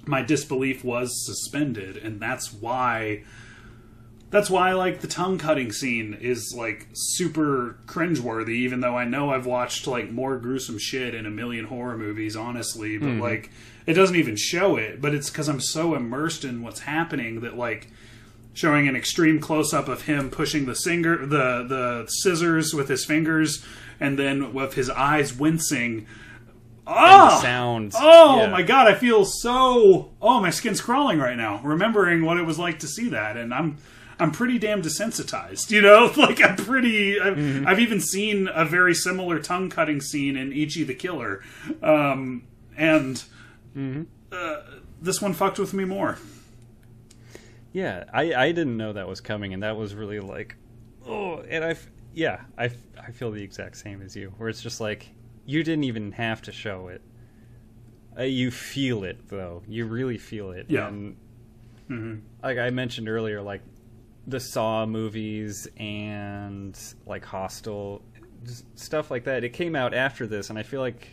my 0.08 0.22
disbelief 0.22 0.84
was 0.84 1.26
suspended, 1.26 1.98
and 1.98 2.20
that's 2.20 2.54
why 2.54 3.24
that's 4.30 4.50
why 4.50 4.74
like 4.74 5.02
the 5.02 5.08
tongue 5.08 5.38
cutting 5.38 5.72
scene 5.72 6.18
is 6.20 6.54
like 6.56 6.88
super 6.94 7.78
cringeworthy 7.86 8.50
even 8.56 8.82
though 8.82 8.98
i 8.98 9.06
know 9.06 9.30
i've 9.30 9.46
watched 9.46 9.88
like 9.88 10.10
more 10.12 10.38
gruesome 10.38 10.78
shit 10.78 11.14
in 11.14 11.26
a 11.26 11.30
million 11.30 11.66
horror 11.66 11.98
movies 11.98 12.36
honestly 12.36 12.98
but 12.98 13.10
hmm. 13.10 13.22
like 13.22 13.50
it 13.86 13.94
doesn't 13.94 14.16
even 14.16 14.36
show 14.36 14.78
it 14.78 15.02
but 15.02 15.14
it's 15.14 15.30
because 15.30 15.48
i'm 15.48 15.62
so 15.62 15.96
immersed 15.96 16.44
in 16.44 16.62
what's 16.62 16.82
happening 16.82 17.42
that 17.42 17.56
like 17.56 17.88
showing 18.54 18.88
an 18.88 18.96
extreme 18.96 19.40
close-up 19.40 19.88
of 19.88 20.04
him 20.04 20.30
pushing 20.30 20.66
the 20.66 20.76
singer 20.76 21.26
the 21.26 21.66
the 21.68 22.06
scissors 22.08 22.74
with 22.74 22.90
his 22.90 23.06
fingers 23.06 23.64
and 24.00 24.18
then 24.18 24.54
with 24.54 24.74
his 24.74 24.90
eyes 24.90 25.34
wincing 25.34 26.06
And 26.88 26.98
oh 27.00 27.40
sounds. 27.42 27.96
Oh 27.98 28.42
yeah. 28.42 28.50
my 28.50 28.62
god, 28.62 28.88
I 28.88 28.94
feel 28.94 29.26
so 29.26 30.12
oh 30.22 30.40
my 30.40 30.52
skin's 30.52 30.82
crawling 30.82 31.18
right 31.20 31.38
now, 31.38 31.60
remembering 31.64 32.24
what 32.24 32.38
it 32.38 32.44
was 32.44 32.60
like 32.60 32.80
to 32.80 32.88
see 32.88 33.10
that, 33.10 33.38
and 33.38 33.54
I'm 33.54 33.78
I'm 34.20 34.32
pretty 34.32 34.58
damn 34.60 34.82
desensitized, 34.82 35.72
you 35.72 35.82
know. 35.82 36.12
Like 36.18 36.42
I'm 36.42 36.56
pretty. 36.56 37.20
I've, 37.20 37.36
Mm-hmm. 37.36 37.68
I've 37.68 37.80
even 37.80 38.00
seen 38.00 38.48
a 38.54 38.66
very 38.66 38.94
similar 38.94 39.40
tongue 39.40 39.70
cutting 39.70 40.00
scene 40.02 40.36
in 40.38 40.52
Ichi 40.54 40.84
the 40.84 40.94
Killer, 40.96 41.42
um, 41.82 42.44
and 42.78 43.24
Mm-hmm. 43.76 44.04
uh, 44.32 44.62
this 45.02 45.22
one 45.22 45.34
fucked 45.34 45.60
with 45.60 45.74
me 45.74 45.84
more. 45.86 46.18
Yeah, 47.74 48.06
I 48.14 48.34
I 48.34 48.52
didn't 48.54 48.78
know 48.78 48.94
that 48.94 49.08
was 49.08 49.20
coming, 49.22 49.54
and 49.54 49.62
that 49.64 49.76
was 49.76 49.94
really 49.94 50.20
like, 50.22 50.56
oh, 51.06 51.40
and 51.50 51.64
I 51.66 51.76
yeah, 52.14 52.42
I 52.58 52.70
I 52.98 53.12
feel 53.12 53.32
the 53.32 53.44
exact 53.44 53.76
same 53.78 54.02
as 54.02 54.16
you, 54.16 54.34
where 54.38 54.48
it's 54.48 54.62
just 54.62 54.80
like 54.80 55.10
you 55.46 55.62
didn't 55.64 55.84
even 55.84 56.14
have 56.14 56.42
to 56.44 56.52
show 56.54 56.88
it. 56.88 57.02
Uh, 58.18 58.24
you 58.24 58.50
feel 58.50 59.04
it 59.04 59.28
though. 59.28 59.62
You 59.68 59.86
really 59.86 60.18
feel 60.18 60.52
it. 60.52 60.68
Yeah. 60.70 60.88
And 60.88 61.18
like 62.42 62.58
I 62.58 62.70
mentioned 62.70 63.10
earlier, 63.10 63.42
like 63.42 63.62
the 64.28 64.40
Saw 64.40 64.86
movies 64.86 65.68
and 65.78 66.78
like 67.06 67.26
Hostel, 67.26 68.02
stuff 68.76 69.12
like 69.12 69.26
that. 69.26 69.44
It 69.44 69.50
came 69.50 69.76
out 69.76 69.94
after 69.94 70.28
this, 70.28 70.50
and 70.50 70.58
I 70.58 70.64
feel 70.64 70.82
like 70.82 71.08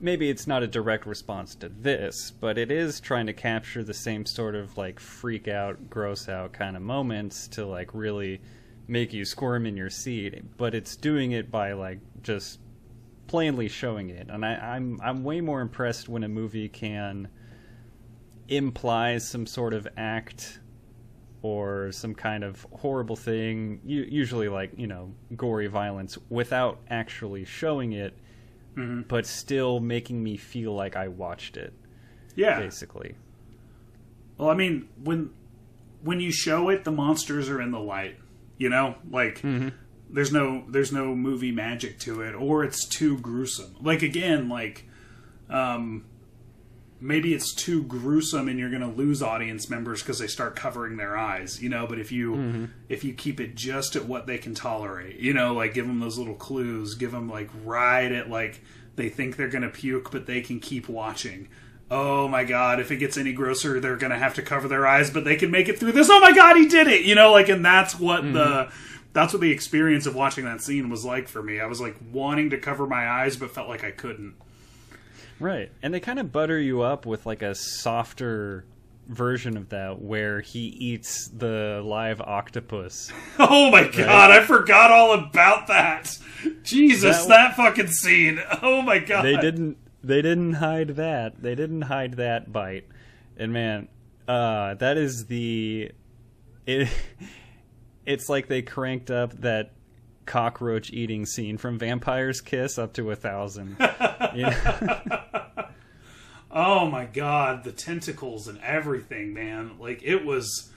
maybe 0.00 0.30
it's 0.30 0.46
not 0.46 0.62
a 0.62 0.66
direct 0.66 1.06
response 1.06 1.54
to 1.56 1.68
this, 1.68 2.30
but 2.30 2.56
it 2.56 2.70
is 2.70 3.00
trying 3.00 3.26
to 3.26 3.32
capture 3.32 3.84
the 3.84 3.94
same 3.94 4.24
sort 4.24 4.54
of 4.54 4.76
like 4.78 4.98
freak 4.98 5.46
out, 5.46 5.90
gross 5.90 6.28
out 6.28 6.52
kind 6.52 6.76
of 6.76 6.82
moments 6.82 7.48
to 7.48 7.66
like 7.66 7.94
really 7.94 8.40
make 8.88 9.12
you 9.12 9.24
squirm 9.24 9.66
in 9.66 9.76
your 9.76 9.90
seat. 9.90 10.42
But 10.56 10.74
it's 10.74 10.96
doing 10.96 11.32
it 11.32 11.50
by 11.50 11.74
like 11.74 11.98
just 12.22 12.60
plainly 13.26 13.68
showing 13.68 14.10
it, 14.10 14.28
and 14.30 14.44
I, 14.44 14.54
I'm 14.54 14.98
I'm 15.02 15.22
way 15.22 15.40
more 15.40 15.60
impressed 15.60 16.08
when 16.08 16.24
a 16.24 16.28
movie 16.28 16.68
can 16.68 17.28
imply 18.48 19.18
some 19.18 19.46
sort 19.46 19.72
of 19.74 19.86
act 19.96 20.59
or 21.42 21.90
some 21.92 22.14
kind 22.14 22.44
of 22.44 22.66
horrible 22.72 23.16
thing, 23.16 23.80
usually 23.84 24.48
like 24.48 24.72
you 24.76 24.86
know 24.86 25.12
gory 25.36 25.66
violence, 25.68 26.18
without 26.28 26.78
actually 26.88 27.44
showing 27.44 27.92
it, 27.92 28.14
but 29.08 29.26
still 29.26 29.80
making 29.80 30.22
me 30.22 30.36
feel 30.36 30.74
like 30.74 30.96
I 30.96 31.08
watched 31.08 31.56
it. 31.56 31.72
Yeah. 32.36 32.58
Basically, 32.60 33.14
Well, 34.38 34.48
I 34.50 34.54
mean, 34.54 34.88
when 35.02 35.30
when 36.02 36.20
you 36.20 36.32
show 36.32 36.68
it, 36.70 36.84
the 36.84 36.92
monsters 36.92 37.48
are 37.48 37.60
in 37.60 37.70
the 37.72 37.80
light. 37.80 38.16
You 38.56 38.68
know, 38.68 38.94
like 39.10 39.42
there's 40.10 40.32
no 40.32 40.64
there's 40.68 40.92
no 40.92 41.14
movie 41.14 41.52
magic 41.52 41.98
to 42.00 42.20
it, 42.22 42.34
or 42.34 42.64
it's 42.64 42.86
too 42.86 43.18
gruesome. 43.18 43.76
Like 43.80 44.02
again, 44.02 44.48
like 44.48 44.86
um, 45.48 46.04
maybe 47.00 47.34
it's 47.34 47.54
too 47.54 47.82
gruesome, 47.84 48.48
and 48.48 48.58
you're 48.58 48.70
going 48.70 48.82
to 48.82 48.88
lose 48.88 49.22
audience 49.22 49.68
members 49.70 50.02
because 50.02 50.18
they 50.18 50.26
start 50.26 50.56
covering 50.56 50.96
their 50.96 51.16
eyes. 51.16 51.62
You 51.62 51.68
know, 51.68 51.86
but 51.86 51.98
if 51.98 52.12
you 52.12 52.32
mm-hmm. 52.32 52.64
if 52.88 53.04
you 53.04 53.12
keep 53.14 53.40
it 53.40 53.54
just 53.54 53.96
at 53.96 54.06
what 54.06 54.26
they 54.26 54.38
can 54.38 54.54
tolerate, 54.54 55.16
you 55.16 55.32
know, 55.32 55.54
like 55.54 55.74
give 55.74 55.86
them 55.86 56.00
those 56.00 56.18
little 56.18 56.34
clues, 56.34 56.94
give 56.94 57.12
them 57.12 57.28
like 57.28 57.50
right 57.64 58.10
at 58.10 58.30
like 58.30 58.60
they 58.96 59.08
think 59.08 59.36
they're 59.36 59.48
going 59.48 59.62
to 59.62 59.70
puke, 59.70 60.10
but 60.10 60.26
they 60.26 60.40
can 60.40 60.60
keep 60.60 60.88
watching 60.88 61.48
oh 61.90 62.28
my 62.28 62.44
god, 62.44 62.80
if 62.80 62.90
it 62.90 62.96
gets 62.96 63.16
any 63.16 63.32
grosser, 63.32 63.80
they're 63.80 63.96
gonna 63.96 64.18
have 64.18 64.34
to 64.34 64.42
cover 64.42 64.68
their 64.68 64.86
eyes, 64.86 65.10
but 65.10 65.24
they 65.24 65.36
can 65.36 65.50
make 65.50 65.68
it 65.68 65.78
through 65.78 65.92
this. 65.92 66.08
Oh 66.10 66.20
my 66.20 66.32
god, 66.32 66.56
he 66.56 66.66
did 66.66 66.86
it! 66.86 67.04
You 67.04 67.14
know, 67.14 67.32
like, 67.32 67.48
and 67.48 67.64
that's 67.64 67.98
what 67.98 68.22
the 68.22 68.28
mm-hmm. 68.28 68.74
that's 69.12 69.32
what 69.32 69.42
the 69.42 69.50
experience 69.50 70.06
of 70.06 70.14
watching 70.14 70.44
that 70.44 70.60
scene 70.60 70.88
was 70.88 71.04
like 71.04 71.28
for 71.28 71.42
me. 71.42 71.60
I 71.60 71.66
was 71.66 71.80
like 71.80 71.96
wanting 72.12 72.50
to 72.50 72.58
cover 72.58 72.86
my 72.86 73.08
eyes, 73.08 73.36
but 73.36 73.50
felt 73.50 73.68
like 73.68 73.84
I 73.84 73.90
couldn't. 73.90 74.34
Right? 75.40 75.72
And 75.82 75.92
they 75.92 76.00
kind 76.00 76.18
of 76.18 76.30
butter 76.30 76.58
you 76.60 76.82
up 76.82 77.06
with 77.06 77.26
like 77.26 77.42
a 77.42 77.54
softer 77.54 78.64
version 79.08 79.56
of 79.56 79.70
that, 79.70 80.00
where 80.00 80.40
he 80.40 80.60
eats 80.60 81.28
the 81.28 81.82
live 81.84 82.20
octopus. 82.20 83.10
Oh 83.38 83.70
my 83.70 83.88
god, 83.88 84.30
I 84.30 84.44
forgot 84.44 84.90
all 84.92 85.12
about 85.14 85.66
that. 85.68 86.16
Jesus, 86.62 87.24
That- 87.26 87.28
that, 87.28 87.56
fucking 87.56 87.88
scene. 87.88 88.40
Oh 88.62 88.82
my 88.82 88.98
god. 88.98 89.24
they 89.24 89.36
didn't 89.36 89.76
they 90.02 90.22
didn't 90.22 90.54
hide 90.54 90.88
that 90.96 91.42
they 91.42 91.54
didn't 91.54 91.82
hide 91.82 92.14
that 92.14 92.50
bite 92.50 92.86
and 93.36 93.52
man 93.52 93.86
uh 94.26 94.72
that 94.76 94.96
is 94.96 95.26
the 95.26 95.90
it 96.66 96.88
it's 98.06 98.28
like 98.30 98.48
they 98.48 98.62
cranked 98.62 99.10
up 99.10 99.38
that 99.42 99.72
cockroach 100.30 100.90
eating 100.92 101.26
scene 101.26 101.58
from 101.58 101.78
vampire's 101.78 102.40
kiss 102.40 102.78
up 102.78 102.92
to 102.94 103.10
a 103.10 103.16
thousand? 103.16 103.76
Oh 106.52 106.90
my 106.90 107.04
god, 107.04 107.62
the 107.62 107.70
tentacles 107.70 108.48
and 108.48 108.58
everything, 108.60 109.32
man. 109.32 109.76
Like 109.78 110.02
it 110.02 110.24
was 110.24 110.70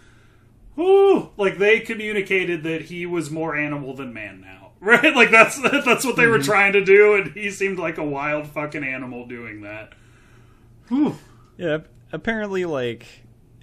Whew, 0.76 1.32
like 1.36 1.58
they 1.58 1.80
communicated 1.80 2.62
that 2.64 2.84
he 2.84 3.08
was 3.08 3.32
more 3.32 3.56
animal 3.56 3.96
than 3.96 4.14
man 4.14 4.42
now. 4.42 4.60
Right? 4.80 5.16
Like 5.16 5.32
that's 5.32 5.60
that's 5.62 6.06
what 6.06 6.18
they 6.18 6.28
were 6.28 6.40
mm-hmm. 6.40 6.46
trying 6.46 6.74
to 6.74 6.84
do 6.84 7.16
and 7.16 7.32
he 7.32 7.50
seemed 7.50 7.80
like 7.80 7.98
a 7.98 8.04
wild 8.04 8.48
fucking 8.48 8.84
animal 8.84 9.26
doing 9.26 9.62
that. 9.62 9.94
Whew. 10.90 11.18
yeah 11.58 11.80
apparently 12.12 12.66
like 12.66 13.06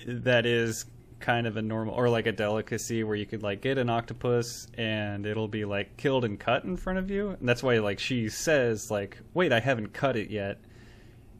that 0.07 0.47
is 0.47 0.86
kind 1.21 1.47
of 1.47 1.57
a 1.57 1.62
normal 1.62 1.95
or 1.95 2.09
like 2.09 2.27
a 2.27 2.33
delicacy 2.33 3.05
where 3.05 3.16
you 3.16 3.27
could 3.27 3.43
like 3.43 3.61
get 3.61 3.79
an 3.79 3.91
octopus 3.91 4.66
and 4.77 5.27
it'll 5.27 5.49
be 5.49 5.64
like 5.64 5.97
killed 5.97 6.25
and 6.25 6.41
cut 6.41 6.64
in 6.64 6.77
front 6.77 6.99
of 6.99 7.11
you. 7.11 7.31
And 7.31 7.49
that's 7.49 7.62
why 7.62 7.79
like 7.79 7.99
she 7.99 8.29
says 8.29 8.91
like 8.91 9.18
wait 9.35 9.53
i 9.53 9.61
haven't 9.61 9.93
cut 9.93 10.16
it 10.16 10.31
yet. 10.31 10.61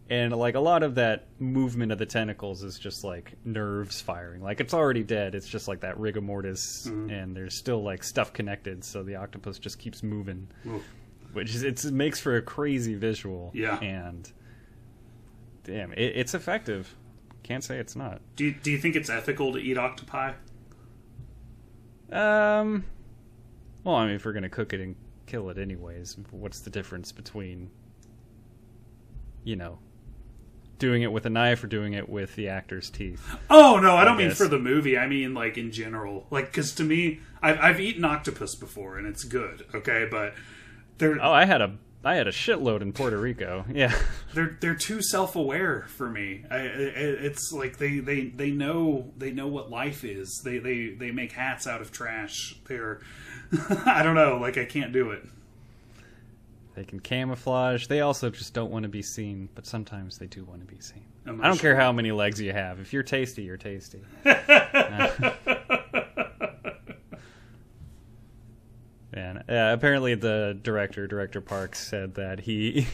And 0.09 0.37
like 0.37 0.57
a 0.57 0.61
lot 0.61 0.83
of 0.83 0.97
that 0.97 1.29
movement 1.39 1.93
of 1.93 1.99
the 1.99 2.07
tentacles 2.07 2.65
is 2.65 2.79
just 2.79 3.05
like 3.05 3.33
nerves 3.45 4.01
firing. 4.01 4.43
Like 4.43 4.61
it's 4.61 4.75
already 4.75 5.05
dead. 5.05 5.35
It's 5.35 5.49
just 5.49 5.69
like 5.69 5.81
that 5.81 5.99
rigor 5.99 6.21
mortis 6.21 6.87
mm-hmm. 6.89 7.11
and 7.11 7.37
there's 7.37 7.55
still 7.55 7.83
like 7.83 8.03
stuff 8.03 8.33
connected. 8.33 8.85
So 8.85 9.03
the 9.03 9.17
octopus 9.17 9.59
just 9.59 9.79
keeps 9.79 10.03
moving 10.03 10.49
Oof. 10.67 10.83
which 11.33 11.55
is 11.55 11.63
it's, 11.63 11.85
it 11.85 11.95
makes 11.95 12.19
for 12.19 12.37
a 12.37 12.43
crazy 12.43 12.95
visual. 12.95 13.51
Yeah. 13.55 13.79
and 13.79 14.31
damn 15.65 15.93
it, 15.93 16.13
it's 16.17 16.35
effective 16.35 16.95
can't 17.43 17.65
say 17.65 17.79
it's 17.79 17.97
not 17.97 18.21
Do 18.37 18.45
you, 18.45 18.53
do 18.53 18.71
you 18.71 18.79
think 18.79 18.97
it's 18.97 19.11
ethical 19.11 19.53
to 19.53 19.59
eat 19.59 19.77
octopi? 19.79 20.33
um 22.13 22.85
well 23.85 23.95
i 23.97 24.07
mean 24.07 24.17
if 24.17 24.25
we're 24.25 24.33
gonna 24.33 24.49
cook 24.49 24.73
it 24.73 24.81
and 24.81 24.97
kill 25.27 25.49
it 25.51 25.59
anyways 25.59 26.17
what's 26.31 26.61
the 26.61 26.71
difference 26.71 27.13
between 27.13 27.71
you 29.45 29.55
know 29.57 29.79
doing 30.79 31.03
it 31.03 31.13
with 31.13 31.27
a 31.27 31.31
knife 31.31 31.63
or 31.63 31.67
doing 31.67 31.93
it 31.93 32.09
with 32.09 32.35
the 32.37 32.49
actor's 32.49 32.89
teeth. 32.89 33.37
Oh 33.51 33.79
no, 33.79 33.97
I 33.97 34.05
don't 34.05 34.17
mean 34.17 34.31
for 34.31 34.49
the 34.49 34.59
movie. 34.59 34.97
I 34.97 35.07
mean 35.07 35.35
like 35.35 35.59
in 35.59 35.73
general. 35.73 36.27
Like 36.31 36.47
because 36.47 36.75
to 36.77 36.85
me, 36.85 37.21
I've, 37.43 37.59
I've 37.61 37.81
eaten 37.81 38.03
octopus 38.03 38.55
before 38.55 38.97
and 38.97 39.07
it's 39.07 39.23
good. 39.23 39.67
Okay, 39.75 40.09
but 40.11 40.33
they're 40.97 41.23
Oh, 41.23 41.33
I 41.33 41.45
had 41.45 41.61
a 41.61 41.77
I 42.03 42.15
had 42.15 42.27
a 42.27 42.33
shitload 42.33 42.81
in 42.81 42.93
Puerto 42.93 43.19
Rico. 43.19 43.65
Yeah. 43.71 43.95
they're 44.35 44.57
they're 44.61 44.75
too 44.75 45.03
self 45.03 45.37
aware 45.37 45.87
for 45.89 46.09
me. 46.09 46.45
I, 46.51 46.59
it's 46.59 47.53
like 47.53 47.77
they, 47.77 47.99
they 47.99 48.27
they 48.27 48.51
know 48.51 49.13
they 49.19 49.33
know 49.33 49.49
what 49.49 49.71
life 49.71 50.03
is. 50.05 50.41
They 50.45 50.59
they 50.59 50.91
they 50.91 51.11
make 51.11 51.33
hats 51.33 51.67
out 51.67 51.81
of 51.81 51.93
trash. 51.93 52.57
They're 52.67 53.01
I 53.87 54.03
don't 54.03 54.15
know. 54.15 54.39
Like 54.39 54.57
I 54.57 54.65
can't 54.65 54.93
do 54.93 55.11
it. 55.11 55.23
They 56.75 56.85
can 56.85 57.01
camouflage. 57.01 57.89
They 57.89 58.01
also 58.01 58.31
just 58.31 58.55
don't 58.55 58.71
want 58.71 58.85
to 58.85 58.89
be 58.89 59.03
seen, 59.03 59.51
but 59.55 59.67
sometimes 59.67 60.17
they 60.17 60.27
do 60.27 60.45
want 60.45 60.67
to 60.67 60.73
be 60.73 60.81
seen. 60.81 61.05
I 61.27 61.49
don't 61.49 61.59
care 61.61 61.77
how 61.77 61.93
many 61.93 62.13
legs 62.13 62.41
you 62.41 62.53
have. 62.53 62.81
If 62.81 62.93
you're 62.93 63.03
tasty, 63.03 63.43
you're 63.43 63.59
tasty. 63.59 64.01
Uh, 64.25 65.60
And 69.13 69.39
uh, 69.39 69.43
apparently, 69.73 70.15
the 70.15 70.59
director, 70.63 71.07
Director 71.07 71.41
Parks, 71.41 71.85
said 71.87 72.15
that 72.15 72.41
he, 72.41 72.87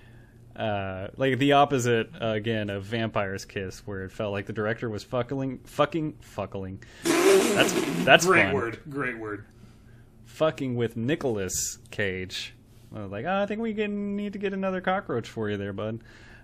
uh, 0.56 1.08
like 1.16 1.38
the 1.38 1.52
opposite 1.52 2.10
uh, 2.20 2.28
again 2.28 2.70
of 2.70 2.84
Vampire's 2.84 3.44
Kiss, 3.44 3.86
where 3.86 4.04
it 4.04 4.12
felt 4.12 4.32
like 4.32 4.46
the 4.46 4.52
director 4.52 4.88
was 4.88 5.04
fuckling, 5.04 5.58
fucking, 5.64 6.16
fuckling. 6.20 6.82
That's 7.04 7.72
that's 8.04 8.26
Great 8.26 8.46
fun. 8.46 8.54
word. 8.54 8.80
Great 8.88 9.18
word. 9.18 9.44
Fucking 10.24 10.76
with 10.76 10.96
Nicolas 10.96 11.78
Cage. 11.90 12.54
I 12.94 13.02
was 13.02 13.12
like, 13.12 13.26
oh, 13.26 13.42
I 13.42 13.46
think 13.46 13.60
we 13.60 13.74
can, 13.74 14.16
need 14.16 14.32
to 14.32 14.38
get 14.38 14.54
another 14.54 14.80
cockroach 14.80 15.28
for 15.28 15.50
you 15.50 15.58
there, 15.58 15.74
bud. 15.74 16.00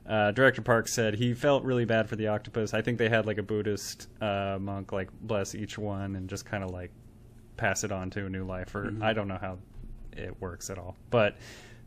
Uh, 0.07 0.31
Director 0.33 0.61
Parks 0.61 0.93
said 0.93 1.14
he 1.14 1.33
felt 1.33 1.64
really 1.64 1.87
bad 1.87 2.09
for 2.09 2.16
the 2.16 2.29
octopus. 2.29 2.75
I 2.75 2.83
think 2.83 2.99
they 2.99 3.09
had 3.09 3.25
like 3.25 3.39
a 3.39 3.43
Buddhist 3.43 4.09
uh, 4.20 4.59
monk 4.61 4.93
like 4.93 5.09
bless 5.22 5.55
each 5.55 5.79
one 5.79 6.16
and 6.16 6.29
just 6.29 6.45
kind 6.45 6.62
of 6.62 6.70
like 6.70 6.91
pass 7.57 7.84
it 7.84 7.92
on 7.92 8.11
to 8.11 8.26
a 8.26 8.30
new 8.30 8.44
life. 8.44 8.74
Or 8.74 8.92
I 9.00 9.12
don't 9.12 9.28
know 9.28 9.38
how 9.40 9.59
it 10.16 10.40
works 10.40 10.70
at 10.70 10.78
all, 10.78 10.96
but 11.11 11.36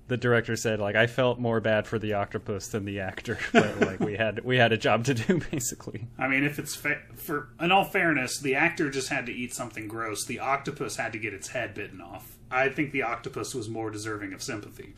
the 0.08 0.18
director 0.18 0.56
said 0.56 0.80
like 0.80 0.96
I 0.96 1.08
felt 1.08 1.40
more 1.40 1.60
bad 1.60 1.86
for 1.86 2.00
the 2.00 2.14
octopus 2.14 2.68
than 2.68 2.86
the 2.86 3.00
actor. 3.00 3.38
but 3.54 3.80
like 3.82 4.00
we 4.00 4.16
had 4.16 4.44
we 4.44 4.58
had 4.58 4.72
a 4.72 4.78
job 4.78 5.04
to 5.06 5.14
do 5.14 5.40
basically. 5.52 6.08
I 6.18 6.28
mean, 6.28 6.44
if 6.44 6.60
it's 6.60 6.76
fa- 6.76 7.02
for 7.16 7.50
in 7.60 7.72
all 7.72 7.86
fairness, 7.86 8.40
the 8.40 8.56
actor 8.56 8.90
just 8.90 9.10
had 9.10 9.26
to 9.26 9.34
eat 9.34 9.54
something 9.54 9.88
gross. 9.88 10.26
The 10.26 10.40
octopus 10.40 10.96
had 10.98 11.12
to 11.14 11.20
get 11.20 11.34
its 11.34 11.50
head 11.50 11.74
bitten 11.74 12.02
off. 12.02 12.38
I 12.50 12.70
think 12.70 12.92
the 12.92 13.04
octopus 13.04 13.54
was 13.54 13.68
more 13.68 13.90
deserving 13.90 14.34
of 14.34 14.42
sympathy. 14.42 14.94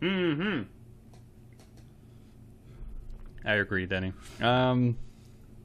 Mm-hmm. 0.00 0.62
I 3.44 3.54
agree, 3.54 3.86
Denny. 3.86 4.12
Um, 4.40 4.96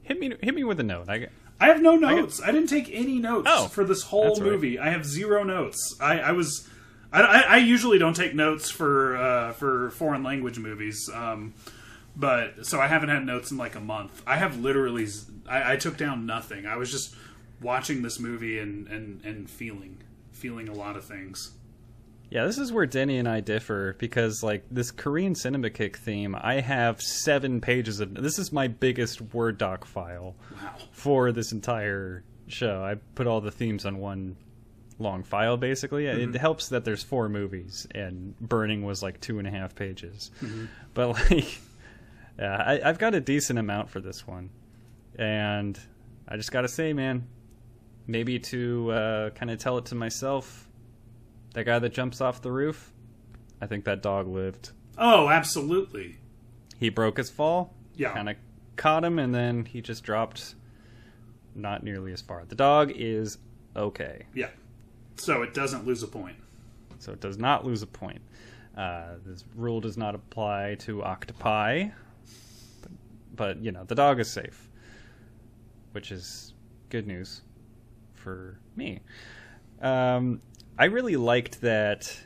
hit 0.02 0.18
me 0.18 0.34
hit 0.40 0.54
me 0.54 0.64
with 0.64 0.80
a 0.80 0.82
note. 0.82 1.08
I 1.08 1.28
I 1.58 1.66
have 1.66 1.80
no 1.80 1.96
notes. 1.96 2.40
I, 2.42 2.52
didn't 2.52 2.68
take 2.68 2.90
any 2.92 3.18
notes 3.18 3.48
Oh, 3.50 3.68
for 3.68 3.84
this 3.84 4.02
whole 4.02 4.30
all 4.30 4.34
right. 4.34 4.42
movie. 4.42 4.78
I 4.78 4.90
have 4.90 5.04
zero 5.06 5.42
notes. 5.42 5.96
I, 6.00 6.18
I 6.20 6.32
was. 6.32 6.68
I, 7.12 7.22
I, 7.22 7.40
I 7.40 7.56
usually 7.58 7.98
don't 7.98 8.14
take 8.16 8.34
notes 8.34 8.70
for 8.70 9.16
uh, 9.16 9.52
for 9.52 9.90
foreign 9.92 10.22
language 10.22 10.58
movies, 10.58 11.08
um, 11.14 11.54
but 12.14 12.66
so 12.66 12.80
I 12.80 12.88
haven't 12.88 13.08
had 13.08 13.24
notes 13.24 13.50
in 13.50 13.56
like 13.56 13.74
a 13.74 13.80
month. 13.80 14.22
I 14.26 14.36
have 14.36 14.58
literally. 14.60 15.06
I 15.48 15.76
took 15.76 15.96
down 15.96 16.26
nothing. 16.26 16.66
I 16.66 16.76
was 16.76 16.90
just 16.90 17.14
watching 17.62 18.02
this 18.02 18.18
movie 18.18 18.58
and, 18.58 18.86
and, 18.88 19.24
and 19.24 19.48
feeling 19.48 19.98
feeling 20.32 20.68
a 20.68 20.74
lot 20.74 20.96
of 20.96 21.04
things. 21.04 21.52
Yeah, 22.30 22.44
this 22.44 22.58
is 22.58 22.72
where 22.72 22.86
Denny 22.86 23.18
and 23.18 23.28
I 23.28 23.40
differ 23.40 23.94
because 23.98 24.42
like 24.42 24.64
this 24.70 24.90
Korean 24.90 25.34
cinema 25.36 25.70
kick 25.70 25.96
theme, 25.96 26.34
I 26.38 26.60
have 26.60 27.00
seven 27.00 27.60
pages 27.60 28.00
of 28.00 28.14
this 28.14 28.38
is 28.38 28.52
my 28.52 28.66
biggest 28.68 29.20
Word 29.20 29.58
doc 29.58 29.84
file 29.84 30.34
Wow. 30.60 30.74
for 30.92 31.30
this 31.32 31.52
entire 31.52 32.24
show. 32.48 32.82
I 32.82 32.96
put 33.14 33.26
all 33.28 33.40
the 33.40 33.52
themes 33.52 33.86
on 33.86 33.98
one 33.98 34.36
long 34.98 35.22
file 35.22 35.56
basically. 35.56 36.06
It 36.06 36.34
helps 36.34 36.70
that 36.70 36.84
there's 36.84 37.02
four 37.04 37.28
movies 37.28 37.86
and 37.94 38.36
Burning 38.40 38.84
was 38.84 39.02
like 39.04 39.20
two 39.20 39.38
and 39.38 39.46
a 39.46 39.50
half 39.50 39.74
pages. 39.76 40.30
But 40.94 41.08
like 41.30 41.60
yeah, 42.38 42.56
I, 42.56 42.80
I've 42.88 42.98
got 42.98 43.14
a 43.14 43.20
decent 43.20 43.58
amount 43.58 43.88
for 43.88 44.00
this 44.00 44.26
one. 44.26 44.50
And 45.18 45.78
I 46.28 46.36
just 46.36 46.50
gotta 46.50 46.68
say, 46.68 46.92
man, 46.92 47.28
maybe 48.08 48.40
to 48.40 48.90
uh, 48.90 49.30
kind 49.30 49.50
of 49.50 49.58
tell 49.58 49.78
it 49.78 49.86
to 49.86 49.94
myself 49.94 50.65
that 51.56 51.64
guy 51.64 51.78
that 51.78 51.88
jumps 51.94 52.20
off 52.20 52.42
the 52.42 52.52
roof, 52.52 52.92
I 53.62 53.66
think 53.66 53.86
that 53.86 54.02
dog 54.02 54.28
lived. 54.28 54.72
Oh, 54.98 55.30
absolutely. 55.30 56.18
He 56.78 56.90
broke 56.90 57.16
his 57.16 57.30
fall, 57.30 57.72
Yeah. 57.94 58.12
kind 58.12 58.28
of 58.28 58.36
caught 58.76 59.02
him, 59.04 59.18
and 59.18 59.34
then 59.34 59.64
he 59.64 59.80
just 59.80 60.04
dropped 60.04 60.54
not 61.54 61.82
nearly 61.82 62.12
as 62.12 62.20
far. 62.20 62.44
The 62.44 62.54
dog 62.54 62.92
is 62.94 63.38
okay, 63.74 64.26
Yeah. 64.34 64.50
So 65.16 65.40
it 65.40 65.54
doesn't 65.54 65.86
lose 65.86 66.02
a 66.02 66.06
point. 66.06 66.36
so 66.98 67.12
it 67.12 67.20
does 67.20 67.38
not 67.38 67.64
lose 67.64 67.80
a 67.82 67.86
point. 67.86 68.20
Uh, 68.76 69.14
this 69.24 69.44
rule 69.54 69.80
does 69.80 69.96
not 69.96 70.14
apply 70.14 70.74
to 70.80 71.02
octopi, 71.02 71.88
but, 72.82 72.90
but 73.34 73.64
you 73.64 73.72
know 73.72 73.84
the 73.84 73.94
dog 73.94 74.20
is 74.20 74.28
safe, 74.30 74.68
which 75.92 76.12
is 76.12 76.52
good 76.90 77.06
news 77.06 77.40
for 78.12 78.58
me. 78.76 79.00
Um, 79.80 80.42
I 80.78 80.86
really 80.86 81.16
liked 81.16 81.60
that 81.62 82.18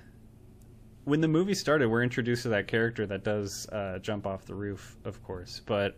when 1.05 1.20
the 1.20 1.28
movie 1.28 1.55
started, 1.55 1.88
we're 1.88 2.03
introduced 2.03 2.42
to 2.42 2.48
that 2.51 2.66
character 2.66 3.07
that 3.07 3.24
does 3.24 3.68
uh, 3.68 3.98
jump 4.01 4.26
off 4.26 4.44
the 4.44 4.55
roof, 4.55 4.96
of 5.05 5.22
course. 5.22 5.61
But 5.64 5.96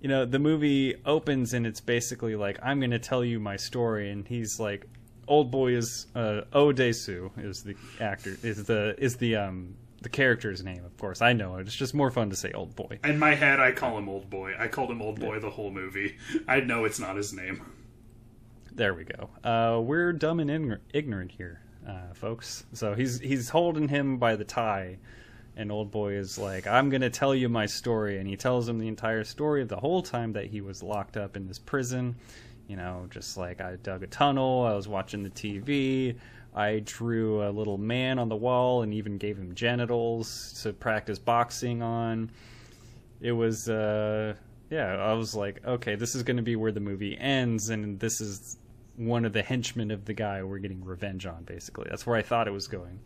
you 0.00 0.08
know, 0.08 0.24
the 0.24 0.38
movie 0.38 0.94
opens 1.04 1.52
and 1.52 1.66
it's 1.66 1.80
basically 1.80 2.36
like, 2.36 2.58
"I'm 2.62 2.80
going 2.80 2.90
to 2.90 2.98
tell 2.98 3.24
you 3.24 3.38
my 3.38 3.56
story," 3.56 4.10
and 4.10 4.26
he's 4.26 4.58
like, 4.58 4.86
"Old 5.28 5.50
boy 5.50 5.74
is 5.74 6.06
uh, 6.14 6.42
Oh 6.52 6.72
Dae-soo 6.72 7.30
is 7.36 7.62
the 7.62 7.76
actor 8.00 8.36
is 8.42 8.64
the 8.64 8.94
is 8.98 9.16
the 9.16 9.36
um 9.36 9.76
the 10.02 10.08
character's 10.08 10.62
name, 10.62 10.84
of 10.84 10.96
course. 10.96 11.20
I 11.20 11.34
know 11.34 11.56
it. 11.56 11.66
It's 11.66 11.76
just 11.76 11.92
more 11.92 12.10
fun 12.10 12.30
to 12.30 12.36
say 12.36 12.52
Old 12.52 12.74
Boy. 12.74 12.98
In 13.04 13.18
my 13.18 13.34
head, 13.34 13.60
I 13.60 13.72
call 13.72 13.98
him 13.98 14.08
Old 14.08 14.30
Boy. 14.30 14.54
I 14.58 14.68
called 14.68 14.90
him 14.90 15.02
Old 15.02 15.20
Boy 15.20 15.38
the 15.40 15.50
whole 15.50 15.70
movie. 15.70 16.16
I 16.48 16.60
know 16.60 16.86
it's 16.86 16.98
not 16.98 17.16
his 17.16 17.32
name. 17.34 17.62
There 18.72 18.94
we 18.94 19.04
go. 19.04 19.30
Uh, 19.42 19.80
we're 19.80 20.12
dumb 20.12 20.40
and 20.40 20.50
ign- 20.50 20.78
ignorant 20.94 21.32
here, 21.32 21.60
uh, 21.86 22.14
folks. 22.14 22.64
So 22.72 22.94
he's 22.94 23.18
he's 23.18 23.48
holding 23.48 23.88
him 23.88 24.18
by 24.18 24.36
the 24.36 24.44
tie, 24.44 24.98
and 25.56 25.72
old 25.72 25.90
boy 25.90 26.14
is 26.14 26.38
like, 26.38 26.66
"I'm 26.66 26.88
gonna 26.88 27.10
tell 27.10 27.34
you 27.34 27.48
my 27.48 27.66
story," 27.66 28.18
and 28.18 28.28
he 28.28 28.36
tells 28.36 28.68
him 28.68 28.78
the 28.78 28.88
entire 28.88 29.24
story 29.24 29.62
of 29.62 29.68
the 29.68 29.76
whole 29.76 30.02
time 30.02 30.32
that 30.34 30.46
he 30.46 30.60
was 30.60 30.82
locked 30.82 31.16
up 31.16 31.36
in 31.36 31.46
this 31.46 31.58
prison. 31.58 32.14
You 32.68 32.76
know, 32.76 33.08
just 33.10 33.36
like 33.36 33.60
I 33.60 33.76
dug 33.76 34.04
a 34.04 34.06
tunnel, 34.06 34.64
I 34.64 34.74
was 34.74 34.86
watching 34.86 35.24
the 35.24 35.30
TV, 35.30 36.16
I 36.54 36.80
drew 36.84 37.42
a 37.42 37.50
little 37.50 37.78
man 37.78 38.20
on 38.20 38.28
the 38.28 38.36
wall, 38.36 38.82
and 38.82 38.94
even 38.94 39.18
gave 39.18 39.36
him 39.36 39.54
genitals 39.54 40.60
to 40.62 40.72
practice 40.72 41.18
boxing 41.18 41.82
on. 41.82 42.30
It 43.20 43.32
was. 43.32 43.68
Uh, 43.68 44.34
yeah, 44.70 44.94
I 44.94 45.14
was 45.14 45.34
like, 45.34 45.66
okay, 45.66 45.96
this 45.96 46.14
is 46.14 46.22
going 46.22 46.36
to 46.36 46.44
be 46.44 46.54
where 46.54 46.70
the 46.70 46.78
movie 46.80 47.18
ends, 47.18 47.70
and 47.70 47.98
this 47.98 48.20
is 48.20 48.56
one 48.96 49.24
of 49.24 49.32
the 49.32 49.42
henchmen 49.42 49.90
of 49.90 50.04
the 50.04 50.14
guy 50.14 50.42
we're 50.42 50.58
getting 50.58 50.84
revenge 50.84 51.26
on, 51.26 51.44
basically. 51.44 51.86
That's 51.88 52.06
where 52.06 52.16
I 52.16 52.22
thought 52.22 52.48
it 52.48 52.52
was 52.52 52.68
going. 52.68 53.00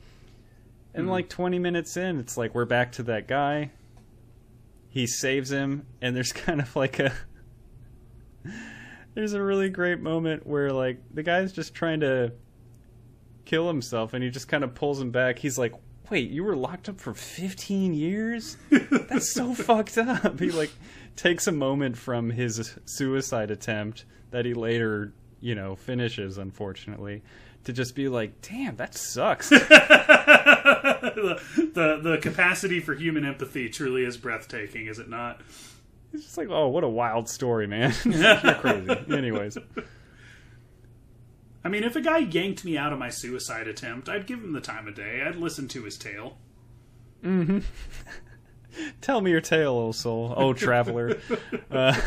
And 0.95 1.05
hmm. 1.07 1.11
like 1.11 1.28
20 1.28 1.59
minutes 1.59 1.97
in, 1.97 2.18
it's 2.18 2.37
like 2.37 2.55
we're 2.55 2.64
back 2.64 2.93
to 2.93 3.03
that 3.05 3.28
guy. 3.28 3.70
He 4.89 5.07
saves 5.07 5.51
him, 5.51 5.87
and 6.01 6.14
there's 6.14 6.32
kind 6.32 6.61
of 6.61 6.74
like 6.76 6.99
a. 6.99 7.12
There's 9.14 9.32
a 9.32 9.43
really 9.43 9.68
great 9.68 10.01
moment 10.01 10.45
where, 10.45 10.72
like, 10.72 10.99
the 11.12 11.22
guy's 11.22 11.53
just 11.53 11.72
trying 11.72 12.01
to 12.01 12.32
kill 13.45 13.68
himself, 13.68 14.12
and 14.12 14.24
he 14.24 14.30
just 14.30 14.49
kind 14.49 14.64
of 14.64 14.74
pulls 14.74 15.01
him 15.01 15.12
back. 15.12 15.39
He's 15.39 15.57
like, 15.57 15.72
Wait, 16.11 16.30
you 16.30 16.45
were 16.45 16.57
locked 16.57 16.89
up 16.89 17.01
for 17.01 17.14
15 17.14 17.95
years? 17.95 18.57
That's 18.70 19.32
so 19.32 19.55
fucked 19.55 19.97
up. 19.97 20.39
He, 20.39 20.51
like, 20.51 20.70
takes 21.16 21.47
a 21.47 21.53
moment 21.53 21.97
from 21.97 22.30
his 22.30 22.76
suicide 22.85 23.51
attempt 23.51 24.05
that 24.30 24.45
he 24.45 24.53
later, 24.53 25.12
you 25.45 25.55
know, 25.55 25.76
finishes, 25.76 26.38
unfortunately, 26.38 27.22
to 27.64 27.72
just 27.74 27.95
be 27.95 28.09
like, 28.09 28.40
damn, 28.40 28.76
that 28.76 28.95
sucks. 28.95 29.51
the, 29.51 29.59
the 31.74 32.01
the 32.03 32.18
capacity 32.22 32.80
for 32.80 32.95
human 32.95 33.26
empathy 33.26 33.68
truly 33.68 34.05
is 34.05 34.16
breathtaking, 34.16 34.86
is 34.86 34.99
it 34.99 35.11
not? 35.11 35.42
It's 36.14 36.24
just 36.24 36.38
like, 36.38 36.49
oh, 36.49 36.68
what 36.68 36.82
a 36.82 36.88
wild 36.88 37.28
story, 37.28 37.66
man. 37.66 37.92
You're 38.05 38.55
crazy. 38.55 38.90
Anyways. 39.12 39.59
I 41.62 41.68
mean, 41.68 41.84
if 41.84 41.95
a 41.95 42.01
guy 42.01 42.18
yanked 42.18 42.64
me 42.64 42.78
out 42.78 42.95
of 42.95 42.99
my 42.99 43.11
suicide 43.11 43.68
attempt, 43.68 44.09
I'd 44.09 44.26
give 44.26 44.38
him 44.38 44.55
the 44.55 44.62
time 44.62 44.88
of 44.88 44.95
day. 44.95 45.22
I'd 45.26 45.36
listen 45.36 45.68
to 45.68 45.82
his 45.84 45.99
tale. 45.99 46.38
Mm-hmm. 47.22 47.59
Tell 49.03 49.20
me 49.20 49.30
your 49.30 49.42
tale, 49.42 49.72
old 49.72 49.97
soul. 49.97 50.32
Oh, 50.36 50.55
traveler. 50.55 51.18
uh, 51.70 52.01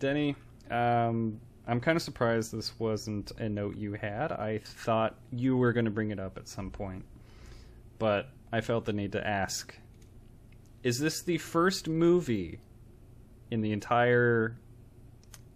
Denny, 0.00 0.34
um, 0.70 1.40
I'm 1.66 1.80
kind 1.80 1.96
of 1.96 2.02
surprised 2.02 2.52
this 2.52 2.78
wasn't 2.78 3.32
a 3.38 3.48
note 3.48 3.76
you 3.76 3.94
had. 3.94 4.32
I 4.32 4.58
thought 4.64 5.16
you 5.32 5.56
were 5.56 5.72
going 5.72 5.84
to 5.86 5.90
bring 5.90 6.10
it 6.10 6.20
up 6.20 6.36
at 6.36 6.48
some 6.48 6.70
point, 6.70 7.04
but 7.98 8.28
I 8.52 8.60
felt 8.60 8.84
the 8.84 8.92
need 8.92 9.12
to 9.12 9.26
ask. 9.26 9.76
is 10.82 10.98
this 11.00 11.22
the 11.22 11.38
first 11.38 11.88
movie 11.88 12.60
in 13.50 13.60
the 13.60 13.72
entire 13.72 14.56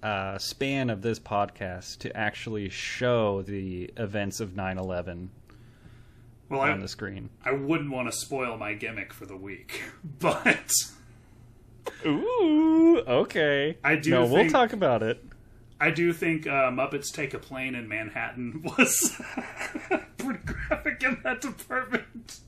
uh, 0.03 0.39
span 0.39 0.91
of 0.91 1.03
this 1.03 1.19
podcast 1.21 1.99
to 1.99 2.17
actually 2.17 2.69
show 2.69 3.43
the 3.43 3.91
events 3.97 4.41
of 4.41 4.51
9/11 4.57 5.29
Well, 6.49 6.61
on 6.61 6.71
I, 6.71 6.77
the 6.79 6.89
screen? 6.89 7.31
I 7.45 7.53
wouldn't 7.53 7.91
want 7.91 8.09
to 8.11 8.13
spoil 8.17 8.57
my 8.57 8.73
gimmick 8.75 9.13
for 9.13 9.27
the 9.27 9.37
week, 9.37 9.83
but 10.19 10.73
Ooh, 12.07 12.99
okay. 13.07 13.77
I 13.85 13.97
do 13.97 14.11
No, 14.11 14.27
we'll 14.27 14.51
talk 14.51 14.73
about 14.73 15.03
it. 15.03 15.25
I 15.81 15.91
do 15.91 16.13
think 16.13 16.47
uh, 16.47 16.71
Muppets 16.71 17.11
Take 17.11 17.33
a 17.33 17.39
Plane 17.39 17.75
in 17.75 17.89
Manhattan 17.89 18.63
was 18.79 19.21
pretty 20.19 20.41
graphic 20.45 21.03
in 21.03 21.19
that 21.25 21.41
department. 21.41 22.41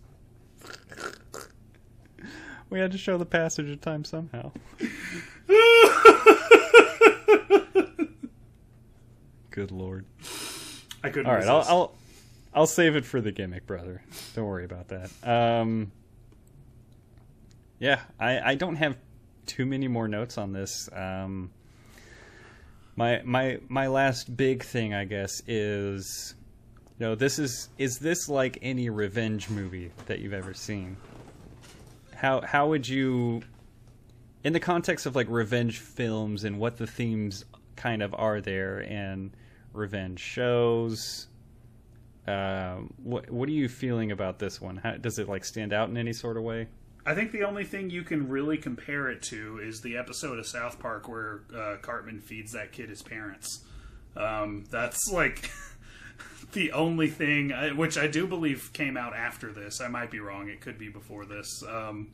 We 2.68 2.78
had 2.78 2.92
to 2.92 2.98
show 2.98 3.18
the 3.18 3.26
passage 3.26 3.70
of 3.70 3.80
time 3.80 4.04
somehow. 4.04 4.52
Good 9.50 9.70
lord. 9.70 10.06
I 11.04 11.10
couldn't. 11.10 11.26
All 11.26 11.34
right, 11.34 11.46
I'll. 11.46 11.64
I'll 11.68 11.94
I'll 12.54 12.66
save 12.66 12.96
it 12.96 13.04
for 13.04 13.20
the 13.20 13.32
gimmick, 13.32 13.66
brother. 13.66 14.02
Don't 14.34 14.46
worry 14.46 14.64
about 14.64 14.88
that. 14.88 15.10
Um, 15.22 15.92
yeah, 17.78 18.00
I 18.20 18.52
I 18.52 18.54
don't 18.54 18.76
have 18.76 18.96
too 19.46 19.66
many 19.66 19.88
more 19.88 20.08
notes 20.08 20.38
on 20.38 20.52
this. 20.52 20.88
Um, 20.92 21.50
my 22.96 23.22
my 23.24 23.58
my 23.68 23.86
last 23.86 24.36
big 24.36 24.62
thing, 24.62 24.94
I 24.94 25.04
guess, 25.04 25.42
is 25.46 26.34
you 26.98 27.06
know 27.06 27.14
this 27.14 27.38
is 27.38 27.68
is 27.78 27.98
this 27.98 28.28
like 28.28 28.58
any 28.62 28.90
revenge 28.90 29.48
movie 29.48 29.90
that 30.06 30.20
you've 30.20 30.34
ever 30.34 30.54
seen? 30.54 30.96
How 32.14 32.40
how 32.42 32.68
would 32.68 32.88
you 32.88 33.42
in 34.44 34.52
the 34.52 34.60
context 34.60 35.06
of 35.06 35.16
like 35.16 35.28
revenge 35.28 35.78
films 35.78 36.44
and 36.44 36.58
what 36.58 36.76
the 36.76 36.86
themes 36.86 37.44
kind 37.76 38.02
of 38.02 38.14
are 38.14 38.40
there 38.40 38.80
and 38.80 39.30
revenge 39.72 40.20
shows 40.20 41.28
um, 42.26 42.92
what 43.02 43.28
what 43.30 43.48
are 43.48 43.52
you 43.52 43.68
feeling 43.68 44.12
about 44.12 44.38
this 44.38 44.60
one 44.60 44.76
How, 44.76 44.92
does 44.92 45.18
it 45.18 45.28
like 45.28 45.44
stand 45.44 45.72
out 45.72 45.88
in 45.88 45.96
any 45.96 46.12
sort 46.12 46.36
of 46.36 46.44
way 46.44 46.68
I 47.04 47.14
think 47.14 47.32
the 47.32 47.42
only 47.44 47.64
thing 47.64 47.90
you 47.90 48.02
can 48.02 48.28
really 48.28 48.56
compare 48.58 49.08
it 49.10 49.22
to 49.24 49.58
is 49.58 49.80
the 49.80 49.96
episode 49.96 50.38
of 50.38 50.46
South 50.46 50.78
Park 50.78 51.08
where 51.08 51.40
uh, 51.54 51.76
Cartman 51.82 52.20
feeds 52.20 52.52
that 52.52 52.70
kid 52.72 52.88
his 52.90 53.02
parents. 53.02 53.64
Um, 54.16 54.64
that's 54.70 55.10
like 55.12 55.50
the 56.52 56.72
only 56.72 57.08
thing, 57.08 57.52
I- 57.52 57.72
which 57.72 57.98
I 57.98 58.06
do 58.06 58.26
believe 58.26 58.72
came 58.72 58.96
out 58.96 59.14
after 59.14 59.52
this. 59.52 59.80
I 59.80 59.88
might 59.88 60.10
be 60.10 60.20
wrong; 60.20 60.48
it 60.48 60.60
could 60.60 60.78
be 60.78 60.88
before 60.88 61.24
this. 61.24 61.62
Um, 61.68 62.08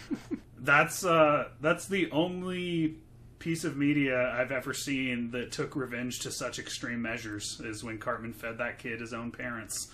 that's 0.58 1.04
uh, 1.04 1.48
that's 1.60 1.86
the 1.86 2.10
only 2.10 2.96
piece 3.38 3.64
of 3.64 3.76
media 3.76 4.30
I've 4.32 4.52
ever 4.52 4.72
seen 4.72 5.32
that 5.32 5.50
took 5.52 5.74
revenge 5.76 6.20
to 6.20 6.30
such 6.30 6.58
extreme 6.58 7.02
measures. 7.02 7.60
Is 7.64 7.82
when 7.84 7.98
Cartman 7.98 8.32
fed 8.32 8.58
that 8.58 8.78
kid 8.78 9.00
his 9.00 9.12
own 9.12 9.30
parents. 9.30 9.90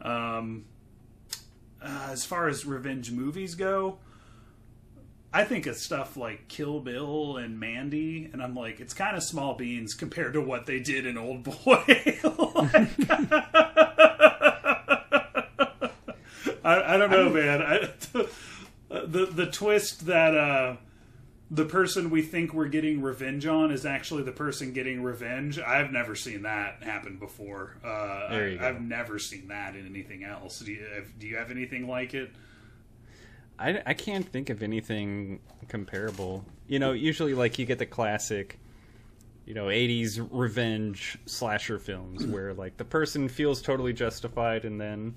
Um, 0.00 0.64
uh, 1.84 2.08
as 2.10 2.24
far 2.24 2.48
as 2.48 2.64
revenge 2.64 3.10
movies 3.10 3.54
go, 3.54 3.98
I 5.32 5.44
think 5.44 5.66
of 5.66 5.76
stuff 5.76 6.16
like 6.16 6.48
Kill 6.48 6.80
Bill 6.80 7.38
and 7.38 7.58
Mandy, 7.58 8.28
and 8.32 8.42
I'm 8.42 8.54
like, 8.54 8.80
it's 8.80 8.92
kind 8.94 9.16
of 9.16 9.22
small 9.22 9.54
beans 9.54 9.94
compared 9.94 10.34
to 10.34 10.40
what 10.40 10.66
they 10.66 10.78
did 10.78 11.06
in 11.06 11.16
Old 11.16 11.44
Boy. 11.44 11.52
I, 16.64 16.94
I 16.94 16.96
don't 16.96 17.10
know, 17.10 17.30
man. 17.30 17.62
I, 17.62 17.90
the 18.88 19.26
the 19.26 19.46
twist 19.46 20.06
that 20.06 20.36
uh, 20.36 20.76
the 21.54 21.66
person 21.66 22.08
we 22.08 22.22
think 22.22 22.54
we're 22.54 22.66
getting 22.68 23.02
revenge 23.02 23.44
on 23.44 23.70
is 23.70 23.84
actually 23.84 24.22
the 24.22 24.32
person 24.32 24.72
getting 24.72 25.02
revenge. 25.02 25.58
I've 25.58 25.92
never 25.92 26.14
seen 26.14 26.42
that 26.42 26.82
happen 26.82 27.18
before. 27.18 27.76
Uh, 27.84 28.30
There 28.30 28.48
you 28.48 28.56
I, 28.56 28.60
go. 28.60 28.68
I've 28.68 28.80
never 28.80 29.18
seen 29.18 29.48
that 29.48 29.76
in 29.76 29.84
anything 29.86 30.24
else. 30.24 30.60
Do 30.60 30.72
you 30.72 30.86
have, 30.94 31.18
do 31.18 31.26
you 31.26 31.36
have 31.36 31.50
anything 31.50 31.86
like 31.86 32.14
it? 32.14 32.30
I, 33.58 33.82
I 33.84 33.92
can't 33.94 34.26
think 34.26 34.48
of 34.48 34.62
anything 34.62 35.40
comparable 35.68 36.44
you 36.66 36.78
know 36.78 36.92
usually 36.92 37.34
like 37.34 37.58
you 37.58 37.66
get 37.66 37.78
the 37.78 37.86
classic 37.86 38.58
you 39.44 39.54
know 39.54 39.66
80s 39.66 40.26
revenge 40.32 41.18
slasher 41.26 41.78
films 41.78 42.26
where 42.26 42.54
like 42.54 42.76
the 42.78 42.84
person 42.84 43.28
feels 43.28 43.60
totally 43.62 43.92
justified 43.92 44.64
and 44.64 44.80
then 44.80 45.14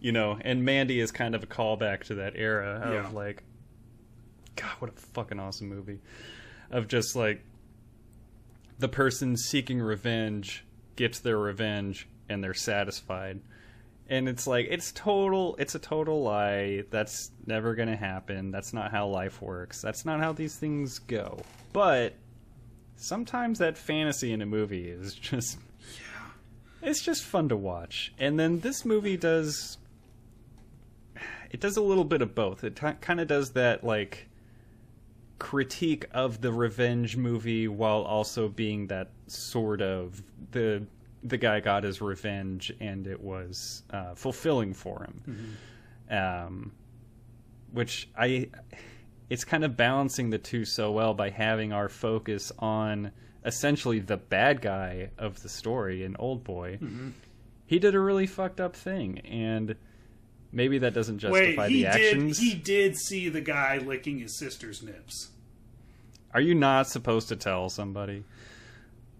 you 0.00 0.12
know 0.12 0.38
and 0.40 0.64
mandy 0.64 1.00
is 1.00 1.10
kind 1.10 1.34
of 1.34 1.42
a 1.42 1.46
callback 1.46 2.04
to 2.04 2.14
that 2.14 2.34
era 2.36 2.80
of 2.84 2.92
Yeah. 2.94 3.08
like 3.12 3.42
god 4.56 4.72
what 4.78 4.90
a 4.90 4.94
fucking 4.94 5.38
awesome 5.38 5.68
movie. 5.68 6.00
Of 6.70 6.88
just 6.88 7.14
like 7.14 7.42
the 8.78 8.88
person 8.88 9.36
seeking 9.36 9.80
revenge 9.80 10.64
gets 10.96 11.20
their 11.20 11.38
revenge 11.38 12.08
and 12.28 12.42
they're 12.42 12.54
satisfied. 12.54 13.40
And 14.08 14.28
it's 14.28 14.46
like 14.46 14.66
it's 14.70 14.92
total 14.92 15.56
it's 15.58 15.74
a 15.74 15.78
total 15.78 16.22
lie. 16.22 16.84
That's 16.90 17.30
never 17.46 17.74
going 17.74 17.88
to 17.88 17.96
happen. 17.96 18.50
That's 18.50 18.72
not 18.72 18.90
how 18.90 19.08
life 19.08 19.42
works. 19.42 19.80
That's 19.80 20.04
not 20.04 20.20
how 20.20 20.32
these 20.32 20.56
things 20.56 20.98
go. 21.00 21.38
But 21.72 22.14
sometimes 22.96 23.58
that 23.58 23.76
fantasy 23.76 24.32
in 24.32 24.42
a 24.42 24.46
movie 24.46 24.88
is 24.88 25.14
just 25.14 25.58
yeah. 25.94 26.88
it's 26.88 27.02
just 27.02 27.22
fun 27.22 27.48
to 27.48 27.56
watch. 27.56 28.12
And 28.18 28.38
then 28.38 28.60
this 28.60 28.84
movie 28.84 29.16
does 29.16 29.78
it 31.50 31.60
does 31.60 31.76
a 31.76 31.82
little 31.82 32.04
bit 32.04 32.22
of 32.22 32.34
both. 32.34 32.64
It 32.64 32.76
t- 32.76 32.86
kind 33.00 33.20
of 33.20 33.28
does 33.28 33.52
that 33.52 33.84
like 33.84 34.28
critique 35.38 36.06
of 36.12 36.40
the 36.40 36.52
revenge 36.52 37.16
movie 37.16 37.68
while 37.68 38.02
also 38.02 38.48
being 38.48 38.86
that 38.88 39.10
sort 39.26 39.82
of 39.82 40.22
the 40.52 40.86
the 41.22 41.36
guy 41.36 41.58
got 41.60 41.82
his 41.82 42.00
revenge 42.00 42.72
and 42.80 43.06
it 43.06 43.20
was 43.20 43.82
uh, 43.90 44.14
fulfilling 44.14 44.72
for 44.72 45.04
him. 45.04 45.56
Um, 46.08 46.72
which 47.72 48.08
i 48.16 48.48
it's 49.28 49.44
kind 49.44 49.64
of 49.64 49.76
balancing 49.76 50.30
the 50.30 50.38
two 50.38 50.64
so 50.64 50.92
well 50.92 51.12
by 51.12 51.30
having 51.30 51.72
our 51.72 51.88
focus 51.88 52.52
on 52.60 53.10
essentially 53.44 53.98
the 53.98 54.16
bad 54.16 54.60
guy 54.62 55.10
of 55.18 55.42
the 55.42 55.48
story 55.48 56.04
an 56.04 56.14
old 56.18 56.44
boy. 56.44 56.78
He 57.66 57.80
did 57.80 57.94
a 57.96 58.00
really 58.00 58.26
fucked 58.28 58.60
up 58.60 58.76
thing 58.76 59.18
and 59.20 59.74
maybe 60.52 60.78
that 60.78 60.94
doesn't 60.94 61.18
justify 61.18 61.62
Wait, 61.62 61.70
he 61.70 61.82
the 61.84 61.90
did. 61.90 62.06
actions 62.16 62.38
He 62.38 62.54
did 62.54 62.96
see 62.96 63.28
the 63.28 63.40
guy 63.40 63.78
licking 63.78 64.18
his 64.18 64.38
sister's 64.38 64.82
nips. 64.82 65.30
are 66.34 66.40
you 66.40 66.54
not 66.54 66.86
supposed 66.88 67.28
to 67.28 67.36
tell 67.36 67.68
somebody 67.68 68.24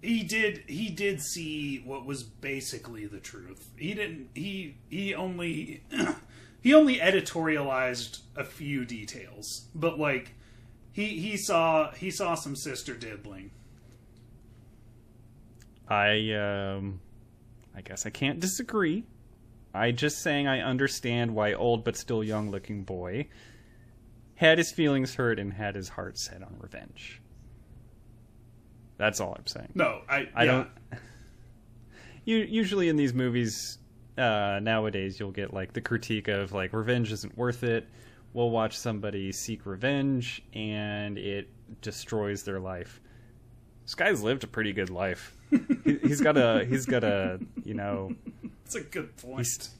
He 0.02 0.22
did. 0.22 0.62
He 0.68 0.88
did 0.90 1.20
see 1.20 1.78
what 1.84 2.04
was 2.06 2.22
basically 2.22 3.06
the 3.06 3.18
truth. 3.18 3.70
He 3.76 3.92
didn't. 3.94 4.28
He 4.34 4.76
he 4.88 5.14
only 5.14 5.82
he 6.62 6.72
only 6.74 6.98
editorialized 6.98 8.20
a 8.36 8.44
few 8.44 8.84
details, 8.84 9.66
but 9.74 9.98
like 9.98 10.34
he 10.92 11.18
he 11.18 11.36
saw 11.36 11.90
he 11.92 12.10
saw 12.10 12.34
some 12.34 12.54
sister 12.54 12.94
diddling. 12.94 13.50
I 15.88 16.32
um 16.32 17.00
I 17.74 17.80
guess 17.80 18.06
I 18.06 18.10
can't 18.10 18.38
disagree. 18.40 19.04
I 19.76 19.92
just 19.92 20.20
saying 20.20 20.46
I 20.46 20.60
understand 20.60 21.34
why 21.34 21.52
old 21.52 21.84
but 21.84 21.96
still 21.96 22.24
young 22.24 22.50
looking 22.50 22.82
boy 22.82 23.28
had 24.36 24.58
his 24.58 24.70
feelings 24.70 25.14
hurt 25.14 25.38
and 25.38 25.52
had 25.52 25.74
his 25.74 25.88
heart 25.88 26.18
set 26.18 26.42
on 26.42 26.56
revenge. 26.58 27.20
That's 28.98 29.20
all 29.20 29.34
I'm 29.36 29.46
saying. 29.46 29.70
No, 29.74 30.02
I 30.08 30.28
I 30.34 30.44
yeah. 30.44 30.52
don't 30.52 30.68
you 32.24 32.38
usually 32.38 32.88
in 32.88 32.96
these 32.96 33.14
movies 33.14 33.78
uh 34.16 34.58
nowadays 34.62 35.20
you'll 35.20 35.30
get 35.30 35.52
like 35.52 35.72
the 35.74 35.80
critique 35.80 36.28
of 36.28 36.52
like 36.52 36.72
revenge 36.72 37.12
isn't 37.12 37.36
worth 37.36 37.62
it. 37.62 37.88
We'll 38.32 38.50
watch 38.50 38.78
somebody 38.78 39.32
seek 39.32 39.64
revenge 39.64 40.42
and 40.54 41.16
it 41.18 41.48
destroys 41.80 42.42
their 42.42 42.60
life. 42.60 43.00
This 43.84 43.94
guy's 43.94 44.22
lived 44.22 44.44
a 44.44 44.46
pretty 44.46 44.72
good 44.72 44.90
life. 44.90 45.34
he, 45.84 45.98
he's 45.98 46.20
got 46.20 46.36
a 46.36 46.64
he's 46.64 46.86
got 46.86 47.04
a 47.04 47.38
you 47.64 47.74
know 47.74 48.14
It's 48.66 48.74
a 48.74 48.80
good 48.82 49.16
point. 49.16 49.38
he's, 49.38 49.70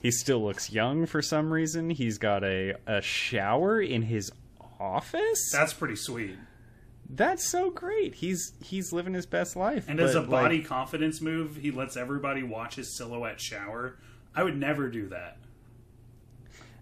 he 0.00 0.10
still 0.10 0.44
looks 0.44 0.70
young 0.70 1.06
for 1.06 1.20
some 1.20 1.52
reason. 1.52 1.90
He's 1.90 2.18
got 2.18 2.44
a 2.44 2.74
a 2.86 3.02
shower 3.02 3.80
in 3.80 4.02
his 4.02 4.30
office. 4.80 5.50
That's 5.52 5.72
pretty 5.72 5.96
sweet. 5.96 6.36
That's 7.08 7.48
so 7.48 7.70
great. 7.70 8.16
He's 8.16 8.52
he's 8.60 8.92
living 8.92 9.14
his 9.14 9.26
best 9.26 9.56
life. 9.56 9.86
And 9.88 10.00
as 10.00 10.14
a 10.14 10.20
but, 10.20 10.30
like, 10.30 10.42
body 10.44 10.62
confidence 10.62 11.20
move, 11.20 11.56
he 11.56 11.70
lets 11.70 11.96
everybody 11.96 12.42
watch 12.42 12.76
his 12.76 12.96
silhouette 12.96 13.40
shower. 13.40 13.96
I 14.34 14.42
would 14.44 14.56
never 14.56 14.88
do 14.90 15.08
that. 15.08 15.38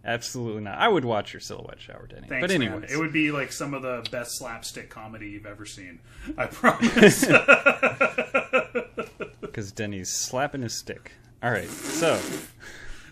absolutely 0.04 0.62
not. 0.62 0.78
I 0.78 0.88
would 0.88 1.04
watch 1.04 1.32
your 1.32 1.40
silhouette 1.40 1.80
shower, 1.80 2.06
Denny. 2.06 2.28
Thanks, 2.28 2.42
but 2.42 2.50
man. 2.58 2.62
anyways, 2.68 2.92
it 2.92 2.98
would 2.98 3.12
be 3.12 3.30
like 3.30 3.52
some 3.52 3.74
of 3.74 3.82
the 3.82 4.06
best 4.10 4.38
slapstick 4.38 4.90
comedy 4.90 5.30
you've 5.30 5.46
ever 5.46 5.64
seen. 5.64 6.00
I 6.36 6.46
promise. 6.50 7.24
because 9.40 9.72
Denny's 9.72 10.10
slapping 10.10 10.62
his 10.62 10.78
stick. 10.78 11.12
All 11.44 11.50
right, 11.50 11.68
so 11.68 12.18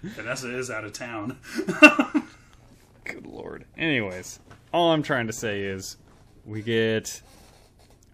Vanessa 0.03 0.57
is 0.57 0.71
out 0.71 0.85
of 0.85 0.95
town. 0.95 1.39
good 3.05 3.27
lord. 3.27 3.67
Anyways, 3.77 4.41
all 4.73 4.93
I'm 4.93 5.03
trying 5.03 5.27
to 5.27 5.35
say 5.35 5.65
is 5.65 5.99
we 6.47 6.63
get 6.63 7.21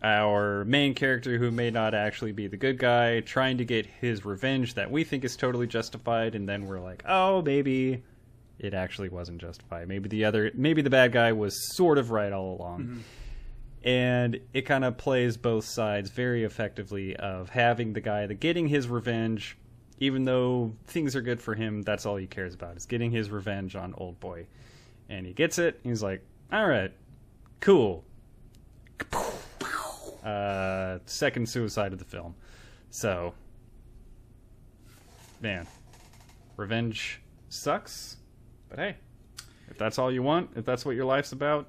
our 0.03 0.65
main 0.65 0.95
character 0.95 1.39
who 1.39 1.53
may 1.53 1.71
not 1.71 1.95
actually 1.95 2.33
be 2.33 2.49
the 2.49 2.57
good 2.57 2.81
guy 2.81 3.21
trying 3.21 3.59
to 3.59 3.65
get 3.65 3.87
his 3.87 4.25
revenge 4.25 4.75
that 4.75 4.91
we 4.91 5.05
think 5.05 5.25
is 5.25 5.37
totally 5.37 5.69
justified 5.69 6.35
and 6.35 6.49
then 6.49 6.67
we're 6.67 6.81
like, 6.81 7.05
"Oh, 7.07 7.41
maybe 7.41 8.03
it 8.59 8.75
actually 8.75 9.11
wasn't 9.11 9.41
justified. 9.41 9.87
Maybe 9.87 10.09
the 10.09 10.25
other 10.25 10.51
maybe 10.53 10.83
the 10.83 10.91
bad 10.91 11.13
guy 11.13 11.31
was 11.31 11.77
sort 11.77 11.97
of 11.97 12.11
right 12.11 12.33
all 12.33 12.57
along." 12.57 12.83
Mm-hmm. 12.83 12.99
And 13.85 14.41
it 14.53 14.63
kind 14.63 14.85
of 14.85 14.99
plays 14.99 15.37
both 15.37 15.65
sides 15.65 16.11
very 16.11 16.43
effectively 16.43 17.15
of 17.15 17.51
having 17.51 17.93
the 17.93 18.01
guy 18.01 18.27
that 18.27 18.41
getting 18.41 18.67
his 18.67 18.89
revenge 18.89 19.57
even 20.01 20.25
though 20.25 20.73
things 20.87 21.17
are 21.17 21.21
good 21.21 21.41
for 21.41 21.55
him, 21.55 21.83
that's 21.83 22.07
all 22.07 22.17
he 22.17 22.27
cares 22.27 22.55
about 22.55 22.77
is 22.77 22.87
getting 22.87 23.11
his 23.11 23.31
revenge 23.31 23.77
on 23.77 23.95
old 23.97 24.19
boy. 24.21 24.47
And 25.09 25.27
he 25.27 25.33
gets 25.33 25.59
it. 25.59 25.81
He's 25.83 26.03
like, 26.03 26.23
"All 26.53 26.67
right, 26.67 26.93
cool." 27.61 28.05
Uh, 30.25 30.99
second 31.07 31.49
suicide 31.49 31.93
of 31.93 31.99
the 31.99 32.05
film. 32.05 32.35
So, 32.91 33.33
man, 35.41 35.67
revenge 36.57 37.21
sucks. 37.49 38.17
But 38.69 38.79
hey, 38.79 38.97
if 39.71 39.79
that's 39.79 39.99
all 39.99 40.13
you 40.13 40.23
want, 40.23 40.51
if 40.57 40.65
that's 40.65 40.85
what 40.85 40.97
your 40.97 41.07
life's 41.07 41.33
about, 41.33 41.69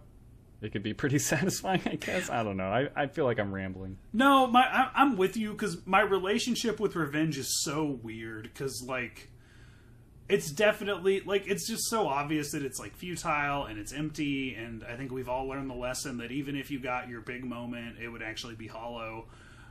it 0.62 0.72
could 0.72 0.84
be 0.84 0.94
pretty 0.94 1.20
satisfying, 1.20 1.82
I 1.86 1.96
guess. 1.96 2.30
I 2.30 2.44
don't 2.44 2.58
know. 2.58 2.70
I, 2.70 2.90
I 2.96 3.08
feel 3.08 3.26
like 3.26 3.40
I'm 3.40 3.54
rambling. 3.54 3.98
No, 4.14 4.48
my 4.48 4.62
I, 4.62 4.92
I'm 4.94 5.18
with 5.18 5.38
you 5.38 5.52
because 5.52 5.86
my 5.86 6.02
relationship 6.02 6.80
with 6.80 6.96
revenge 6.96 7.38
is 7.38 7.64
so 7.64 8.00
weird. 8.04 8.44
Because 8.44 8.84
like, 8.84 9.30
it's 10.28 10.52
definitely 10.52 11.22
like 11.22 11.48
it's 11.48 11.68
just 11.68 11.90
so 11.90 12.08
obvious 12.08 12.52
that 12.52 12.64
it's 12.64 12.80
like 12.80 12.96
futile 12.96 13.66
and 13.66 13.80
it's 13.80 13.94
empty. 13.94 14.56
And 14.56 14.84
I 14.84 14.96
think 14.96 15.12
we've 15.12 15.30
all 15.30 15.48
learned 15.48 15.70
the 15.70 15.76
lesson 15.76 16.18
that 16.18 16.32
even 16.32 16.56
if 16.56 16.72
you 16.72 16.80
got 16.80 17.10
your 17.10 17.22
big 17.22 17.44
moment, 17.44 17.98
it 18.02 18.10
would 18.10 18.22
actually 18.22 18.56
be 18.56 18.68
hollow. 18.68 19.28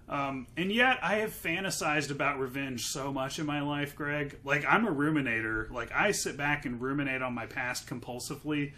Um, 0.09 0.47
and 0.57 0.73
yet, 0.73 0.99
I 1.03 1.17
have 1.17 1.33
fantasized 1.33 2.11
about 2.11 2.39
revenge 2.39 2.87
so 2.87 3.13
much 3.13 3.39
in 3.39 3.45
my 3.45 3.61
life, 3.61 3.95
Greg. 3.95 4.39
Like, 4.43 4.65
I'm 4.67 4.87
a 4.87 4.91
ruminator. 4.91 5.71
Like, 5.71 5.93
I 5.93 6.13
sit 6.13 6.37
back 6.37 6.65
and 6.65 6.81
ruminate 6.81 7.21
on 7.21 7.35
my 7.35 7.45
past 7.45 7.87
compulsively. 7.87 8.73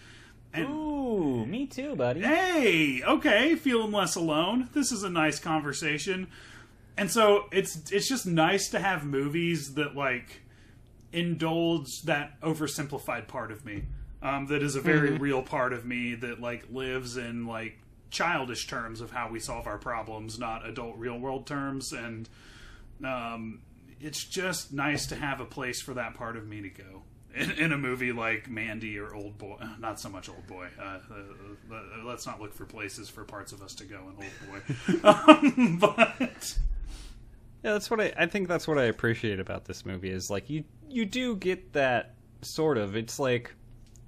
And 0.53 0.69
Ooh, 0.69 1.47
me 1.47 1.67
too, 1.67 1.95
buddy. 1.95 2.21
hey, 2.21 3.03
okay, 3.03 3.55
feeling 3.55 3.93
less 3.93 4.17
alone. 4.17 4.69
This 4.73 4.91
is 4.91 5.03
a 5.03 5.11
nice 5.11 5.39
conversation. 5.39 6.29
And 6.97 7.11
so 7.11 7.47
it's 7.53 7.91
it's 7.91 8.09
just 8.09 8.27
nice 8.27 8.69
to 8.71 8.81
have 8.81 9.05
movies 9.05 9.75
that 9.75 9.95
like 9.95 10.43
indulge 11.13 12.03
that 12.03 12.41
oversimplified 12.41 13.29
part 13.29 13.51
of 13.53 13.65
me. 13.65 13.85
Um, 14.23 14.47
that 14.49 14.63
is 14.63 14.77
a 14.77 14.81
very 14.81 15.17
real 15.17 15.43
part 15.43 15.73
of 15.73 15.87
me 15.87 16.15
that 16.17 16.41
like 16.41 16.65
lives 16.71 17.17
in 17.17 17.47
like 17.47 17.79
childish 18.11 18.67
terms 18.67 19.01
of 19.01 19.11
how 19.13 19.31
we 19.31 19.41
solve 19.41 19.67
our 19.67 19.79
problems, 19.79 20.39
not 20.39 20.69
adult 20.69 20.97
real 20.99 21.19
world 21.19 21.47
terms. 21.47 21.93
And 21.93 22.29
um, 23.03 23.61
it's 24.01 24.23
just 24.23 24.73
nice 24.73 25.07
to 25.07 25.17
have 25.17 25.41
a 25.41 25.47
place 25.47 25.81
for 25.81 25.95
that 25.95 26.15
part 26.15 26.37
of 26.37 26.47
me 26.47 26.61
to 26.61 26.69
go 26.69 27.03
in, 27.35 27.51
in 27.53 27.73
a 27.73 27.79
movie 27.79 28.13
like 28.13 28.49
Mandy 28.49 28.99
or 28.99 29.15
Old 29.15 29.39
Boy. 29.39 29.57
Not 29.79 30.01
so 30.01 30.09
much 30.09 30.29
Old 30.29 30.47
Boy. 30.47 30.69
Uh, 30.79 30.99
uh, 31.11 31.75
uh, 31.75 32.05
let's 32.05 32.27
not 32.27 32.41
look 32.41 32.55
for 32.55 32.65
places 32.65 33.09
for 33.09 33.25
parts 33.25 33.53
of 33.53 33.63
us 33.63 33.75
to 33.77 33.85
go 33.85 34.01
in 34.09 34.25
Old 34.25 35.01
Boy. 35.03 35.09
um, 35.09 35.79
but 35.79 36.57
Yeah, 37.63 37.73
that's 37.73 37.91
what 37.91 38.01
I 38.01 38.13
I 38.17 38.27
think 38.27 38.49
that's 38.49 38.67
what 38.67 38.79
I 38.79 38.85
appreciate 38.85 39.39
about 39.39 39.67
this 39.67 39.85
movie 39.85 40.11
is 40.11 40.31
like 40.31 40.49
you 40.49 40.65
you 40.89 41.05
do 41.05 41.37
get 41.37 41.73
that 41.75 42.15
sort 42.43 42.79
of 42.79 42.97
it's 42.97 43.19
like 43.19 43.55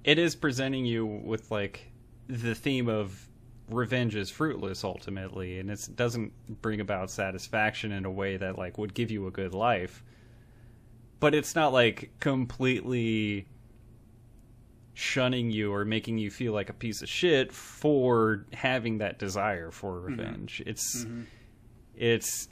it 0.03 0.17
is 0.17 0.35
presenting 0.35 0.85
you 0.85 1.05
with 1.05 1.51
like 1.51 1.91
the 2.27 2.55
theme 2.55 2.89
of 2.89 3.29
revenge 3.69 4.15
is 4.15 4.29
fruitless 4.29 4.83
ultimately 4.83 5.59
and 5.59 5.69
it 5.69 5.87
doesn't 5.95 6.33
bring 6.61 6.81
about 6.81 7.09
satisfaction 7.09 7.91
in 7.91 8.05
a 8.05 8.11
way 8.11 8.37
that 8.37 8.57
like 8.57 8.77
would 8.77 8.93
give 8.93 9.11
you 9.11 9.27
a 9.27 9.31
good 9.31 9.53
life 9.53 10.03
but 11.19 11.33
it's 11.35 11.55
not 11.55 11.73
like 11.73 12.11
completely 12.19 13.47
shunning 14.93 15.49
you 15.49 15.73
or 15.73 15.85
making 15.85 16.17
you 16.17 16.29
feel 16.29 16.53
like 16.53 16.69
a 16.69 16.73
piece 16.73 17.01
of 17.01 17.09
shit 17.09 17.51
for 17.51 18.45
having 18.53 18.99
that 18.99 19.17
desire 19.17 19.71
for 19.71 19.93
mm-hmm. 19.93 20.05
revenge. 20.07 20.61
It's 20.65 21.03
mm-hmm. 21.03 21.23
it's 21.95 22.47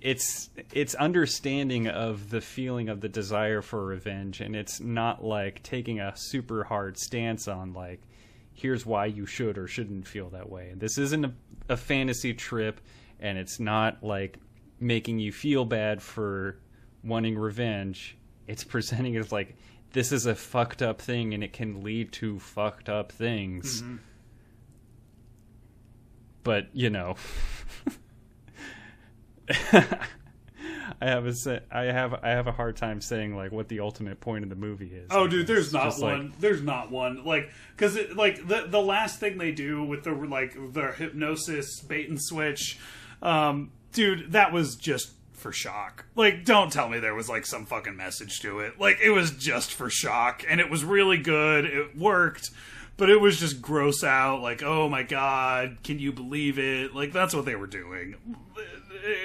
it's 0.00 0.50
it's 0.72 0.94
understanding 0.94 1.88
of 1.88 2.30
the 2.30 2.40
feeling 2.40 2.88
of 2.88 3.00
the 3.00 3.08
desire 3.08 3.62
for 3.62 3.84
revenge 3.84 4.40
and 4.40 4.54
it's 4.54 4.78
not 4.78 5.24
like 5.24 5.60
taking 5.64 5.98
a 5.98 6.16
super 6.16 6.62
hard 6.62 6.96
stance 6.96 7.48
on 7.48 7.72
like 7.72 8.00
here's 8.52 8.86
why 8.86 9.06
you 9.06 9.26
should 9.26 9.58
or 9.58 9.66
shouldn't 9.66 10.06
feel 10.06 10.30
that 10.30 10.48
way. 10.48 10.72
This 10.76 10.98
isn't 10.98 11.24
a, 11.24 11.32
a 11.68 11.76
fantasy 11.76 12.34
trip 12.34 12.80
and 13.20 13.38
it's 13.38 13.58
not 13.58 14.02
like 14.02 14.38
making 14.80 15.18
you 15.18 15.32
feel 15.32 15.64
bad 15.64 16.00
for 16.00 16.58
wanting 17.04 17.36
revenge 17.38 18.16
it's 18.46 18.64
presenting 18.74 19.14
it 19.14 19.18
as 19.20 19.32
like 19.32 19.56
this 19.92 20.12
is 20.12 20.26
a 20.26 20.34
fucked 20.34 20.82
up 20.82 21.00
thing 21.00 21.32
and 21.34 21.42
it 21.42 21.52
can 21.52 21.82
lead 21.82 22.12
to 22.12 22.38
fucked 22.38 22.88
up 22.88 23.12
things 23.12 23.82
but 26.42 26.66
you 26.72 26.90
know 26.90 27.16
I 31.00 31.06
have 31.06 31.26
a 31.26 31.62
I 31.70 31.84
have 31.84 32.14
I 32.22 32.30
have 32.30 32.46
a 32.46 32.52
hard 32.52 32.76
time 32.76 33.00
saying 33.00 33.36
like 33.36 33.52
what 33.52 33.68
the 33.68 33.80
ultimate 33.80 34.20
point 34.20 34.42
of 34.44 34.50
the 34.50 34.56
movie 34.56 34.92
is. 34.92 35.08
Oh, 35.10 35.28
dude, 35.28 35.46
there's 35.46 35.72
not 35.72 35.84
just, 35.84 36.00
like- 36.00 36.12
one. 36.18 36.32
there's 36.40 36.62
not 36.62 36.90
one. 36.90 37.24
Like, 37.24 37.50
because 37.76 37.96
like 38.14 38.46
the 38.48 38.66
the 38.68 38.80
last 38.80 39.20
thing 39.20 39.38
they 39.38 39.52
do 39.52 39.84
with 39.84 40.04
the 40.04 40.12
like 40.12 40.54
the 40.72 40.92
hypnosis 40.92 41.80
bait 41.80 42.08
and 42.08 42.20
switch, 42.20 42.78
um, 43.22 43.70
dude, 43.92 44.32
that 44.32 44.52
was 44.52 44.74
just 44.76 45.12
for 45.38 45.52
shock. 45.52 46.04
Like, 46.14 46.44
don't 46.44 46.72
tell 46.72 46.88
me 46.88 46.98
there 46.98 47.14
was 47.14 47.28
like 47.28 47.46
some 47.46 47.66
fucking 47.66 47.96
message 47.96 48.40
to 48.40 48.60
it. 48.60 48.78
Like, 48.78 48.98
it 49.02 49.10
was 49.10 49.30
just 49.30 49.72
for 49.72 49.88
shock, 49.90 50.44
and 50.48 50.60
it 50.60 50.70
was 50.70 50.84
really 50.84 51.18
good. 51.18 51.64
It 51.64 51.96
worked. 51.96 52.50
But 52.96 53.10
it 53.10 53.20
was 53.20 53.38
just 53.38 53.62
gross 53.62 54.02
out, 54.02 54.42
like, 54.42 54.60
oh 54.60 54.88
my 54.88 55.04
god, 55.04 55.78
can 55.84 56.00
you 56.00 56.12
believe 56.12 56.58
it? 56.58 56.96
Like, 56.96 57.12
that's 57.12 57.32
what 57.32 57.44
they 57.44 57.54
were 57.54 57.68
doing. 57.68 58.16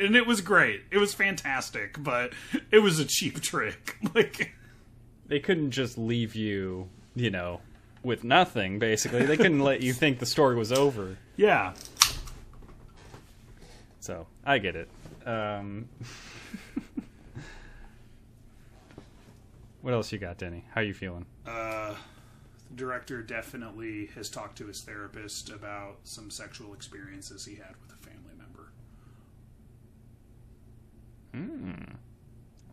And 0.03 0.15
it 0.15 0.27
was 0.27 0.41
great. 0.41 0.83
It 0.91 0.99
was 0.99 1.15
fantastic, 1.15 1.95
but 2.01 2.33
it 2.69 2.79
was 2.79 2.99
a 2.99 3.05
cheap 3.05 3.41
trick. 3.41 3.97
Like, 4.13 4.53
they 5.25 5.39
couldn't 5.39 5.71
just 5.71 5.97
leave 5.97 6.35
you, 6.35 6.87
you 7.15 7.31
know, 7.31 7.61
with 8.03 8.23
nothing. 8.23 8.77
Basically, 8.77 9.25
they 9.25 9.37
couldn't 9.37 9.61
let 9.61 9.81
you 9.81 9.91
think 9.91 10.19
the 10.19 10.27
story 10.27 10.55
was 10.55 10.71
over. 10.71 11.17
yeah. 11.35 11.73
So 14.01 14.27
I 14.45 14.59
get 14.59 14.75
it. 14.75 14.89
Um, 15.25 15.87
what 19.81 19.93
else 19.93 20.11
you 20.11 20.19
got, 20.19 20.37
Denny? 20.37 20.65
How 20.73 20.81
you 20.81 20.93
feeling? 20.93 21.25
Uh, 21.45 21.95
the 22.69 22.75
director 22.75 23.21
definitely 23.21 24.07
has 24.15 24.29
talked 24.29 24.57
to 24.57 24.67
his 24.67 24.81
therapist 24.81 25.49
about 25.49 25.99
some 26.03 26.29
sexual 26.29 26.73
experiences 26.73 27.45
he 27.45 27.55
had 27.55 27.75
with 27.81 27.91
a 27.91 27.97
family 28.05 28.33
member. 28.37 28.71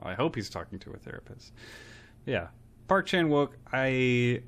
I 0.03 0.15
hope 0.15 0.35
he's 0.35 0.51
talking 0.51 0.79
to 0.81 0.93
a 0.93 0.97
therapist. 0.97 1.53
Yeah, 2.27 2.49
Park 2.89 3.07
Chan 3.07 3.29
Wook. 3.29 3.51
I 3.73 4.43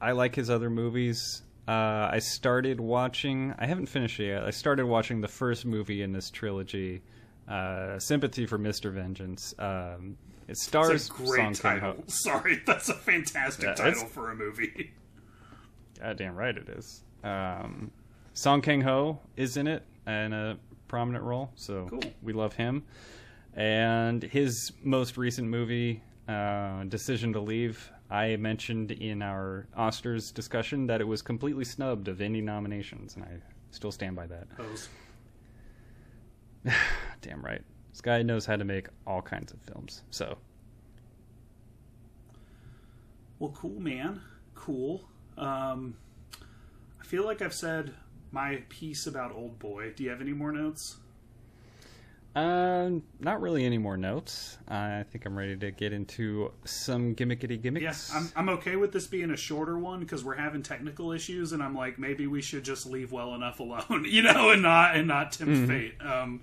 I 0.00 0.12
like 0.12 0.34
his 0.34 0.50
other 0.50 0.70
movies. 0.70 1.42
Uh, 1.68 2.08
I 2.12 2.18
started 2.18 2.80
watching. 2.80 3.54
I 3.58 3.66
haven't 3.66 3.86
finished 3.86 4.18
it 4.20 4.26
yet. 4.28 4.42
I 4.44 4.50
started 4.50 4.86
watching 4.86 5.20
the 5.20 5.28
first 5.28 5.64
movie 5.64 6.02
in 6.02 6.12
this 6.12 6.28
trilogy, 6.30 7.02
uh, 7.48 7.98
"Sympathy 8.00 8.46
for 8.46 8.58
Mr. 8.58 8.92
Vengeance." 8.92 9.54
Um, 9.58 10.16
it 10.48 10.56
stars 10.58 11.08
great 11.08 11.54
title. 11.54 12.02
Sorry, 12.08 12.60
that's 12.66 12.88
a 12.88 12.94
fantastic 12.94 13.64
Yeah, 13.64 13.74
title 13.74 14.06
for 14.06 14.30
a 14.30 14.34
movie. 14.34 14.92
Goddamn 16.00 16.34
right 16.34 16.56
it 16.56 16.68
is. 16.68 17.04
Um, 17.22 17.92
Song 18.34 18.60
Kang 18.60 18.80
Ho 18.80 19.20
is 19.36 19.56
in 19.56 19.68
it 19.68 19.84
in 20.06 20.32
a 20.32 20.58
prominent 20.88 21.24
role, 21.24 21.52
so 21.54 21.86
Cool. 21.88 22.02
we 22.22 22.32
love 22.32 22.54
him. 22.54 22.82
And 23.54 24.22
his 24.22 24.72
most 24.82 25.16
recent 25.16 25.46
movie, 25.48 26.02
uh, 26.26 26.82
Decision 26.84 27.32
to 27.34 27.40
Leave, 27.40 27.92
I 28.12 28.36
mentioned 28.36 28.92
in 28.92 29.22
our 29.22 29.66
Oscars 29.76 30.34
discussion 30.34 30.86
that 30.88 31.00
it 31.00 31.04
was 31.04 31.22
completely 31.22 31.64
snubbed 31.64 32.08
of 32.08 32.20
any 32.20 32.42
nominations, 32.42 33.16
and 33.16 33.24
I 33.24 33.38
still 33.70 33.90
stand 33.90 34.14
by 34.14 34.26
that. 34.26 34.46
Damn 37.22 37.42
right. 37.42 37.62
This 37.90 38.02
guy 38.02 38.20
knows 38.20 38.44
how 38.44 38.56
to 38.56 38.64
make 38.64 38.88
all 39.06 39.22
kinds 39.22 39.52
of 39.52 39.62
films. 39.62 40.02
So, 40.10 40.36
Well, 43.38 43.52
cool, 43.56 43.80
man. 43.80 44.20
Cool. 44.54 45.08
Um, 45.38 45.96
I 47.00 47.04
feel 47.04 47.24
like 47.24 47.40
I've 47.40 47.54
said 47.54 47.94
my 48.30 48.62
piece 48.68 49.06
about 49.06 49.32
Old 49.32 49.58
Boy. 49.58 49.94
Do 49.96 50.04
you 50.04 50.10
have 50.10 50.20
any 50.20 50.34
more 50.34 50.52
notes? 50.52 50.96
Uh, 52.34 52.88
not 53.20 53.42
really 53.42 53.64
any 53.66 53.76
more 53.76 53.96
notes. 53.98 54.56
I 54.66 55.04
think 55.10 55.26
I'm 55.26 55.36
ready 55.36 55.54
to 55.56 55.70
get 55.70 55.92
into 55.92 56.50
some 56.64 57.14
gimmickety 57.14 57.60
gimmicks. 57.60 58.10
Yeah, 58.10 58.18
I'm, 58.18 58.32
I'm 58.34 58.48
okay 58.56 58.76
with 58.76 58.90
this 58.92 59.06
being 59.06 59.30
a 59.30 59.36
shorter 59.36 59.78
one 59.78 60.00
because 60.00 60.24
we're 60.24 60.36
having 60.36 60.62
technical 60.62 61.12
issues, 61.12 61.52
and 61.52 61.62
I'm 61.62 61.74
like, 61.74 61.98
maybe 61.98 62.26
we 62.26 62.40
should 62.40 62.64
just 62.64 62.86
leave 62.86 63.12
well 63.12 63.34
enough 63.34 63.60
alone, 63.60 64.04
you 64.08 64.22
know, 64.22 64.50
and 64.50 64.62
not 64.62 64.96
and 64.96 65.06
not 65.08 65.32
tempt 65.32 65.52
Mm-hmm. 65.52 65.66
fate. 65.66 65.94
Um, 66.00 66.40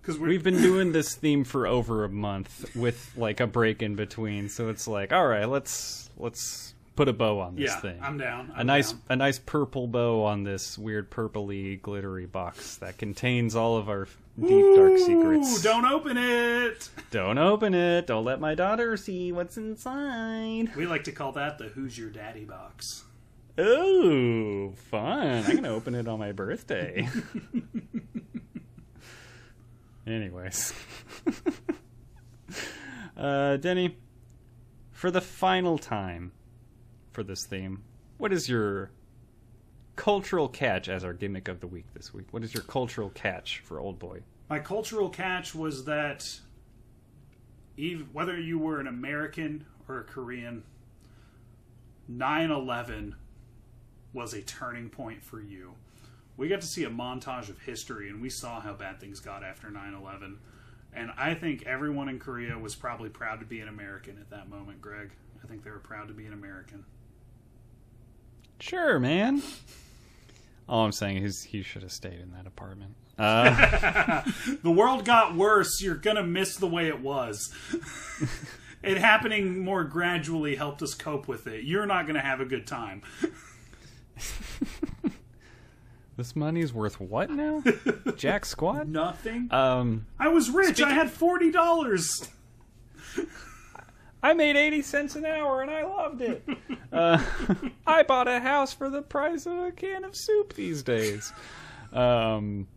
because 0.00 0.18
we're 0.18 0.26
We've 0.30 0.42
been 0.42 0.56
doing 0.60 0.90
this 0.90 1.14
theme 1.14 1.44
for 1.44 1.68
over 1.68 2.02
a 2.02 2.08
month 2.08 2.74
with 2.74 3.12
like 3.16 3.38
a 3.38 3.46
break 3.46 3.82
in 3.82 3.94
between, 3.94 4.48
so 4.48 4.68
it's 4.68 4.88
like, 4.88 5.12
all 5.12 5.24
right, 5.28 5.44
let's 5.48 6.10
let's 6.16 6.74
put 6.96 7.08
a 7.08 7.12
bow 7.12 7.38
on 7.38 7.54
this 7.54 7.70
yeah, 7.70 7.80
thing. 7.80 7.98
I'm 8.02 8.18
down. 8.18 8.50
a 8.56 8.58
I'm 8.58 8.66
nice 8.66 8.90
down. 8.90 9.00
a 9.10 9.14
nice 9.16 9.38
purple 9.38 9.86
bow 9.86 10.24
on 10.24 10.42
this 10.42 10.76
weird 10.76 11.08
purpley 11.12 11.80
glittery 11.80 12.26
box 12.26 12.78
that 12.78 12.98
contains 12.98 13.54
all 13.54 13.76
of 13.76 13.88
our 13.88 14.08
deep 14.40 14.76
dark 14.76 14.98
secrets. 14.98 15.58
Ooh, 15.58 15.62
don't 15.62 15.84
open 15.84 16.16
it. 16.16 16.88
Don't 17.10 17.38
open 17.38 17.74
it. 17.74 18.06
Don't 18.06 18.24
let 18.24 18.40
my 18.40 18.54
daughter 18.54 18.96
see 18.96 19.32
what's 19.32 19.56
inside. 19.56 20.74
We 20.76 20.86
like 20.86 21.04
to 21.04 21.12
call 21.12 21.32
that 21.32 21.58
the 21.58 21.68
"Who's 21.68 21.96
Your 21.98 22.10
Daddy" 22.10 22.44
box. 22.44 23.04
Oh, 23.58 24.72
fun. 24.90 25.44
I'm 25.44 25.50
going 25.50 25.62
to 25.64 25.68
open 25.68 25.94
it 25.94 26.08
on 26.08 26.18
my 26.18 26.32
birthday. 26.32 27.06
Anyways. 30.06 30.72
uh, 33.16 33.58
Denny, 33.58 33.98
for 34.90 35.10
the 35.10 35.20
final 35.20 35.76
time 35.76 36.32
for 37.10 37.22
this 37.22 37.44
theme, 37.44 37.84
what 38.16 38.32
is 38.32 38.48
your 38.48 38.90
cultural 39.96 40.48
catch 40.48 40.88
as 40.88 41.04
our 41.04 41.12
gimmick 41.12 41.48
of 41.48 41.60
the 41.60 41.66
week 41.66 41.86
this 41.94 42.12
week? 42.14 42.26
What 42.30 42.44
is 42.44 42.54
your 42.54 42.62
cultural 42.62 43.10
catch 43.10 43.60
for 43.60 43.78
Old 43.78 43.98
Boy? 43.98 44.22
My 44.48 44.58
cultural 44.58 45.08
catch 45.08 45.54
was 45.54 45.84
that 45.84 46.40
even 47.76 48.06
whether 48.12 48.38
you 48.38 48.58
were 48.58 48.80
an 48.80 48.86
American 48.86 49.66
or 49.88 49.98
a 49.98 50.04
Korean, 50.04 50.64
9/11 52.10 53.14
was 54.12 54.34
a 54.34 54.42
turning 54.42 54.90
point 54.90 55.22
for 55.22 55.40
you. 55.40 55.74
We 56.36 56.48
got 56.48 56.60
to 56.60 56.66
see 56.66 56.84
a 56.84 56.90
montage 56.90 57.48
of 57.48 57.60
history, 57.60 58.08
and 58.08 58.20
we 58.20 58.28
saw 58.28 58.60
how 58.60 58.74
bad 58.74 59.00
things 59.00 59.20
got 59.20 59.42
after 59.42 59.70
9/11. 59.70 60.38
And 60.92 61.10
I 61.16 61.34
think 61.34 61.62
everyone 61.62 62.08
in 62.08 62.18
Korea 62.18 62.58
was 62.58 62.74
probably 62.74 63.08
proud 63.08 63.40
to 63.40 63.46
be 63.46 63.60
an 63.60 63.68
American 63.68 64.18
at 64.18 64.28
that 64.30 64.48
moment, 64.48 64.82
Greg. 64.82 65.12
I 65.42 65.46
think 65.46 65.64
they 65.64 65.70
were 65.70 65.78
proud 65.78 66.08
to 66.08 66.14
be 66.14 66.26
an 66.26 66.32
American. 66.32 66.84
Sure, 68.62 69.00
man. 69.00 69.42
All 70.68 70.84
I'm 70.84 70.92
saying 70.92 71.24
is 71.24 71.42
he 71.42 71.64
should 71.64 71.82
have 71.82 71.90
stayed 71.90 72.20
in 72.20 72.30
that 72.30 72.46
apartment. 72.46 72.94
Uh, 73.18 74.22
the 74.62 74.70
world 74.70 75.04
got 75.04 75.34
worse. 75.34 75.82
You're 75.82 75.96
gonna 75.96 76.22
miss 76.22 76.54
the 76.54 76.68
way 76.68 76.86
it 76.86 77.00
was. 77.00 77.52
it 78.84 78.98
happening 78.98 79.64
more 79.64 79.82
gradually 79.82 80.54
helped 80.54 80.80
us 80.80 80.94
cope 80.94 81.26
with 81.26 81.48
it. 81.48 81.64
You're 81.64 81.86
not 81.86 82.06
gonna 82.06 82.22
have 82.22 82.40
a 82.40 82.44
good 82.44 82.64
time. 82.64 83.02
this 86.16 86.36
money's 86.36 86.72
worth 86.72 87.00
what 87.00 87.30
now? 87.30 87.64
Jack 88.14 88.44
squat? 88.44 88.86
Nothing. 88.86 89.48
Um, 89.50 90.06
I 90.20 90.28
was 90.28 90.50
rich. 90.50 90.80
I 90.80 90.90
had 90.92 91.10
forty 91.10 91.50
dollars. 91.50 92.30
I 94.22 94.34
made 94.34 94.56
80 94.56 94.82
cents 94.82 95.16
an 95.16 95.24
hour 95.24 95.62
and 95.62 95.70
I 95.70 95.82
loved 95.84 96.20
it. 96.22 96.46
Uh, 96.92 97.24
I 97.86 98.02
bought 98.02 98.28
a 98.28 98.38
house 98.38 98.74
for 98.74 98.90
the 98.90 99.00
price 99.00 99.46
of 99.46 99.56
a 99.56 99.72
can 99.72 100.04
of 100.04 100.14
soup 100.14 100.52
these 100.52 100.82
days. 100.82 101.32
Um, 101.90 102.68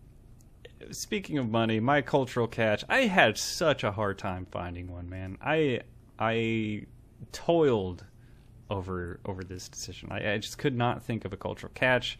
speaking 0.91 1.38
of 1.38 1.50
money, 1.50 1.82
my 1.82 2.02
cultural 2.02 2.48
catch, 2.48 2.86
I 2.88 3.02
had 3.02 3.38
such 3.38 3.84
a 3.84 3.91
hard 3.91 4.18
time 4.18 4.48
finding 4.50 4.89
one, 4.89 5.10
man. 5.10 5.38
I 5.41 5.82
I 6.18 6.86
toiled 7.34 8.06
over 8.70 9.20
over 9.26 9.43
this 9.43 9.68
decision. 9.68 10.10
I, 10.12 10.34
I 10.34 10.38
just 10.38 10.58
could 10.58 10.78
not 10.78 11.04
think 11.04 11.26
of 11.26 11.34
a 11.34 11.38
cultural 11.38 11.72
catch. 11.76 12.18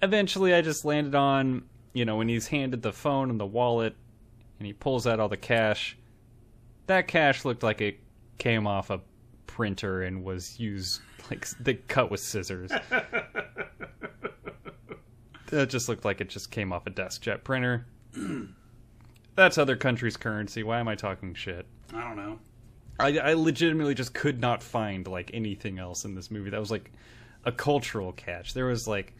Eventually, 0.00 0.54
I 0.54 0.62
just 0.62 0.84
landed 0.84 1.14
on, 1.14 1.64
you 1.92 2.04
know, 2.04 2.16
when 2.16 2.28
he's 2.28 2.48
handed 2.48 2.80
the 2.80 2.92
phone 2.92 3.30
and 3.30 3.38
the 3.38 3.46
wallet 3.46 3.94
and 4.58 4.66
he 4.66 4.72
pulls 4.72 5.06
out 5.06 5.20
all 5.20 5.28
the 5.28 5.36
cash. 5.36 5.96
That 6.86 7.06
cash 7.06 7.44
looked 7.44 7.62
like 7.62 7.80
it 7.80 8.00
came 8.42 8.66
off 8.66 8.90
a 8.90 9.00
printer 9.46 10.02
and 10.02 10.24
was 10.24 10.58
used 10.58 11.00
like 11.30 11.48
they 11.60 11.74
cut 11.74 12.10
with 12.10 12.18
scissors. 12.18 12.72
that 15.46 15.70
just 15.70 15.88
looked 15.88 16.04
like 16.04 16.20
it 16.20 16.28
just 16.28 16.50
came 16.50 16.72
off 16.72 16.84
a 16.88 16.90
DeskJet 16.90 17.44
printer. 17.44 17.86
That's 19.36 19.58
other 19.58 19.76
countries' 19.76 20.16
currency. 20.16 20.64
Why 20.64 20.80
am 20.80 20.88
I 20.88 20.96
talking 20.96 21.34
shit? 21.34 21.66
I 21.94 22.00
don't 22.00 22.16
know. 22.16 22.40
I, 22.98 23.16
I 23.18 23.34
legitimately 23.34 23.94
just 23.94 24.12
could 24.12 24.40
not 24.40 24.60
find 24.60 25.06
like 25.06 25.30
anything 25.32 25.78
else 25.78 26.04
in 26.04 26.16
this 26.16 26.28
movie 26.28 26.50
that 26.50 26.58
was 26.58 26.72
like 26.72 26.90
a 27.44 27.52
cultural 27.52 28.10
catch. 28.12 28.54
There 28.54 28.66
was 28.66 28.88
like 28.88 29.14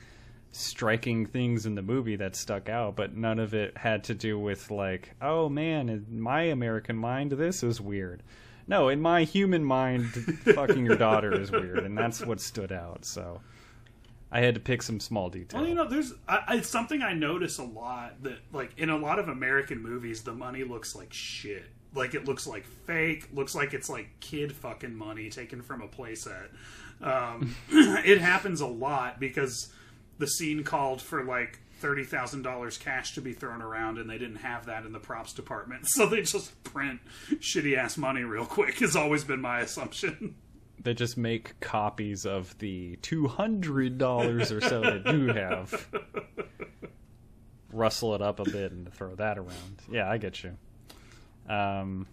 striking 0.50 1.26
things 1.26 1.64
in 1.64 1.76
the 1.76 1.82
movie 1.82 2.16
that 2.16 2.34
stuck 2.34 2.68
out, 2.68 2.96
but 2.96 3.16
none 3.16 3.38
of 3.38 3.54
it 3.54 3.76
had 3.76 4.02
to 4.04 4.14
do 4.14 4.36
with 4.36 4.68
like, 4.72 5.14
oh 5.22 5.48
man, 5.48 5.88
in 5.88 6.20
my 6.20 6.42
American 6.42 6.96
mind, 6.96 7.30
this 7.30 7.62
is 7.62 7.80
weird. 7.80 8.24
No, 8.66 8.88
in 8.88 9.00
my 9.00 9.24
human 9.24 9.64
mind, 9.64 10.06
fucking 10.54 10.84
your 10.86 10.96
daughter 10.96 11.32
is 11.38 11.50
weird, 11.50 11.80
and 11.80 11.96
that's 11.96 12.24
what 12.24 12.40
stood 12.40 12.72
out. 12.72 13.04
So 13.04 13.40
I 14.30 14.40
had 14.40 14.54
to 14.54 14.60
pick 14.60 14.82
some 14.82 15.00
small 15.00 15.28
details. 15.28 15.60
Well, 15.60 15.68
you 15.68 15.74
know, 15.74 15.88
there's 15.88 16.14
I, 16.26 16.56
it's 16.56 16.68
something 16.68 17.02
I 17.02 17.12
notice 17.12 17.58
a 17.58 17.64
lot 17.64 18.22
that 18.22 18.38
like 18.52 18.78
in 18.78 18.88
a 18.88 18.96
lot 18.96 19.18
of 19.18 19.28
American 19.28 19.82
movies, 19.82 20.22
the 20.22 20.32
money 20.32 20.64
looks 20.64 20.94
like 20.94 21.12
shit. 21.12 21.66
Like 21.94 22.14
it 22.14 22.24
looks 22.24 22.46
like 22.46 22.64
fake. 22.64 23.28
Looks 23.34 23.54
like 23.54 23.74
it's 23.74 23.90
like 23.90 24.08
kid 24.20 24.52
fucking 24.52 24.94
money 24.94 25.28
taken 25.28 25.60
from 25.60 25.82
a 25.82 25.88
playset. 25.88 26.48
Um, 27.02 27.54
it 27.70 28.20
happens 28.20 28.60
a 28.60 28.66
lot 28.66 29.20
because 29.20 29.70
the 30.18 30.26
scene 30.26 30.64
called 30.64 31.02
for 31.02 31.24
like 31.24 31.58
thirty 31.82 32.04
thousand 32.04 32.42
dollars 32.42 32.78
cash 32.78 33.12
to 33.16 33.20
be 33.20 33.32
thrown 33.34 33.60
around, 33.60 33.98
and 33.98 34.08
they 34.08 34.16
didn't 34.16 34.36
have 34.36 34.64
that 34.66 34.86
in 34.86 34.92
the 34.92 34.98
props 35.00 35.32
department, 35.34 35.82
so 35.88 36.06
they 36.06 36.22
just 36.22 36.62
print 36.64 37.00
shitty 37.34 37.76
ass 37.76 37.98
money 37.98 38.22
real 38.22 38.46
quick. 38.46 38.78
Has 38.78 38.96
always 38.96 39.24
been 39.24 39.40
my 39.40 39.60
assumption. 39.60 40.36
they 40.82 40.94
just 40.94 41.16
make 41.18 41.58
copies 41.60 42.24
of 42.24 42.56
the 42.58 42.96
two 43.02 43.26
hundred 43.28 43.98
dollars 43.98 44.50
or 44.50 44.60
so 44.62 44.80
that 44.80 45.12
you 45.12 45.26
have. 45.34 45.88
Rustle 47.72 48.14
it 48.14 48.20
up 48.22 48.38
a 48.38 48.44
bit 48.44 48.70
and 48.72 48.92
throw 48.92 49.14
that 49.14 49.38
around. 49.38 49.82
Yeah, 49.90 50.08
I 50.10 50.18
get 50.18 50.44
you. 50.44 50.56
Um, 51.48 52.06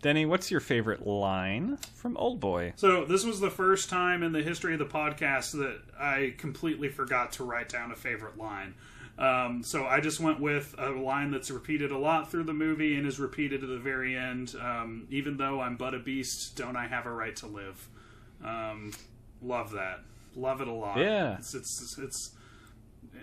Denny, 0.00 0.26
what's 0.26 0.50
your 0.50 0.60
favorite 0.60 1.06
line 1.06 1.76
from 1.94 2.16
Old 2.16 2.38
Boy? 2.38 2.72
So 2.76 3.04
this 3.04 3.24
was 3.24 3.40
the 3.40 3.50
first 3.50 3.90
time 3.90 4.22
in 4.22 4.32
the 4.32 4.42
history 4.42 4.72
of 4.72 4.78
the 4.78 4.86
podcast 4.86 5.52
that 5.52 5.80
I 5.98 6.34
completely 6.38 6.88
forgot 6.88 7.32
to 7.32 7.44
write 7.44 7.68
down 7.68 7.90
a 7.90 7.96
favorite 7.96 8.38
line. 8.38 8.74
Um, 9.18 9.64
so 9.64 9.84
I 9.84 10.00
just 10.00 10.20
went 10.20 10.38
with 10.38 10.76
a 10.78 10.90
line 10.90 11.32
that's 11.32 11.50
repeated 11.50 11.90
a 11.90 11.98
lot 11.98 12.30
through 12.30 12.44
the 12.44 12.52
movie 12.52 12.94
and 12.94 13.04
is 13.04 13.18
repeated 13.18 13.64
at 13.64 13.68
the 13.68 13.78
very 13.78 14.16
end. 14.16 14.54
Um, 14.60 15.08
Even 15.10 15.36
though 15.36 15.60
I'm 15.60 15.76
but 15.76 15.94
a 15.94 15.98
beast, 15.98 16.56
don't 16.56 16.76
I 16.76 16.86
have 16.86 17.06
a 17.06 17.10
right 17.10 17.34
to 17.36 17.46
live? 17.48 17.88
Um, 18.44 18.92
love 19.42 19.72
that. 19.72 20.00
Love 20.36 20.60
it 20.60 20.68
a 20.68 20.72
lot. 20.72 20.98
Yeah. 20.98 21.36
It's 21.38 21.54
it's 21.54 21.98
it's. 21.98 22.30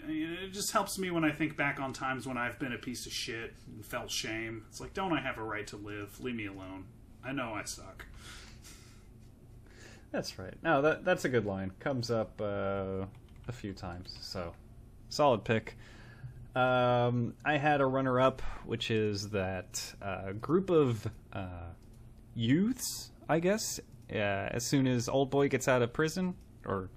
It 0.08 0.52
just 0.52 0.72
helps 0.72 0.98
me 0.98 1.12
when 1.12 1.24
I 1.24 1.32
think 1.32 1.58
back 1.58 1.80
on 1.80 1.94
times 1.94 2.28
when 2.28 2.38
I've 2.38 2.60
been 2.60 2.74
a 2.74 2.78
piece 2.78 3.06
of 3.06 3.12
shit 3.12 3.54
and 3.68 3.86
felt 3.86 4.12
shame. 4.12 4.66
It's 4.70 4.80
like, 4.80 4.94
don't 4.94 5.14
I 5.14 5.22
have 5.22 5.38
a 5.38 5.44
right 5.44 5.66
to 5.68 5.78
live? 5.78 6.20
Leave 6.20 6.36
me 6.36 6.46
alone. 6.48 6.86
I 7.24 7.32
know 7.32 7.54
I 7.54 7.64
suck. 7.64 8.06
That's 10.12 10.40
right. 10.40 10.54
No, 10.64 10.82
that 10.82 11.04
that's 11.04 11.26
a 11.26 11.30
good 11.30 11.46
line. 11.46 11.72
Comes 11.80 12.10
up 12.10 12.40
uh, 12.40 13.06
a 13.48 13.52
few 13.52 13.74
times, 13.74 14.16
so 14.22 14.54
solid 15.10 15.44
pick. 15.44 15.76
Um, 16.56 17.34
I 17.44 17.58
had 17.58 17.82
a 17.82 17.86
runner-up, 17.86 18.42
which 18.66 18.90
is 18.90 19.30
that 19.32 19.94
uh, 20.02 20.32
group 20.34 20.70
of 20.70 21.06
uh, 21.34 21.74
youths, 22.34 23.12
I 23.28 23.40
guess. 23.40 23.80
Uh, 24.10 24.16
as 24.16 24.66
soon 24.66 24.88
as 24.88 25.10
old 25.10 25.32
boy 25.32 25.50
gets 25.50 25.68
out 25.68 25.82
of 25.82 25.92
prison, 25.92 26.36
or 26.66 26.90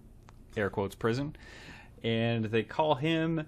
air 0.57 0.71
quotes 0.71 0.95
prison, 0.95 1.35
and 2.03 2.47
they 2.47 2.63
call 2.63 2.95
him 2.97 3.47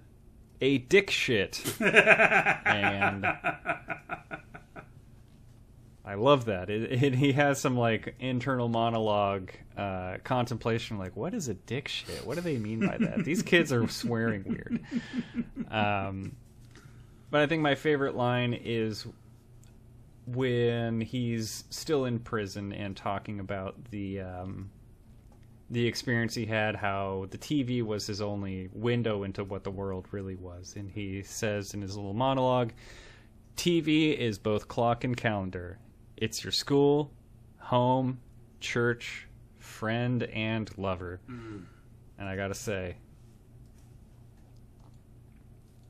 a 0.61 0.79
dick 0.79 1.11
shit, 1.11 1.63
and 1.81 3.27
I 6.05 6.15
love 6.15 6.47
that. 6.47 6.69
It, 6.69 7.03
it, 7.03 7.15
he 7.15 7.33
has 7.33 7.61
some 7.61 7.77
like 7.77 8.15
internal 8.19 8.69
monologue, 8.69 9.53
uh, 9.77 10.17
contemplation, 10.25 10.99
like 10.99 11.17
what 11.17 11.35
is 11.35 11.49
a 11.49 11.55
dick 11.55 11.89
shit? 11.89 12.27
What 12.27 12.35
do 12.35 12.41
they 12.41 12.59
mean 12.59 12.87
by 12.87 12.99
that? 12.99 13.25
These 13.25 13.43
kids 13.43 13.73
are 13.73 13.87
swearing 13.89 14.45
weird. 14.45 14.81
Um, 15.71 16.37
but 17.31 17.43
I 17.43 17.47
think 17.47 17.63
my 17.63 17.77
favorite 17.77 18.17
line 18.17 18.55
is 18.55 19.07
when 20.27 21.01
he's 21.01 21.65
still 21.71 22.05
in 22.05 22.19
prison 22.19 22.73
and 22.73 22.97
talking 22.97 23.41
about 23.41 23.77
the 23.91 24.21
um, 24.21 24.71
the 25.71 25.87
experience 25.87 26.35
he 26.35 26.47
had, 26.47 26.75
how 26.75 27.27
the 27.31 27.39
TV 27.39 27.83
was 27.83 28.07
his 28.07 28.21
only 28.21 28.69
window 28.73 29.23
into 29.23 29.45
what 29.45 29.63
the 29.63 29.71
world 29.71 30.07
really 30.11 30.35
was. 30.35 30.75
And 30.77 30.91
he 30.91 31.23
says 31.23 31.75
in 31.75 31.83
his 31.83 31.97
little 31.97 32.13
monologue 32.13 32.73
TV 33.57 34.17
is 34.17 34.39
both 34.39 34.69
clock 34.69 35.05
and 35.05 35.17
calendar. 35.17 35.79
It's 36.17 36.43
your 36.43 36.51
school, 36.53 37.13
home, 37.59 38.21
church, 38.59 39.29
friend, 39.59 40.23
and 40.25 40.71
lover. 40.77 41.21
Mm. 41.31 41.65
And 42.19 42.29
I 42.29 42.37
gotta 42.37 42.55
say, 42.55 42.97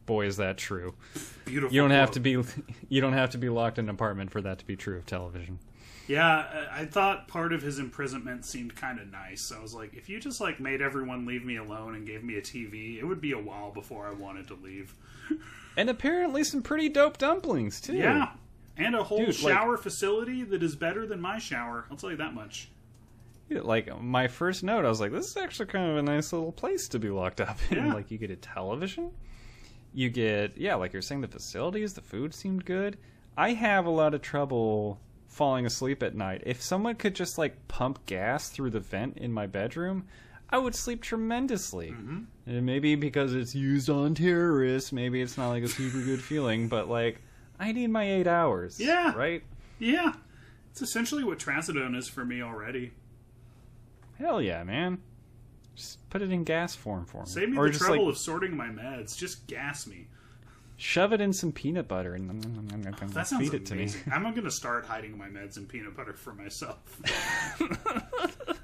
boy, 0.05 0.27
is 0.27 0.37
that 0.39 0.59
true. 0.59 0.95
Beautiful. 1.45 1.75
You 1.75 1.81
don't 1.81 1.93
have 1.93 2.11
to 2.13 2.21
be 2.21 2.43
you 2.89 3.01
don't 3.01 3.13
have 3.13 3.31
to 3.31 3.39
be 3.39 3.49
locked 3.49 3.79
in 3.79 3.87
an 3.87 3.91
apartment 3.95 4.31
for 4.31 4.41
that 4.43 4.59
to 4.59 4.67
be 4.67 4.77
true 4.77 4.97
of 4.99 5.07
television. 5.07 5.59
Yeah, 6.11 6.67
I 6.73 6.87
thought 6.87 7.29
part 7.29 7.53
of 7.53 7.63
his 7.63 7.79
imprisonment 7.79 8.45
seemed 8.45 8.75
kind 8.75 8.99
of 8.99 9.11
nice. 9.13 9.53
I 9.57 9.61
was 9.61 9.75
like, 9.75 9.95
if 9.95 10.09
you 10.09 10.19
just 10.19 10.41
like 10.41 10.59
made 10.59 10.83
everyone 10.83 11.25
leave 11.25 11.45
me 11.45 11.57
alone 11.57 11.95
and 11.95 12.05
gave 12.07 12.25
me 12.25 12.35
a 12.37 12.43
TV, 12.43 12.99
it 12.99 13.05
would 13.05 13.21
be 13.21 13.31
a 13.33 13.39
while 13.39 13.71
before 13.71 14.09
I 14.09 14.13
wanted 14.13 14.49
to 14.49 14.55
leave. 14.55 14.95
And 15.77 15.89
apparently 15.89 16.43
some 16.43 16.63
pretty 16.63 16.89
dope 16.89 17.17
dumplings 17.17 17.81
too. 17.81 17.95
Yeah, 17.95 18.31
and 18.77 18.97
a 18.97 19.05
whole 19.05 19.19
Dude, 19.25 19.41
like- 19.41 19.55
shower 19.55 19.77
facility 19.77 20.43
that 20.43 20.65
is 20.65 20.75
better 20.75 21.07
than 21.07 21.21
my 21.21 21.39
shower. 21.39 21.87
I'll 21.91 21.97
tell 21.97 22.11
you 22.11 22.17
that 22.17 22.35
much. 22.35 22.69
Yeah, 23.49 23.61
Like 23.63 24.03
my 24.03 24.27
first 24.27 24.65
note, 24.65 24.85
I 24.85 24.89
was 24.89 25.01
like, 25.01 25.13
"This 25.13 25.29
is 25.31 25.37
actually 25.37 25.67
kind 25.67 25.89
of 25.89 25.97
a 25.97 26.03
nice 26.03 26.33
little 26.33 26.51
place 26.51 26.89
to 26.89 26.99
be 26.99 27.09
locked 27.09 27.41
up 27.41 27.57
in." 27.71 27.79
Yeah. 27.79 27.95
Like 27.95 28.11
you 28.11 28.19
get 28.19 28.33
a 28.33 28.37
television, 28.37 29.13
you 29.95 30.11
get 30.11 30.59
yeah, 30.59 30.75
like 30.75 30.93
you're 30.93 31.03
saying, 31.03 31.21
the 31.21 31.29
facilities, 31.29 31.95
the 31.95 32.03
food 32.03 32.35
seemed 32.35 32.65
good. 32.65 32.99
I 33.37 33.53
have 33.53 33.87
a 33.87 33.91
lot 33.91 34.13
of 34.13 34.23
trouble 34.23 34.99
falling 35.31 35.65
asleep 35.65 36.03
at 36.03 36.15
night. 36.15 36.43
If 36.45 36.61
someone 36.61 36.97
could 36.97 37.15
just 37.15 37.39
like 37.39 37.69
pump 37.69 38.05
gas 38.05 38.51
through 38.51 38.71
the 38.71 38.81
vent 38.81 39.17
in 39.17 39.33
my 39.33 39.47
bedroom, 39.47 40.05
I 40.51 40.59
would 40.59 40.75
sleep 40.75 41.03
tremendously. 41.03 41.93
Mm-hmm. 41.93 42.19
And 42.47 42.67
maybe 42.67 42.97
because 42.97 43.33
it's 43.35 43.55
used 43.55 43.89
on 43.89 44.15
terrorists, 44.15 44.93
maybe 44.93 45.23
it's 45.23 45.39
not 45.39 45.49
like 45.49 45.63
a 45.63 45.69
super 45.69 46.03
good 46.03 46.23
feeling, 46.23 46.69
but 46.69 46.89
like 46.89 47.23
I 47.59 47.73
need 47.73 47.89
my 47.89 48.05
eight 48.05 48.27
hours. 48.27 48.79
Yeah. 48.79 49.15
right. 49.15 49.43
Yeah, 49.79 50.13
it's 50.71 50.83
essentially 50.83 51.25
what 51.25 51.39
trazodone 51.39 51.97
is 51.97 52.07
for 52.07 52.25
me 52.25 52.43
already. 52.43 52.93
Hell 54.19 54.43
yeah, 54.43 54.63
man. 54.65 54.99
Just 55.75 56.11
put 56.11 56.21
it 56.21 56.31
in 56.31 56.45
gas 56.45 56.75
form 56.75 57.07
for 57.07 57.23
me. 57.23 57.29
Save 57.29 57.49
me 57.49 57.57
or 57.57 57.71
the 57.71 57.79
trouble 57.79 58.05
like 58.05 58.13
of 58.13 58.19
sorting 58.19 58.55
my 58.55 58.67
meds. 58.67 59.17
Just 59.17 59.47
gas 59.47 59.87
me. 59.87 60.09
Shove 60.81 61.13
it 61.13 61.21
in 61.21 61.31
some 61.33 61.53
peanut 61.53 61.87
butter 61.87 62.15
and 62.15 62.31
That 63.13 63.27
sounds 63.27 63.43
feed 63.51 63.55
it 63.55 63.67
to 63.67 63.75
me. 63.75 63.89
I'm 64.11 64.23
going 64.33 64.43
to 64.45 64.51
start 64.51 64.87
hiding 64.87 65.17
my 65.19 65.29
meds 65.29 65.59
in 65.59 65.67
peanut 65.67 65.95
butter 65.95 66.15
for 66.15 66.33
myself. 66.33 66.79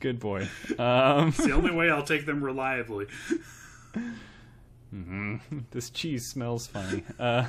Good 0.00 0.20
boy. 0.20 0.48
Um, 0.78 1.28
It's 1.28 1.38
the 1.44 1.52
only 1.52 1.70
way 1.74 1.90
I'll 1.90 2.02
take 2.02 2.26
them 2.26 2.42
reliably. 2.44 3.06
this 5.70 5.90
cheese 5.90 6.26
smells 6.26 6.66
funny. 6.66 7.02
Uh, 7.18 7.46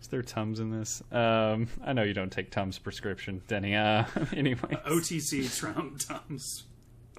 is 0.00 0.08
there 0.08 0.22
Tums 0.22 0.60
in 0.60 0.70
this? 0.70 1.02
Um, 1.10 1.68
I 1.82 1.92
know 1.92 2.02
you 2.02 2.12
don't 2.14 2.30
take 2.30 2.50
Tums 2.50 2.78
prescription, 2.78 3.40
Denny. 3.48 3.74
Uh, 3.74 4.04
anyway. 4.34 4.78
OTC 4.86 5.56
Trump 5.56 5.98
Tums. 5.98 6.64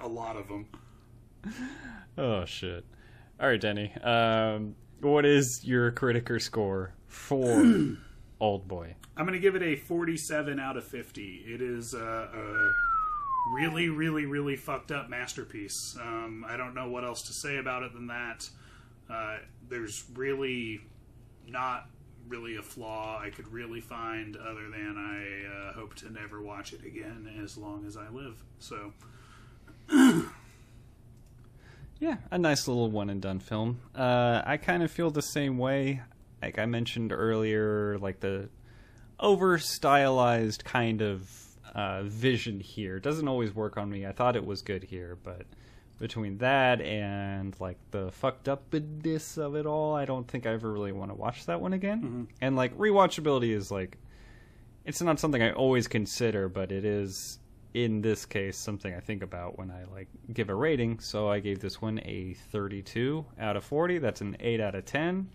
A 0.02 0.08
lot 0.08 0.36
of 0.36 0.48
them. 0.48 0.66
Oh 2.18 2.44
shit. 2.44 2.84
All 3.40 3.48
right, 3.48 3.60
Denny. 3.60 3.92
Um, 4.02 4.74
what 5.00 5.24
is 5.24 5.64
your 5.64 5.90
Criticker 5.92 6.40
score 6.40 6.94
for 7.08 7.46
Oldboy? 8.40 8.94
I'm 9.16 9.26
going 9.26 9.32
to 9.32 9.40
give 9.40 9.54
it 9.54 9.62
a 9.62 9.76
47 9.76 10.60
out 10.60 10.76
of 10.76 10.84
50. 10.84 11.44
It 11.46 11.60
is 11.60 11.94
a, 11.94 11.98
a 11.98 12.72
really, 13.54 13.88
really, 13.88 14.26
really 14.26 14.56
fucked 14.56 14.90
up 14.90 15.08
masterpiece. 15.08 15.96
Um, 16.00 16.44
I 16.48 16.56
don't 16.56 16.74
know 16.74 16.88
what 16.88 17.04
else 17.04 17.22
to 17.22 17.32
say 17.32 17.58
about 17.58 17.82
it 17.82 17.92
than 17.92 18.06
that. 18.08 18.48
Uh, 19.10 19.38
there's 19.68 20.04
really 20.14 20.80
not 21.48 21.88
really 22.28 22.56
a 22.56 22.62
flaw 22.62 23.20
I 23.20 23.30
could 23.30 23.48
really 23.48 23.80
find 23.80 24.36
other 24.36 24.70
than 24.70 24.96
I 24.96 25.70
uh, 25.70 25.72
hope 25.72 25.94
to 25.96 26.10
never 26.10 26.40
watch 26.40 26.72
it 26.72 26.84
again 26.84 27.28
as 27.42 27.58
long 27.58 27.84
as 27.86 27.96
I 27.96 28.08
live. 28.08 28.42
So, 28.58 28.92
Yeah, 32.02 32.16
a 32.32 32.38
nice 32.38 32.66
little 32.66 32.90
one 32.90 33.08
and 33.10 33.22
done 33.22 33.38
film. 33.38 33.80
Uh, 33.94 34.42
I 34.44 34.56
kind 34.56 34.82
of 34.82 34.90
feel 34.90 35.12
the 35.12 35.22
same 35.22 35.56
way. 35.56 36.00
Like 36.42 36.58
I 36.58 36.66
mentioned 36.66 37.12
earlier, 37.12 37.96
like 37.98 38.18
the 38.18 38.48
over 39.20 39.56
stylized 39.56 40.64
kind 40.64 41.00
of 41.00 41.30
uh, 41.72 42.02
vision 42.02 42.58
here 42.58 42.98
doesn't 42.98 43.28
always 43.28 43.54
work 43.54 43.76
on 43.76 43.88
me. 43.88 44.04
I 44.04 44.10
thought 44.10 44.34
it 44.34 44.44
was 44.44 44.62
good 44.62 44.82
here, 44.82 45.16
but 45.22 45.46
between 46.00 46.38
that 46.38 46.80
and 46.80 47.54
like 47.60 47.78
the 47.92 48.10
fucked 48.10 48.48
upness 48.48 49.38
of 49.38 49.54
it 49.54 49.64
all, 49.64 49.94
I 49.94 50.04
don't 50.04 50.26
think 50.26 50.44
I 50.44 50.50
ever 50.54 50.72
really 50.72 50.90
want 50.90 51.12
to 51.12 51.14
watch 51.14 51.46
that 51.46 51.60
one 51.60 51.72
again. 51.72 52.26
And 52.40 52.56
like 52.56 52.76
rewatchability 52.76 53.54
is 53.54 53.70
like 53.70 53.96
it's 54.84 55.00
not 55.00 55.20
something 55.20 55.40
I 55.40 55.52
always 55.52 55.86
consider, 55.86 56.48
but 56.48 56.72
it 56.72 56.84
is 56.84 57.38
in 57.74 58.02
this 58.02 58.26
case 58.26 58.56
something 58.56 58.94
I 58.94 59.00
think 59.00 59.22
about 59.22 59.58
when 59.58 59.70
I 59.70 59.84
like 59.92 60.08
give 60.32 60.50
a 60.50 60.54
rating. 60.54 60.98
So 60.98 61.28
I 61.28 61.40
gave 61.40 61.60
this 61.60 61.80
one 61.80 62.00
a 62.04 62.34
32 62.52 63.24
out 63.38 63.56
of 63.56 63.64
40. 63.64 63.98
That's 63.98 64.20
an 64.20 64.36
8 64.40 64.60
out 64.60 64.74
of 64.74 64.84
10. 64.84 65.28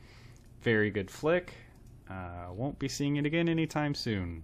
Very 0.62 0.92
good 0.92 1.10
flick. 1.10 1.54
Uh, 2.10 2.48
won't 2.52 2.80
be 2.80 2.88
seeing 2.88 3.18
it 3.18 3.26
again 3.26 3.50
anytime 3.50 3.94
soon. 3.94 4.44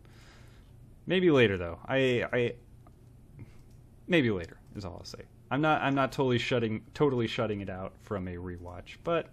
Maybe 1.05 1.31
later 1.31 1.57
though. 1.57 1.79
I 1.87 2.25
I 2.31 2.53
maybe 4.07 4.31
later 4.31 4.57
is 4.75 4.85
all 4.85 4.97
I'll 4.99 5.05
say. 5.05 5.23
I'm 5.51 5.61
not 5.61 5.81
I'm 5.81 5.95
not 5.95 6.11
totally 6.11 6.39
shutting 6.39 6.83
totally 6.93 7.27
shutting 7.27 7.61
it 7.61 7.69
out 7.69 7.93
from 8.01 8.27
a 8.27 8.35
rewatch, 8.35 8.97
but 9.03 9.29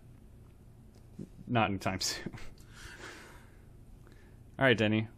not 1.46 1.70
anytime 1.70 2.00
soon. 2.00 2.32
all 4.58 4.66
right, 4.66 4.76
Denny. 4.76 5.08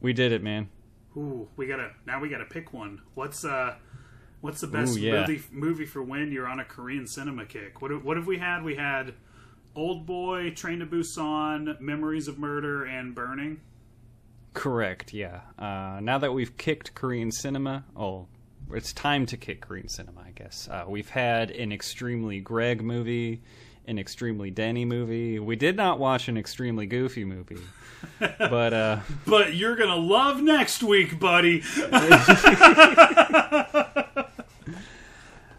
We 0.00 0.12
did 0.12 0.32
it, 0.32 0.42
man. 0.42 0.68
Ooh, 1.16 1.48
we 1.56 1.66
gotta 1.66 1.92
now 2.06 2.20
we 2.20 2.28
gotta 2.28 2.44
pick 2.44 2.72
one. 2.72 3.00
What's 3.14 3.44
uh, 3.44 3.74
what's 4.40 4.60
the 4.60 4.66
best 4.66 4.96
Ooh, 4.96 5.00
yeah. 5.00 5.20
movie 5.20 5.42
movie 5.50 5.86
for 5.86 6.02
when 6.02 6.30
you're 6.30 6.46
on 6.46 6.60
a 6.60 6.64
Korean 6.64 7.06
cinema 7.06 7.46
kick? 7.46 7.80
What 7.80 8.04
what 8.04 8.16
have 8.16 8.26
we 8.26 8.38
had? 8.38 8.62
We 8.62 8.74
had 8.76 9.14
Oldboy, 9.76 10.56
Train 10.56 10.80
to 10.80 10.86
Busan, 10.86 11.80
Memories 11.80 12.28
of 12.28 12.38
Murder, 12.38 12.84
and 12.84 13.14
Burning. 13.14 13.60
Correct, 14.54 15.12
yeah. 15.12 15.40
Uh, 15.58 16.00
now 16.00 16.16
that 16.16 16.32
we've 16.32 16.56
kicked 16.56 16.94
Korean 16.94 17.30
cinema, 17.30 17.84
oh, 17.94 18.26
it's 18.72 18.94
time 18.94 19.26
to 19.26 19.36
kick 19.36 19.60
Korean 19.60 19.88
cinema, 19.88 20.22
I 20.26 20.30
guess. 20.30 20.66
Uh, 20.70 20.84
we've 20.88 21.10
had 21.10 21.50
an 21.50 21.72
extremely 21.72 22.40
Greg 22.40 22.82
movie, 22.82 23.42
an 23.86 23.98
extremely 23.98 24.50
Denny 24.50 24.84
movie. 24.84 25.38
We 25.38 25.56
did 25.56 25.76
not 25.76 25.98
watch 25.98 26.28
an 26.28 26.36
extremely 26.36 26.86
Goofy 26.86 27.24
movie, 27.24 27.60
but 28.38 28.72
uh, 28.72 29.00
But 29.26 29.54
you're 29.54 29.76
gonna 29.76 29.96
love 29.96 30.42
next 30.42 30.82
week, 30.82 31.18
buddy. 31.18 31.62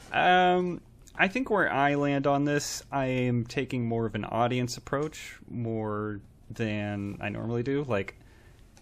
Um, 0.10 0.82
I 1.16 1.28
think 1.28 1.50
where 1.50 1.72
I 1.72 1.96
land 1.96 2.26
on 2.26 2.46
this, 2.46 2.82
I 2.92 3.06
am 3.06 3.46
taking 3.46 3.88
more 3.88 4.06
of 4.06 4.16
an 4.16 4.26
audience 4.26 4.78
approach 4.78 5.38
more 5.48 6.22
than 6.50 7.18
I 7.22 7.30
normally 7.30 7.62
do. 7.62 7.84
Like, 7.84 8.18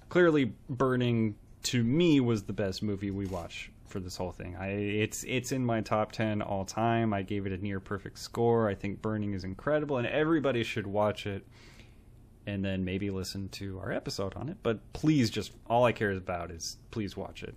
clearly, 0.07 0.53
Burning 0.69 1.35
to 1.63 1.83
me 1.83 2.19
was 2.21 2.43
the 2.43 2.53
best 2.53 2.83
movie 2.83 3.11
we 3.11 3.25
watched 3.25 3.69
for 3.95 4.01
this 4.01 4.17
whole 4.17 4.33
thing. 4.33 4.57
I 4.57 4.71
it's 4.71 5.23
it's 5.23 5.53
in 5.53 5.65
my 5.65 5.79
top 5.79 6.11
ten 6.11 6.41
all 6.41 6.65
time. 6.65 7.13
I 7.13 7.21
gave 7.21 7.45
it 7.45 7.53
a 7.53 7.57
near 7.57 7.79
perfect 7.79 8.19
score. 8.19 8.67
I 8.67 8.75
think 8.75 9.01
Burning 9.01 9.33
is 9.33 9.45
incredible, 9.45 9.95
and 9.95 10.05
everybody 10.05 10.63
should 10.63 10.85
watch 10.85 11.25
it. 11.25 11.47
And 12.45 12.63
then 12.63 12.83
maybe 12.83 13.09
listen 13.09 13.47
to 13.49 13.79
our 13.79 13.93
episode 13.93 14.33
on 14.35 14.49
it. 14.49 14.57
But 14.63 14.81
please, 14.91 15.29
just 15.29 15.53
all 15.69 15.85
I 15.85 15.93
care 15.93 16.11
about 16.11 16.51
is 16.51 16.75
please 16.91 17.15
watch 17.15 17.43
it. 17.43 17.55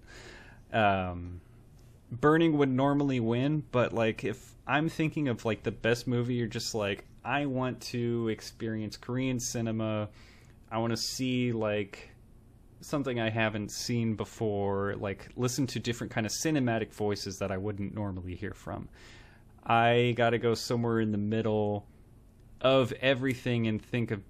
Um, 0.73 1.41
Burning 2.13 2.57
would 2.57 2.71
normally 2.71 3.19
win, 3.19 3.65
but 3.73 3.93
like 3.93 4.23
if 4.23 4.55
I'm 4.65 4.89
thinking 4.89 5.27
of 5.27 5.45
like 5.45 5.65
the 5.65 5.73
best 5.73 6.07
movie, 6.07 6.35
you're 6.35 6.47
just 6.47 6.73
like 6.73 7.05
I 7.25 7.47
want 7.47 7.81
to 7.81 8.29
experience 8.29 8.97
Korean 8.97 9.41
cinema. 9.41 10.09
I 10.71 10.79
want 10.79 10.93
to 10.93 10.97
see 10.97 11.51
like 11.51 12.11
something 12.81 13.19
I 13.21 13.31
haven't 13.31 13.71
seen 13.71 14.15
before, 14.15 14.95
like 14.97 15.29
listen 15.37 15.67
to 15.69 15.81
different 15.81 16.13
kind 16.13 16.27
of 16.27 16.33
cinematic 16.33 16.93
voices 16.93 17.39
that 17.39 17.51
I 17.51 17.57
wouldn't 17.57 17.95
normally 17.95 18.35
hear 18.35 18.55
from. 18.55 18.89
I 19.65 20.15
got 20.17 20.31
to 20.31 20.39
go 20.39 20.55
somewhere 20.55 21.01
in 21.01 21.13
the 21.13 21.19
middle 21.19 21.87
of 22.61 22.93
everything 23.01 23.67
and 23.67 23.81
think 23.81 24.11
of 24.11 24.23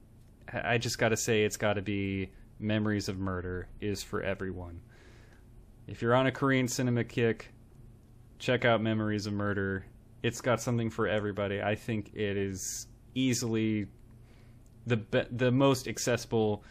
I 0.52 0.78
just 0.78 0.98
got 0.98 1.10
to 1.10 1.16
say 1.16 1.44
it's 1.44 1.56
got 1.56 1.74
to 1.74 1.82
be 1.82 2.30
Memories 2.58 3.08
of 3.08 3.18
Murder 3.18 3.68
is 3.80 4.02
for 4.02 4.22
everyone. 4.22 4.80
If 5.86 6.02
you're 6.02 6.14
on 6.14 6.26
a 6.26 6.32
Korean 6.32 6.68
cinema 6.68 7.04
kick, 7.04 7.52
check 8.38 8.64
out 8.64 8.80
Memories 8.80 9.26
of 9.26 9.32
Murder. 9.32 9.84
It's 10.22 10.40
got 10.40 10.60
something 10.60 10.90
for 10.90 11.06
everybody. 11.06 11.62
I 11.62 11.74
think 11.74 12.14
it 12.14 12.36
is 12.36 12.86
easily 13.14 13.86
the 14.86 14.96
be- 14.96 15.26
the 15.30 15.52
most 15.52 15.86
accessible 15.86 16.64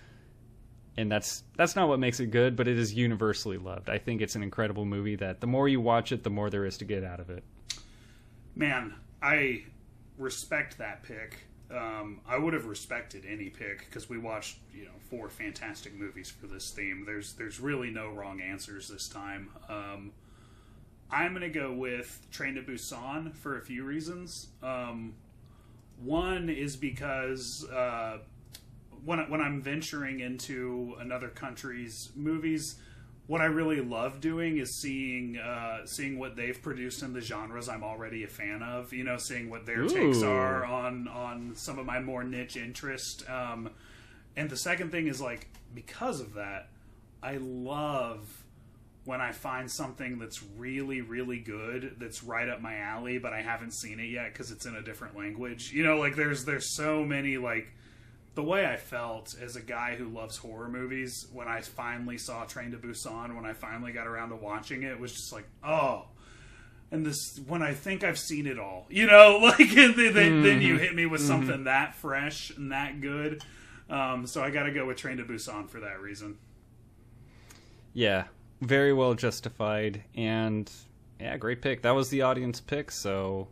and 0.98 1.12
that's 1.12 1.44
that's 1.56 1.76
not 1.76 1.88
what 1.88 2.00
makes 2.00 2.20
it 2.20 2.32
good, 2.32 2.56
but 2.56 2.68
it 2.68 2.78
is 2.78 2.94
universally 2.94 3.58
loved. 3.58 3.90
I 3.90 3.98
think 3.98 4.22
it's 4.22 4.36
an 4.36 4.44
incredible 4.44 4.86
movie 4.86 5.16
that 5.18 5.42
the 5.42 5.48
more 5.48 5.70
you 5.70 5.80
watch 5.80 6.12
it, 6.12 6.24
the 6.24 6.30
more 6.30 6.50
there 6.50 6.66
is 6.66 6.78
to 6.80 6.86
get 6.86 7.04
out 7.04 7.20
of 7.20 7.30
it. 7.30 7.44
Man, 8.56 8.96
I 9.22 9.64
respect 10.18 10.80
that 10.80 11.04
pick. 11.04 11.44
Um, 11.70 12.22
I 12.28 12.38
would 12.38 12.54
have 12.54 12.66
respected 12.66 13.26
any 13.28 13.50
pick 13.50 13.80
because 13.80 14.10
we 14.10 14.18
watched, 14.18 14.58
you 14.74 14.86
know, 14.86 14.92
four 15.10 15.30
fantastic 15.30 15.94
movies 15.94 16.32
for 16.32 16.48
this 16.48 16.72
theme. 16.72 17.04
There's 17.06 17.34
there's 17.34 17.60
really 17.60 17.92
no 17.92 18.10
wrong 18.10 18.42
answers 18.42 18.88
this 18.88 19.08
time. 19.08 19.50
Um, 19.70 20.14
I'm 21.12 21.34
gonna 21.34 21.50
go 21.50 21.74
with 21.74 22.26
Train 22.32 22.56
to 22.56 22.62
Busan 22.62 23.36
for 23.36 23.58
a 23.58 23.62
few 23.62 23.84
reasons. 23.84 24.48
Um, 24.64 25.14
one 26.02 26.50
is 26.50 26.76
because 26.76 27.66
uh, 27.70 28.20
when 29.06 29.20
when 29.30 29.42
I'm 29.42 29.62
venturing 29.62 30.20
into 30.20 30.96
another 31.00 31.30
country's 31.30 32.12
movies, 32.16 32.76
what 33.28 33.42
I 33.42 33.46
really 33.46 33.82
love 33.82 34.22
doing 34.22 34.58
is 34.58 34.80
seeing 34.80 35.38
uh, 35.38 35.86
seeing 35.86 36.18
what 36.18 36.36
they've 36.36 36.60
produced 36.62 37.04
in 37.04 37.14
the 37.14 37.22
genres 37.22 37.70
I'm 37.70 37.84
already 37.84 38.24
a 38.24 38.28
fan 38.28 38.64
of. 38.64 38.94
You 38.94 39.04
know, 39.04 39.18
seeing 39.18 39.50
what 39.50 39.66
their 39.66 39.86
takes 39.88 40.24
are 40.24 40.66
on 40.66 41.08
on 41.08 41.54
some 41.56 41.78
of 41.80 41.86
my 41.86 42.00
more 42.00 42.24
niche 42.24 42.56
interest. 42.56 43.30
Um, 43.30 43.70
and 44.36 44.50
the 44.50 44.58
second 44.58 44.92
thing 44.92 45.08
is 45.08 45.20
like 45.20 45.48
because 45.76 46.22
of 46.22 46.36
that, 46.36 46.70
I 47.22 47.38
love 47.38 48.44
when 49.08 49.22
I 49.22 49.32
find 49.32 49.72
something 49.72 50.20
that's 50.20 50.44
really, 50.58 51.00
really 51.00 51.40
good, 51.40 51.96
that's 51.98 52.26
right 52.26 52.50
up 52.50 52.62
my 52.62 52.78
alley, 52.78 53.18
but 53.18 53.32
I 53.32 53.42
haven't 53.42 53.72
seen 53.72 54.02
it 54.02 54.10
yet 54.10 54.34
because 54.34 54.52
it's 54.52 54.66
in 54.66 54.76
a 54.76 54.82
different 54.82 55.18
language. 55.18 55.72
You 55.72 55.84
know, 55.84 55.98
like 55.98 56.16
there's 56.16 56.44
there's 56.44 56.76
so 56.76 57.06
many 57.06 57.38
like 57.38 57.68
the 58.38 58.44
way 58.44 58.68
I 58.68 58.78
felt 58.78 59.36
as 59.42 59.56
a 59.56 59.62
guy 59.62 59.96
who 59.96 60.08
loves 60.08 60.38
horror 60.38 60.70
movies 60.70 61.26
when 61.34 61.48
I 61.48 61.62
finally 61.62 62.20
saw 62.20 62.46
Train 62.46 62.70
to 62.70 62.78
Busan, 62.78 63.36
when 63.36 63.48
I 63.48 63.54
finally 63.54 63.92
got 63.92 64.06
around 64.06 64.30
to 64.30 64.36
watching 64.36 64.84
it, 64.84 65.00
was 65.00 65.12
just 65.12 65.34
like, 65.34 65.48
oh. 65.64 66.06
And 66.92 67.04
this, 67.04 67.40
when 67.48 67.64
I 67.64 67.74
think 67.74 68.04
I've 68.04 68.20
seen 68.20 68.46
it 68.46 68.60
all, 68.60 68.86
you 68.92 69.08
know, 69.08 69.40
like 69.42 69.60
and 69.76 69.96
then, 69.96 70.62
you 70.62 70.78
hit 70.78 70.94
me 70.94 71.08
with 71.08 71.20
something 71.20 71.64
that 71.64 71.96
fresh 71.96 72.52
and 72.52 72.72
that 72.72 73.02
good. 73.02 73.44
Um, 73.90 74.28
so 74.28 74.44
I 74.44 74.52
got 74.52 74.64
to 74.64 74.72
go 74.72 74.86
with 74.86 74.98
Train 74.98 75.18
to 75.18 75.24
Busan 75.24 75.68
for 75.68 75.80
that 75.80 76.00
reason. 76.00 76.38
Yeah, 77.94 78.26
very 78.62 78.94
well 78.94 79.16
justified, 79.16 80.04
and 80.14 80.72
yeah, 81.20 81.38
great 81.38 81.64
pick. 81.64 81.82
That 81.82 81.96
was 81.96 82.10
the 82.10 82.22
audience 82.22 82.62
pick, 82.62 82.92
so 82.92 83.48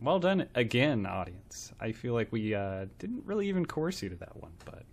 well 0.00 0.18
done 0.18 0.48
again, 0.54 1.06
audience. 1.06 1.72
I 1.80 1.92
feel 1.92 2.14
like 2.14 2.30
we 2.32 2.54
uh, 2.54 2.86
didn't 2.98 3.24
really 3.24 3.48
even 3.48 3.66
coerce 3.66 4.02
you 4.02 4.08
to 4.10 4.16
that 4.16 4.36
one, 4.36 4.52
but 4.64 4.84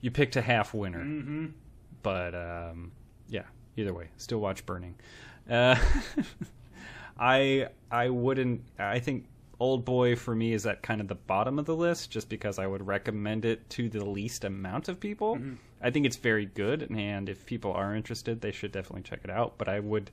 you 0.00 0.10
picked 0.10 0.36
a 0.36 0.42
half 0.42 0.74
winner. 0.74 1.02
Mm-hmm. 1.02 1.46
But 2.02 2.34
um, 2.34 2.92
yeah, 3.28 3.44
either 3.76 3.94
way, 3.94 4.08
still 4.16 4.40
watch 4.40 4.64
Burning. 4.66 4.94
Uh, 5.48 5.76
I 7.18 7.68
I 7.90 8.08
wouldn't. 8.08 8.62
I 8.78 8.98
think 8.98 9.26
Oldboy 9.60 10.18
for 10.18 10.34
me 10.34 10.52
is 10.52 10.66
at 10.66 10.82
kind 10.82 11.00
of 11.00 11.08
the 11.08 11.14
bottom 11.14 11.58
of 11.58 11.64
the 11.64 11.76
list, 11.76 12.10
just 12.10 12.28
because 12.28 12.58
I 12.58 12.66
would 12.66 12.86
recommend 12.86 13.44
it 13.44 13.68
to 13.70 13.88
the 13.88 14.04
least 14.04 14.44
amount 14.44 14.88
of 14.88 15.00
people. 15.00 15.38
I 15.82 15.90
think 15.90 16.06
it's 16.06 16.16
very 16.16 16.46
good, 16.46 16.90
and 16.90 17.28
if 17.28 17.46
people 17.46 17.72
are 17.72 17.94
interested, 17.94 18.40
they 18.40 18.52
should 18.52 18.72
definitely 18.72 19.02
check 19.02 19.20
it 19.24 19.30
out. 19.30 19.58
But 19.58 19.68
I 19.68 19.80
would 19.80 20.10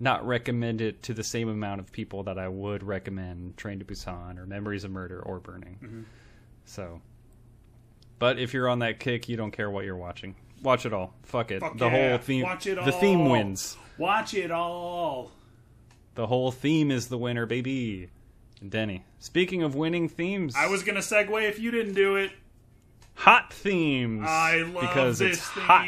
not 0.00 0.26
recommend 0.26 0.80
it 0.80 1.02
to 1.04 1.14
the 1.14 1.22
same 1.24 1.48
amount 1.48 1.80
of 1.80 1.92
people 1.92 2.24
that 2.24 2.38
I 2.38 2.48
would 2.48 2.82
recommend 2.82 3.56
Train 3.56 3.78
to 3.78 3.84
Busan 3.84 4.38
or 4.38 4.46
Memories 4.46 4.84
of 4.84 4.90
Murder 4.90 5.20
or 5.20 5.38
Burning. 5.40 5.78
Mm-hmm. 5.82 6.02
So, 6.64 7.00
but 8.18 8.38
if 8.38 8.52
you're 8.54 8.68
on 8.68 8.80
that 8.80 8.98
kick, 9.00 9.28
you 9.28 9.36
don't 9.36 9.50
care 9.52 9.70
what 9.70 9.84
you're 9.84 9.96
watching. 9.96 10.34
Watch 10.62 10.86
it 10.86 10.92
all. 10.92 11.14
Fuck 11.24 11.50
it. 11.50 11.60
Fuck 11.60 11.76
the 11.78 11.86
yeah. 11.86 12.08
whole 12.10 12.18
theme. 12.18 12.42
Watch 12.42 12.66
it 12.66 12.84
The 12.84 12.92
theme 12.92 13.28
wins. 13.28 13.76
Watch 13.98 14.34
it 14.34 14.50
all. 14.50 15.32
The 16.14 16.26
whole 16.26 16.52
theme 16.52 16.90
is 16.90 17.08
the 17.08 17.18
winner, 17.18 17.46
baby. 17.46 18.10
Denny. 18.66 19.04
Speaking 19.18 19.62
of 19.62 19.74
winning 19.74 20.08
themes, 20.08 20.54
I 20.56 20.68
was 20.68 20.82
gonna 20.84 21.00
segue 21.00 21.48
if 21.48 21.58
you 21.58 21.70
didn't 21.72 21.94
do 21.94 22.16
it. 22.16 22.30
hot 23.14 23.52
themes. 23.52 24.24
I 24.26 24.58
love 24.62 24.80
because 24.80 25.18
this 25.18 25.38
it's 25.38 25.40
hot. 25.42 25.86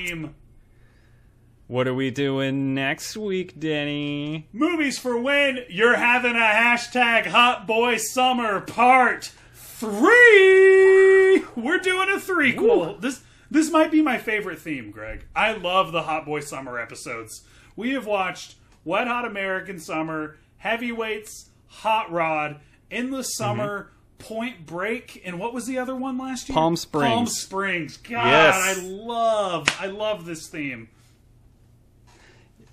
What 1.66 1.88
are 1.88 1.94
we 1.94 2.10
doing 2.10 2.74
next 2.74 3.16
week, 3.16 3.58
Denny? 3.58 4.46
Movies 4.52 4.98
for 4.98 5.18
when 5.18 5.60
you're 5.70 5.96
having 5.96 6.34
a 6.36 6.38
hashtag 6.38 7.26
Hot 7.26 7.66
Boy 7.66 7.96
Summer 7.96 8.60
Part 8.60 9.32
Three. 9.54 11.42
We're 11.56 11.78
doing 11.78 12.10
a 12.10 12.18
threequel. 12.18 13.00
This 13.00 13.22
this 13.50 13.70
might 13.70 13.90
be 13.90 14.02
my 14.02 14.18
favorite 14.18 14.58
theme, 14.58 14.90
Greg. 14.90 15.24
I 15.34 15.52
love 15.54 15.92
the 15.92 16.02
Hot 16.02 16.26
Boy 16.26 16.40
Summer 16.40 16.78
episodes. 16.78 17.42
We 17.76 17.92
have 17.92 18.06
watched 18.06 18.56
Wet 18.84 19.06
Hot 19.08 19.24
American 19.24 19.78
Summer, 19.78 20.36
Heavyweights, 20.58 21.48
Hot 21.68 22.12
Rod, 22.12 22.60
Endless 22.90 23.34
Summer. 23.36 23.78
Mm-hmm. 23.84 23.90
Point 24.16 24.64
Break 24.64 25.20
and 25.26 25.38
what 25.38 25.52
was 25.52 25.66
the 25.66 25.76
other 25.76 25.94
one 25.94 26.16
last 26.16 26.48
year? 26.48 26.54
Palm 26.54 26.76
Springs. 26.76 27.12
Palm 27.12 27.26
Springs. 27.26 27.96
God, 27.98 28.24
Yes. 28.24 28.78
I 28.78 28.80
love, 28.82 29.68
I 29.78 29.86
love 29.86 30.24
this 30.24 30.46
theme. 30.48 30.88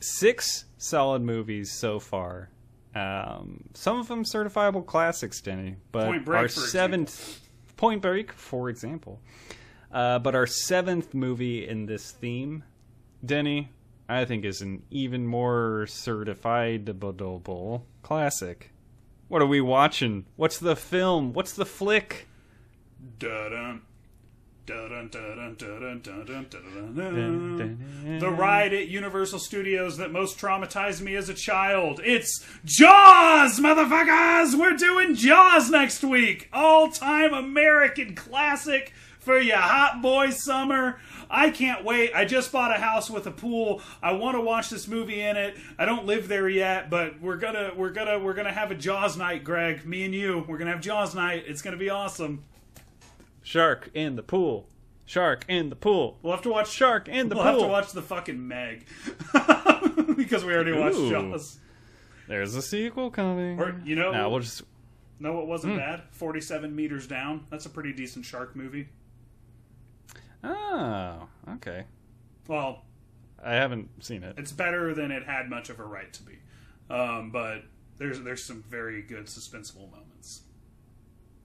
Six 0.02 0.66
solid 0.78 1.22
movies 1.22 1.72
so 1.72 2.00
far. 2.00 2.50
Um, 2.94 3.70
some 3.74 4.00
of 4.00 4.08
them 4.08 4.24
certifiable 4.24 4.86
classics, 4.86 5.40
Denny. 5.42 5.78
But 5.92 6.08
Point 6.08 6.26
Break, 6.26 6.42
our 6.42 6.48
seventh 6.50 7.48
Point 7.78 8.02
Break, 8.02 8.34
for 8.34 8.70
example. 8.70 9.22
Uh, 9.92 10.20
but 10.20 10.36
our 10.36 10.48
seventh 10.48 11.14
movie 11.14 11.68
in 11.68 11.86
this 11.86 12.12
theme, 12.12 12.64
Denny, 13.26 13.72
I 14.10 14.26
think 14.26 14.44
is 14.44 14.62
an 14.62 14.84
even 14.90 15.26
more 15.26 15.86
certified 15.88 16.90
classic. 18.02 18.72
What 19.28 19.42
are 19.42 19.48
we 19.48 19.62
watching? 19.62 20.26
What's 20.36 20.60
the 20.60 20.76
film? 20.76 21.32
What's 21.32 21.54
the 21.54 21.66
flick? 21.66 22.28
Dun-dun. 23.20 23.82
The 28.20 28.30
ride 28.30 28.74
at 28.74 28.88
Universal 28.88 29.40
Studios 29.40 29.98
that 29.98 30.12
most 30.12 30.38
traumatized 30.38 31.02
me 31.02 31.16
as 31.16 31.30
a 31.30 31.34
child. 31.34 32.00
It's 32.04 32.46
Jaws, 32.64 33.60
motherfuckers! 33.60 34.54
We're 34.60 34.78
doing 34.78 35.16
Jaws 35.16 35.70
next 35.70 36.04
week. 36.04 36.48
All 36.54 36.92
time 36.92 37.34
American 37.34 38.16
classic 38.16 38.94
for 39.20 39.40
your 39.40 39.58
hot 39.58 40.02
boy 40.02 40.30
summer. 40.32 41.00
I 41.30 41.50
can't 41.50 41.86
wait. 41.86 42.12
I 42.14 42.26
just 42.26 42.52
bought 42.52 42.76
a 42.76 42.80
house 42.80 43.10
with 43.10 43.26
a 43.28 43.32
pool. 43.32 43.82
I 44.04 44.12
want 44.14 44.36
to 44.36 44.42
watch 44.42 44.70
this 44.70 44.88
movie 44.88 45.22
in 45.22 45.38
it. 45.38 45.58
I 45.78 45.86
don't 45.86 46.06
live 46.06 46.28
there 46.28 46.50
yet, 46.50 46.90
but 46.90 47.22
we're 47.22 47.38
gonna 47.38 47.72
we're 47.76 47.92
gonna 47.92 48.20
we're 48.20 48.34
gonna 48.34 48.52
have 48.52 48.70
a 48.72 48.76
Jaws 48.76 49.16
night, 49.18 49.44
Greg. 49.44 49.86
Me 49.86 50.04
and 50.04 50.14
you. 50.14 50.44
We're 50.48 50.58
gonna 50.58 50.72
have 50.72 50.82
Jaws 50.82 51.16
night. 51.16 51.46
It's 51.48 51.62
gonna 51.62 51.78
be 51.78 51.90
awesome. 51.90 52.44
Shark 53.44 53.90
in 53.94 54.16
the 54.16 54.24
pool. 54.24 54.68
Shark 55.06 55.46
in 55.50 55.70
the 55.70 55.76
pool. 55.76 56.20
We'll 56.22 56.34
have 56.34 56.44
to 56.44 56.50
watch 56.50 56.70
Shark 56.72 57.08
in 57.10 57.28
the 57.30 57.36
Pool. 57.36 57.44
We'll 57.44 57.54
have 57.54 57.62
to 57.64 57.68
watch 57.68 57.92
the 57.92 58.02
fucking 58.02 58.48
Meg 58.48 58.86
because 60.16 60.46
we 60.46 60.54
already 60.54 60.72
watched 60.74 60.98
Ooh. 60.98 61.10
Jaws. 61.10 61.60
There's 62.28 62.56
a 62.56 62.62
sequel 62.62 63.10
coming. 63.12 63.60
Or 63.60 63.76
you 63.84 63.96
know, 63.96 64.12
Nah, 64.12 64.30
we'll 64.30 64.40
just 64.40 64.62
know 65.20 65.34
what 65.34 65.44
Hmm. 65.44 65.50
wasn't 65.50 65.78
bad? 65.78 66.04
Forty-seven 66.12 66.74
meters 66.76 67.08
down. 67.08 67.46
That's 67.50 67.66
a 67.66 67.70
pretty 67.70 67.92
decent 67.94 68.24
shark 68.26 68.56
movie. 68.56 68.88
Oh, 70.44 71.28
okay. 71.56 71.86
Well, 72.48 72.84
I 73.44 73.54
haven't 73.56 74.04
seen 74.04 74.24
it. 74.24 74.36
it's 74.38 74.52
better 74.52 74.94
than 74.94 75.12
it 75.12 75.24
had 75.24 75.50
much 75.50 75.70
of 75.70 75.80
a 75.80 75.84
right 75.84 76.12
to 76.14 76.24
be, 76.24 76.38
um, 76.90 77.32
but 77.32 77.64
there's 77.98 78.22
there's 78.22 78.44
some 78.44 78.64
very 78.70 79.02
good 79.02 79.26
suspenseful 79.26 79.92
moments. 79.92 80.42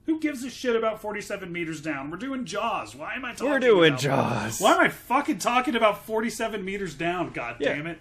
Who 0.07 0.19
gives 0.19 0.43
a 0.43 0.49
shit 0.49 0.75
about 0.75 1.01
forty-seven 1.01 1.51
meters 1.51 1.81
down? 1.81 2.09
We're 2.09 2.17
doing 2.17 2.45
Jaws. 2.45 2.95
Why 2.95 3.13
am 3.15 3.23
I 3.25 3.33
talking? 3.33 3.49
We're 3.49 3.59
doing 3.59 3.89
about 3.89 3.99
Jaws. 4.01 4.59
Why 4.59 4.73
am 4.73 4.79
I 4.79 4.89
fucking 4.89 5.37
talking 5.37 5.75
about 5.75 6.05
forty-seven 6.05 6.63
meters 6.65 6.95
down? 6.95 7.31
God 7.33 7.57
Yeah. 7.59 7.75
damn 7.75 7.87
it! 7.87 7.99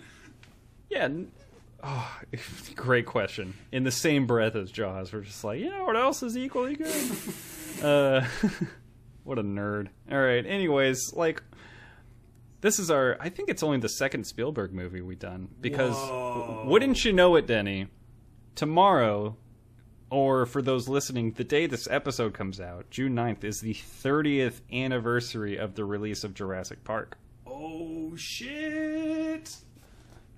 Yeah. 0.88 1.04
n- 1.04 1.32
Oh, 1.84 2.18
great 2.74 3.06
question. 3.06 3.54
In 3.70 3.84
the 3.84 3.90
same 3.90 4.26
breath 4.26 4.56
as 4.56 4.72
Jaws, 4.72 5.12
we're 5.12 5.20
just 5.20 5.44
like, 5.44 5.60
you 5.60 5.68
know 5.70 5.84
what 5.84 5.94
else 5.96 6.22
is 6.22 6.36
equally 6.36 6.74
good? 6.74 6.88
uh, 7.82 8.26
what 9.24 9.38
a 9.38 9.42
nerd. 9.42 9.88
All 10.10 10.18
right. 10.20 10.44
Anyways, 10.44 11.12
like, 11.12 11.42
this 12.62 12.78
is 12.78 12.90
our. 12.90 13.16
I 13.20 13.28
think 13.28 13.50
it's 13.50 13.62
only 13.62 13.78
the 13.78 13.88
second 13.90 14.24
Spielberg 14.26 14.72
movie 14.72 15.00
we've 15.00 15.18
done 15.18 15.48
because 15.60 15.94
Whoa. 15.94 16.64
wouldn't 16.66 17.04
you 17.04 17.12
know 17.12 17.36
it, 17.36 17.46
Denny? 17.46 17.88
Tomorrow, 18.54 19.36
or 20.10 20.46
for 20.46 20.62
those 20.62 20.88
listening, 20.88 21.32
the 21.32 21.44
day 21.44 21.66
this 21.66 21.88
episode 21.90 22.34
comes 22.34 22.60
out, 22.60 22.88
June 22.90 23.14
9th, 23.14 23.44
is 23.44 23.60
the 23.60 23.74
30th 23.74 24.60
anniversary 24.72 25.56
of 25.56 25.74
the 25.74 25.84
release 25.84 26.22
of 26.24 26.34
Jurassic 26.34 26.84
Park. 26.84 27.18
Oh 27.46 28.14
shit! 28.16 29.56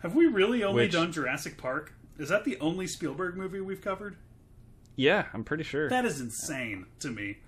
Have 0.03 0.15
we 0.15 0.27
really 0.27 0.63
only 0.65 0.85
Which- 0.85 0.93
done 0.93 1.13
Jurassic 1.13 1.57
Park? 1.59 1.93
Is 2.19 2.29
that 2.31 2.45
the 2.45 2.59
only 2.59 2.87
Spielberg 2.87 3.37
movie 3.37 3.61
we've 3.61 3.81
covered? 3.83 4.17
Yeah, 4.97 5.27
I'm 5.33 5.45
pretty 5.45 5.63
sure. 5.63 5.89
That 5.89 6.05
is 6.05 6.21
insane 6.21 6.87
to 7.01 7.11
me. 7.11 7.39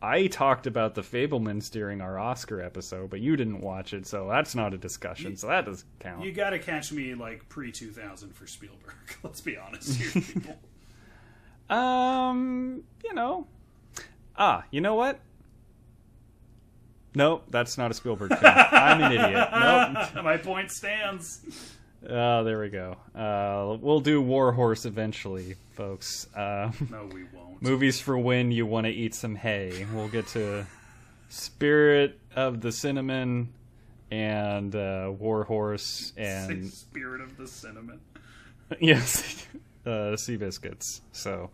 I 0.00 0.26
talked 0.28 0.66
about 0.68 0.94
the 0.94 1.00
Fabelmans 1.02 1.70
during 1.70 2.00
our 2.00 2.18
Oscar 2.18 2.60
episode, 2.60 3.10
but 3.10 3.20
you 3.20 3.34
didn't 3.34 3.60
watch 3.62 3.92
it, 3.94 4.06
so 4.06 4.28
that's 4.28 4.54
not 4.54 4.74
a 4.74 4.78
discussion. 4.78 5.36
So 5.36 5.48
that 5.48 5.64
doesn't 5.64 5.88
count. 5.98 6.24
You 6.24 6.30
got 6.32 6.50
to 6.50 6.58
catch 6.60 6.92
me 6.92 7.14
like 7.14 7.48
pre 7.48 7.72
2000 7.72 8.32
for 8.34 8.46
Spielberg. 8.46 8.94
Let's 9.24 9.40
be 9.40 9.56
honest 9.56 9.98
here, 10.00 10.22
people. 10.34 10.56
Um, 11.70 12.82
you 13.04 13.14
know. 13.14 13.46
Ah, 14.38 14.64
you 14.70 14.80
know 14.80 14.94
what? 14.94 15.20
No, 17.14 17.40
that's 17.48 17.78
not 17.78 17.90
a 17.90 17.94
Spielberg 17.94 18.30
film. 18.38 18.42
I'm 18.44 19.00
an 19.02 19.12
idiot. 19.12 19.48
Nope. 20.14 20.14
My 20.24 20.36
point 20.36 20.70
stands. 20.70 21.40
Oh, 22.08 22.44
there 22.44 22.60
we 22.60 22.68
go. 22.68 22.96
Uh, 23.14 23.76
we'll 23.80 24.00
do 24.00 24.20
Warhorse 24.20 24.84
eventually, 24.84 25.56
folks. 25.72 26.26
Uh, 26.36 26.70
No, 26.90 27.08
we 27.12 27.24
won't. 27.24 27.62
movies 27.62 28.00
for 28.00 28.18
when 28.18 28.52
you 28.52 28.66
want 28.66 28.84
to 28.86 28.92
eat 28.92 29.14
some 29.14 29.34
hay. 29.34 29.86
We'll 29.94 30.08
get 30.08 30.26
to 30.28 30.66
Spirit 31.30 32.18
of 32.36 32.60
the 32.60 32.70
Cimarron 32.70 33.48
and 34.10 34.76
uh, 34.76 35.10
Warhorse 35.18 36.12
and 36.16 36.68
Spirit 36.70 37.22
of 37.22 37.36
the 37.38 37.48
Cimarron. 37.48 38.00
yes, 38.78 39.46
uh, 39.86 40.16
Sea 40.16 40.36
Biscuits. 40.36 41.00
So 41.12 41.50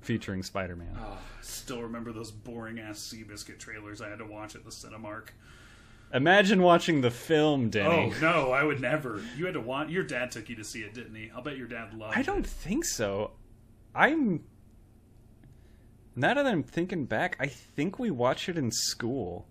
featuring 0.00 0.42
Spider-Man. 0.42 0.96
Oh, 0.98 1.18
still 1.42 1.82
remember 1.82 2.12
those 2.12 2.30
boring 2.30 2.78
ass 2.78 2.98
Seabiscuit 3.12 3.58
trailers 3.58 4.00
I 4.00 4.08
had 4.08 4.18
to 4.18 4.24
watch 4.26 4.54
at 4.54 4.64
the 4.64 4.70
Cinemark. 4.70 5.28
Imagine 6.12 6.62
watching 6.62 7.02
the 7.02 7.10
film, 7.10 7.70
Denny. 7.70 8.12
Oh 8.16 8.20
no, 8.20 8.50
I 8.50 8.64
would 8.64 8.80
never. 8.80 9.22
You 9.36 9.44
had 9.44 9.54
to 9.54 9.60
want. 9.60 9.90
Your 9.90 10.02
dad 10.02 10.32
took 10.32 10.48
you 10.48 10.56
to 10.56 10.64
see 10.64 10.80
it, 10.80 10.92
didn't 10.94 11.14
he? 11.14 11.30
I'll 11.34 11.42
bet 11.42 11.56
your 11.56 11.68
dad 11.68 11.94
loved. 11.94 12.16
I 12.16 12.22
don't 12.22 12.40
It. 12.44 12.46
think 12.48 12.84
so. 12.84 13.32
I'm. 13.94 14.42
Now 16.16 16.34
that 16.34 16.46
I'm 16.46 16.64
thinking 16.64 17.04
back, 17.04 17.36
I 17.38 17.46
think 17.46 17.98
we 18.00 18.10
watched 18.10 18.48
it 18.48 18.58
in 18.58 18.72
school. 18.72 19.46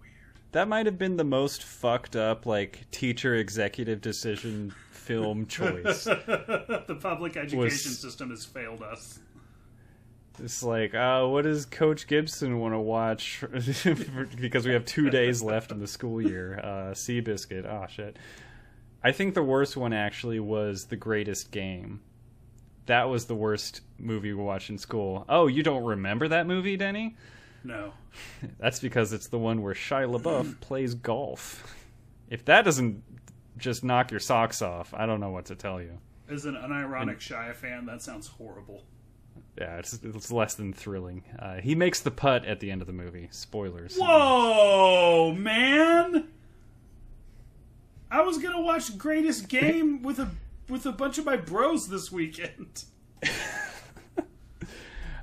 Weird. 0.00 0.12
That 0.52 0.68
might 0.68 0.86
have 0.86 0.96
been 0.98 1.18
the 1.18 1.24
most 1.24 1.62
fucked 1.62 2.16
up, 2.16 2.46
like, 2.46 2.90
teacher 2.90 3.34
executive 3.34 4.00
decision 4.00 4.74
film 5.06 5.46
choice. 5.48 6.04
the 6.04 6.98
public 7.00 7.36
education 7.36 7.58
Was- 7.58 8.00
system 8.00 8.30
has 8.30 8.44
failed 8.44 8.82
us. 8.82 9.20
It's 10.38 10.62
like, 10.62 10.94
uh, 10.94 11.24
what 11.26 11.44
does 11.44 11.64
Coach 11.64 12.06
Gibson 12.06 12.58
want 12.58 12.74
to 12.74 12.78
watch? 12.78 13.42
because 14.38 14.66
we 14.66 14.72
have 14.74 14.84
two 14.84 15.08
days 15.08 15.40
left 15.42 15.72
in 15.72 15.78
the 15.78 15.86
school 15.86 16.20
year. 16.20 16.60
Uh, 16.62 16.92
Seabiscuit. 16.92 17.64
Oh, 17.64 17.86
shit. 17.88 18.18
I 19.02 19.12
think 19.12 19.32
the 19.32 19.42
worst 19.42 19.78
one 19.78 19.94
actually 19.94 20.38
was 20.40 20.84
The 20.86 20.96
Greatest 20.96 21.52
Game. 21.52 22.00
That 22.84 23.04
was 23.08 23.24
the 23.24 23.34
worst 23.34 23.80
movie 23.98 24.34
we 24.34 24.42
watched 24.42 24.68
in 24.68 24.76
school. 24.76 25.24
Oh, 25.26 25.46
you 25.46 25.62
don't 25.62 25.84
remember 25.84 26.28
that 26.28 26.46
movie, 26.46 26.76
Denny? 26.76 27.16
No. 27.64 27.94
That's 28.58 28.78
because 28.78 29.14
it's 29.14 29.28
the 29.28 29.38
one 29.38 29.62
where 29.62 29.74
Shia 29.74 30.20
LaBeouf 30.20 30.60
plays 30.60 30.94
golf. 30.94 31.74
If 32.28 32.44
that 32.44 32.66
doesn't 32.66 33.02
just 33.56 33.84
knock 33.84 34.10
your 34.10 34.20
socks 34.20 34.62
off, 34.62 34.92
I 34.94 35.06
don't 35.06 35.20
know 35.20 35.30
what 35.30 35.46
to 35.46 35.54
tell 35.54 35.80
you. 35.80 35.98
As 36.28 36.44
an 36.44 36.54
unironic 36.54 37.18
Shia 37.18 37.54
fan, 37.54 37.86
that 37.86 38.02
sounds 38.02 38.26
horrible. 38.26 38.82
Yeah, 39.58 39.78
it's, 39.78 39.94
it's 40.02 40.30
less 40.30 40.54
than 40.54 40.72
thrilling. 40.72 41.22
Uh, 41.38 41.56
he 41.56 41.74
makes 41.74 42.00
the 42.00 42.10
putt 42.10 42.44
at 42.44 42.60
the 42.60 42.70
end 42.70 42.82
of 42.82 42.86
the 42.86 42.92
movie. 42.92 43.28
Spoilers. 43.30 43.96
Whoa, 43.96 45.32
man! 45.38 46.28
I 48.10 48.22
was 48.22 48.38
gonna 48.38 48.60
watch 48.60 48.96
Greatest 48.98 49.48
Game 49.48 50.02
with 50.04 50.18
a 50.18 50.30
with 50.68 50.84
a 50.86 50.92
bunch 50.92 51.18
of 51.18 51.24
my 51.24 51.36
bros 51.36 51.88
this 51.88 52.12
weekend. 52.12 52.84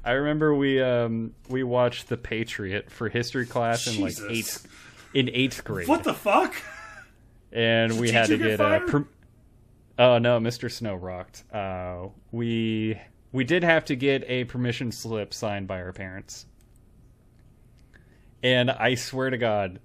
I 0.06 0.12
remember 0.12 0.54
we 0.54 0.82
um, 0.82 1.34
we 1.48 1.64
watched 1.64 2.10
The 2.10 2.18
Patriot 2.18 2.92
for 2.92 3.08
history 3.10 3.46
class 3.46 3.88
in 3.88 4.02
like 4.02 4.16
eighth 4.30 4.68
in 5.14 5.30
eighth 5.30 5.64
grade, 5.64 5.88
What 5.88 6.04
the 6.04 6.14
fuck? 6.14 6.56
And 7.54 8.00
we 8.00 8.08
Did 8.08 8.16
had 8.16 8.28
to 8.28 8.38
get 8.38 8.58
get 8.58 8.60
a. 8.60 8.80
Per- 8.82 9.08
oh 10.00 10.18
no, 10.18 10.40
Mr. 10.40 10.72
Snow 10.72 10.96
rocked. 10.96 11.44
Uh, 11.54 12.08
we 12.32 13.00
we 13.32 13.44
did 13.44 13.64
have 13.64 13.86
to 13.86 13.96
get 13.96 14.24
a 14.28 14.44
permission 14.46 14.92
slip 14.92 15.34
signed 15.34 15.68
by 15.68 15.82
our 15.82 15.94
parents, 15.94 16.46
and 18.42 18.72
I 18.72 18.96
swear 18.96 19.30
to 19.30 19.38
God, 19.38 19.80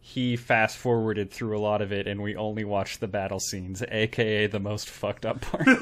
he 0.00 0.36
fast 0.36 0.78
forwarded 0.78 1.30
through 1.30 1.56
a 1.56 1.60
lot 1.60 1.82
of 1.82 1.92
it, 1.92 2.06
and 2.06 2.22
we 2.22 2.34
only 2.36 2.64
watched 2.64 3.00
the 3.00 3.08
battle 3.08 3.38
scenes, 3.40 3.82
aka 3.90 4.46
the 4.46 4.60
most 4.60 4.88
fucked 4.88 5.26
up 5.26 5.42
parts. 5.42 5.68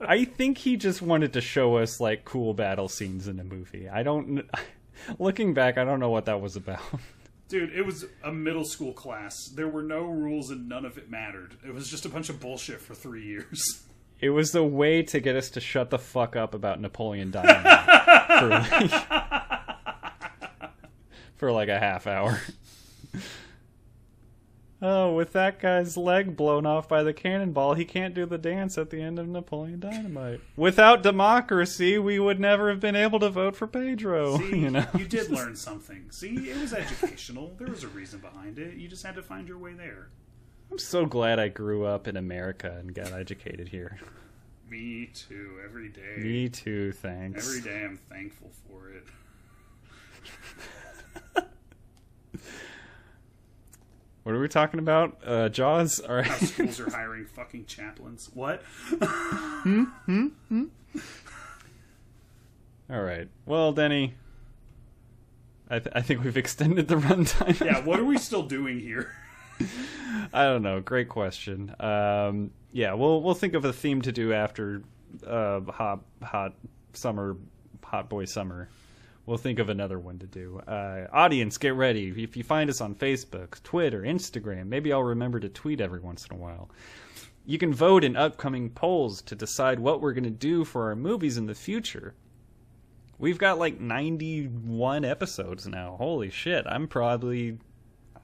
I 0.00 0.24
think 0.24 0.56
he 0.56 0.78
just 0.78 1.02
wanted 1.02 1.34
to 1.34 1.42
show 1.42 1.76
us 1.76 2.00
like 2.00 2.24
cool 2.24 2.54
battle 2.54 2.88
scenes 2.88 3.28
in 3.28 3.38
a 3.38 3.44
movie. 3.44 3.88
I 3.88 4.02
don't. 4.02 4.48
Looking 5.18 5.54
back, 5.54 5.78
I 5.78 5.84
don't 5.84 6.00
know 6.00 6.10
what 6.10 6.24
that 6.24 6.40
was 6.40 6.56
about. 6.56 6.80
Dude, 7.48 7.72
it 7.72 7.86
was 7.86 8.04
a 8.22 8.30
middle 8.30 8.64
school 8.64 8.92
class. 8.92 9.34
There 9.54 9.68
were 9.68 9.82
no 9.82 10.02
rules 10.04 10.50
and 10.50 10.68
none 10.68 10.84
of 10.84 10.98
it 10.98 11.10
mattered. 11.10 11.56
It 11.66 11.72
was 11.72 11.88
just 11.88 12.04
a 12.04 12.10
bunch 12.10 12.28
of 12.28 12.40
bullshit 12.40 12.80
for 12.80 12.94
three 12.94 13.24
years. 13.24 13.82
It 14.20 14.30
was 14.30 14.52
a 14.52 14.64
way 14.64 15.04
to 15.04 15.20
get 15.20 15.36
us 15.36 15.48
to 15.50 15.60
shut 15.60 15.90
the 15.90 15.98
fuck 15.98 16.34
up 16.34 16.52
about 16.52 16.80
Napoleon 16.80 17.30
Dynamite 17.30 18.40
for 18.40 18.48
like, 18.48 18.90
for 21.36 21.52
like 21.52 21.68
a 21.68 21.78
half 21.78 22.08
hour. 22.08 22.40
Oh, 24.80 25.12
with 25.12 25.32
that 25.32 25.58
guy's 25.58 25.96
leg 25.96 26.36
blown 26.36 26.64
off 26.64 26.88
by 26.88 27.02
the 27.02 27.12
cannonball, 27.12 27.74
he 27.74 27.84
can't 27.84 28.14
do 28.14 28.26
the 28.26 28.38
dance 28.38 28.78
at 28.78 28.90
the 28.90 29.02
end 29.02 29.18
of 29.18 29.26
Napoleon 29.26 29.80
Dynamite. 29.80 30.40
Without 30.56 31.02
democracy, 31.02 31.98
we 31.98 32.20
would 32.20 32.38
never 32.38 32.70
have 32.70 32.78
been 32.78 32.94
able 32.94 33.18
to 33.18 33.28
vote 33.28 33.56
for 33.56 33.66
Pedro. 33.66 34.38
See, 34.38 34.56
you 34.60 34.70
know, 34.70 34.86
you 34.96 35.06
did 35.06 35.30
learn 35.30 35.56
something. 35.56 36.06
See, 36.10 36.48
it 36.48 36.60
was 36.60 36.72
educational. 36.72 37.52
There 37.58 37.66
was 37.66 37.82
a 37.82 37.88
reason 37.88 38.20
behind 38.20 38.60
it. 38.60 38.74
You 38.76 38.86
just 38.86 39.04
had 39.04 39.16
to 39.16 39.22
find 39.22 39.48
your 39.48 39.58
way 39.58 39.72
there. 39.72 40.10
I'm 40.70 40.78
so 40.78 41.06
glad 41.06 41.40
I 41.40 41.48
grew 41.48 41.84
up 41.84 42.06
in 42.06 42.16
America 42.16 42.76
and 42.78 42.94
got 42.94 43.12
educated 43.12 43.68
here. 43.68 43.98
Me 44.70 45.10
too. 45.12 45.56
Every 45.64 45.88
day. 45.88 46.18
Me 46.18 46.48
too, 46.48 46.92
thanks. 46.92 47.48
Every 47.48 47.62
day 47.62 47.84
I'm 47.84 47.98
thankful 48.08 48.50
for 48.68 48.90
it. 48.90 49.04
What 54.28 54.36
are 54.36 54.40
we 54.40 54.48
talking 54.48 54.78
about? 54.78 55.16
Uh, 55.24 55.48
Jaws? 55.48 56.00
All 56.00 56.22
How 56.22 56.36
schools 56.36 56.78
are 56.80 56.90
hiring 56.90 57.24
fucking 57.24 57.64
chaplains. 57.64 58.28
What? 58.34 58.62
All 62.90 63.00
right. 63.00 63.26
Well, 63.46 63.72
Denny, 63.72 64.16
I, 65.70 65.78
th- 65.78 65.94
I 65.96 66.02
think 66.02 66.24
we've 66.24 66.36
extended 66.36 66.88
the 66.88 66.96
runtime. 66.96 67.58
Yeah, 67.64 67.82
what 67.82 67.98
are 67.98 68.04
we 68.04 68.18
still 68.18 68.42
doing 68.42 68.80
here? 68.80 69.14
I 70.34 70.42
don't 70.42 70.60
know. 70.60 70.80
Great 70.80 71.08
question. 71.08 71.74
Um, 71.80 72.50
yeah, 72.70 72.92
we'll 72.92 73.22
we'll 73.22 73.32
think 73.32 73.54
of 73.54 73.64
a 73.64 73.72
theme 73.72 74.02
to 74.02 74.12
do 74.12 74.34
after 74.34 74.82
uh, 75.26 75.62
hot 75.62 76.00
hot 76.22 76.52
summer, 76.92 77.38
hot 77.82 78.10
boy 78.10 78.26
summer. 78.26 78.68
We'll 79.28 79.36
think 79.36 79.58
of 79.58 79.68
another 79.68 79.98
one 79.98 80.18
to 80.20 80.26
do. 80.26 80.58
Uh, 80.66 81.06
audience, 81.12 81.58
get 81.58 81.74
ready. 81.74 82.08
If 82.16 82.34
you 82.34 82.42
find 82.42 82.70
us 82.70 82.80
on 82.80 82.94
Facebook, 82.94 83.62
Twitter, 83.62 84.00
Instagram, 84.00 84.68
maybe 84.68 84.90
I'll 84.90 85.02
remember 85.02 85.38
to 85.38 85.50
tweet 85.50 85.82
every 85.82 86.00
once 86.00 86.26
in 86.26 86.34
a 86.34 86.40
while. 86.40 86.70
You 87.44 87.58
can 87.58 87.74
vote 87.74 88.04
in 88.04 88.16
upcoming 88.16 88.70
polls 88.70 89.20
to 89.22 89.34
decide 89.34 89.80
what 89.80 90.00
we're 90.00 90.14
going 90.14 90.24
to 90.24 90.30
do 90.30 90.64
for 90.64 90.86
our 90.88 90.96
movies 90.96 91.36
in 91.36 91.44
the 91.44 91.54
future. 91.54 92.14
We've 93.18 93.36
got 93.36 93.58
like 93.58 93.78
91 93.78 95.04
episodes 95.04 95.66
now. 95.68 95.96
Holy 95.98 96.30
shit. 96.30 96.64
I'm 96.66 96.88
probably 96.88 97.58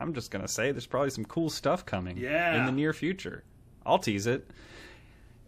I'm 0.00 0.14
just 0.14 0.30
gonna 0.30 0.48
say 0.48 0.72
there's 0.72 0.86
probably 0.86 1.10
some 1.10 1.24
cool 1.26 1.50
stuff 1.50 1.84
coming 1.84 2.16
Yeah. 2.16 2.56
in 2.58 2.64
the 2.66 2.72
near 2.72 2.92
future. 2.94 3.44
I'll 3.84 3.98
tease 3.98 4.26
it. 4.26 4.50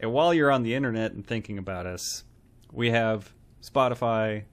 And 0.01 0.13
while 0.13 0.35
you're 0.35 0.51
on 0.51 0.63
the 0.65 0.75
internet 0.75 1.13
and 1.13 1.27
thinking 1.27 1.57
about 1.59 1.87
us, 1.87 2.25
we 2.73 2.91
have 2.91 3.33
Spotify, 3.63 4.45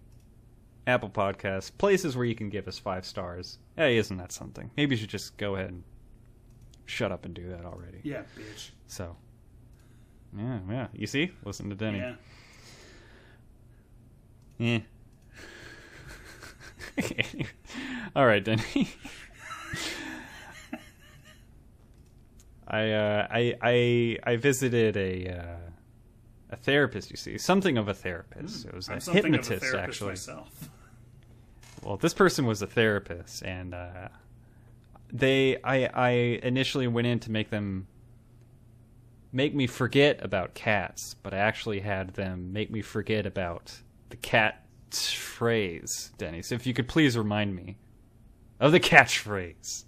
Apple 0.85 1.09
Podcasts, 1.09 1.71
places 1.77 2.15
where 2.17 2.25
you 2.25 2.35
can 2.35 2.49
give 2.49 2.67
us 2.67 2.77
five 2.77 3.05
stars. 3.05 3.57
Hey, 3.77 3.97
isn't 3.97 4.17
that 4.17 4.31
something? 4.31 4.69
Maybe 4.75 4.95
you 4.95 4.99
should 4.99 5.09
just 5.09 5.37
go 5.37 5.55
ahead 5.55 5.69
and 5.69 5.83
shut 6.85 7.11
up 7.11 7.25
and 7.25 7.33
do 7.33 7.49
that 7.49 7.65
already. 7.65 7.99
Yeah, 8.03 8.23
bitch. 8.37 8.71
So, 8.87 9.15
yeah, 10.37 10.59
yeah. 10.69 10.87
You 10.93 11.07
see? 11.07 11.31
Listen 11.45 11.69
to 11.69 11.75
Denny. 11.75 11.99
Yeah. 11.99 12.15
Yeah. 14.57 14.79
All 18.15 18.25
right, 18.25 18.43
Denny. 18.43 18.89
I 22.67 22.91
uh, 22.91 23.27
I 23.29 23.55
I 23.61 24.17
I 24.23 24.35
visited 24.37 24.97
a 24.97 25.29
uh, 25.37 25.57
a 26.51 26.55
therapist. 26.55 27.11
You 27.11 27.17
see, 27.17 27.37
something 27.37 27.77
of 27.77 27.87
a 27.87 27.93
therapist. 27.93 28.65
It 28.65 28.73
was 28.73 28.89
I'm 28.89 28.97
a 28.97 29.11
hypnotist, 29.11 29.51
of 29.51 29.57
a 29.57 29.59
therapist 29.59 29.77
actually. 29.77 30.09
myself 30.09 30.69
well, 31.83 31.97
this 31.97 32.13
person 32.13 32.45
was 32.45 32.61
a 32.61 32.67
therapist, 32.67 33.43
and 33.43 33.73
uh, 33.73 34.09
they, 35.11 35.57
I, 35.63 35.85
I 35.85 36.09
initially 36.43 36.87
went 36.87 37.07
in 37.07 37.19
to 37.21 37.31
make 37.31 37.49
them 37.49 37.87
make 39.31 39.55
me 39.55 39.65
forget 39.67 40.23
about 40.23 40.53
cats, 40.53 41.15
but 41.23 41.33
I 41.33 41.37
actually 41.37 41.79
had 41.79 42.13
them 42.13 42.53
make 42.53 42.69
me 42.69 42.81
forget 42.81 43.25
about 43.25 43.73
the 44.09 44.17
cat 44.17 44.63
phrase, 44.91 46.11
Denny. 46.17 46.43
So 46.43 46.53
if 46.53 46.67
you 46.67 46.73
could 46.73 46.87
please 46.87 47.17
remind 47.17 47.55
me 47.55 47.77
of 48.59 48.71
the 48.71 48.79
catchphrase. 48.79 49.85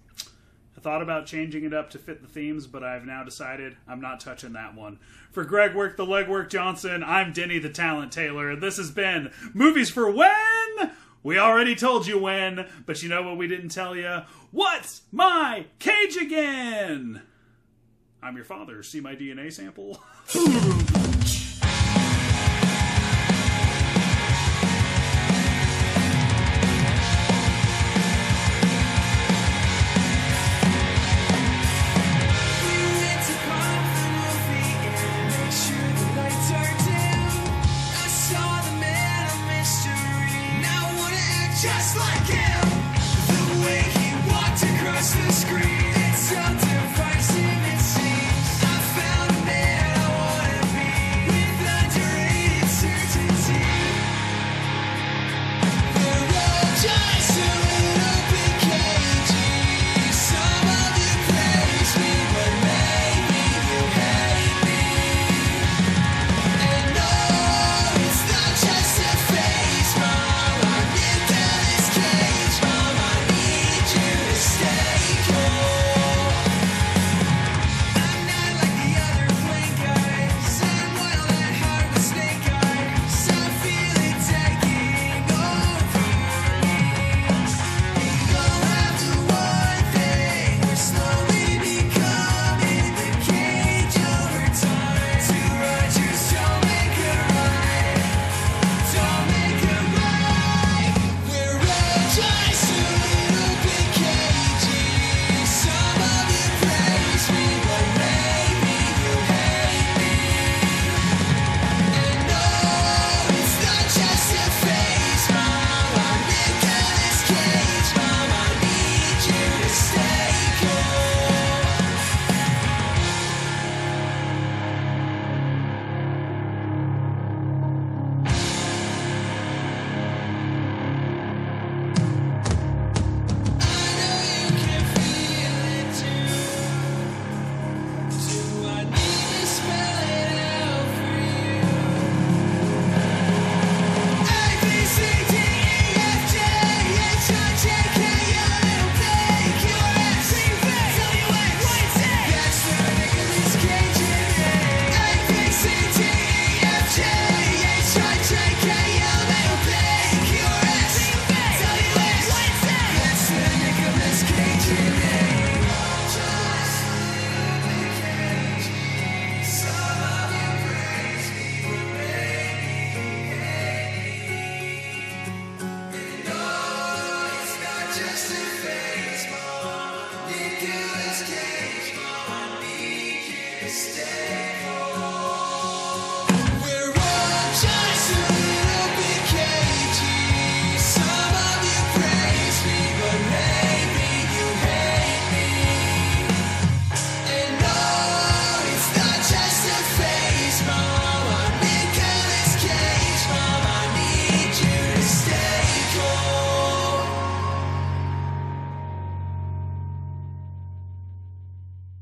I 0.75 0.81
thought 0.81 1.03
about 1.03 1.27
changing 1.27 1.63
it 1.63 1.73
up 1.73 1.91
to 1.91 1.99
fit 1.99 2.21
the 2.21 2.27
themes, 2.27 2.67
but 2.67 2.83
I've 2.83 3.05
now 3.05 3.23
decided 3.23 3.77
I'm 3.87 4.01
not 4.01 4.19
touching 4.19 4.53
that 4.53 4.75
one. 4.75 4.99
For 5.31 5.43
Greg 5.43 5.75
Work, 5.75 5.95
the 5.95 6.05
Legwork 6.05 6.49
Johnson, 6.49 7.03
I'm 7.03 7.31
Denny 7.31 7.59
the 7.59 7.69
Talent 7.69 8.11
Taylor. 8.11 8.55
This 8.55 8.77
has 8.77 8.91
been 8.91 9.31
Movies 9.53 9.89
for 9.89 10.09
When? 10.09 10.91
We 11.25 11.39
already 11.39 11.73
told 11.73 12.05
you 12.05 12.19
when, 12.19 12.67
but 12.85 13.01
you 13.01 13.09
know 13.09 13.23
what 13.23 13.35
we 13.35 13.47
didn't 13.47 13.69
tell 13.69 13.95
you? 13.95 14.21
What's 14.51 15.01
my 15.11 15.65
cage 15.79 16.17
again? 16.17 17.23
I'm 18.21 18.35
your 18.35 18.45
father. 18.45 18.83
See 18.83 18.99
my 18.99 19.15
DNA 19.15 19.51
sample? 19.51 20.03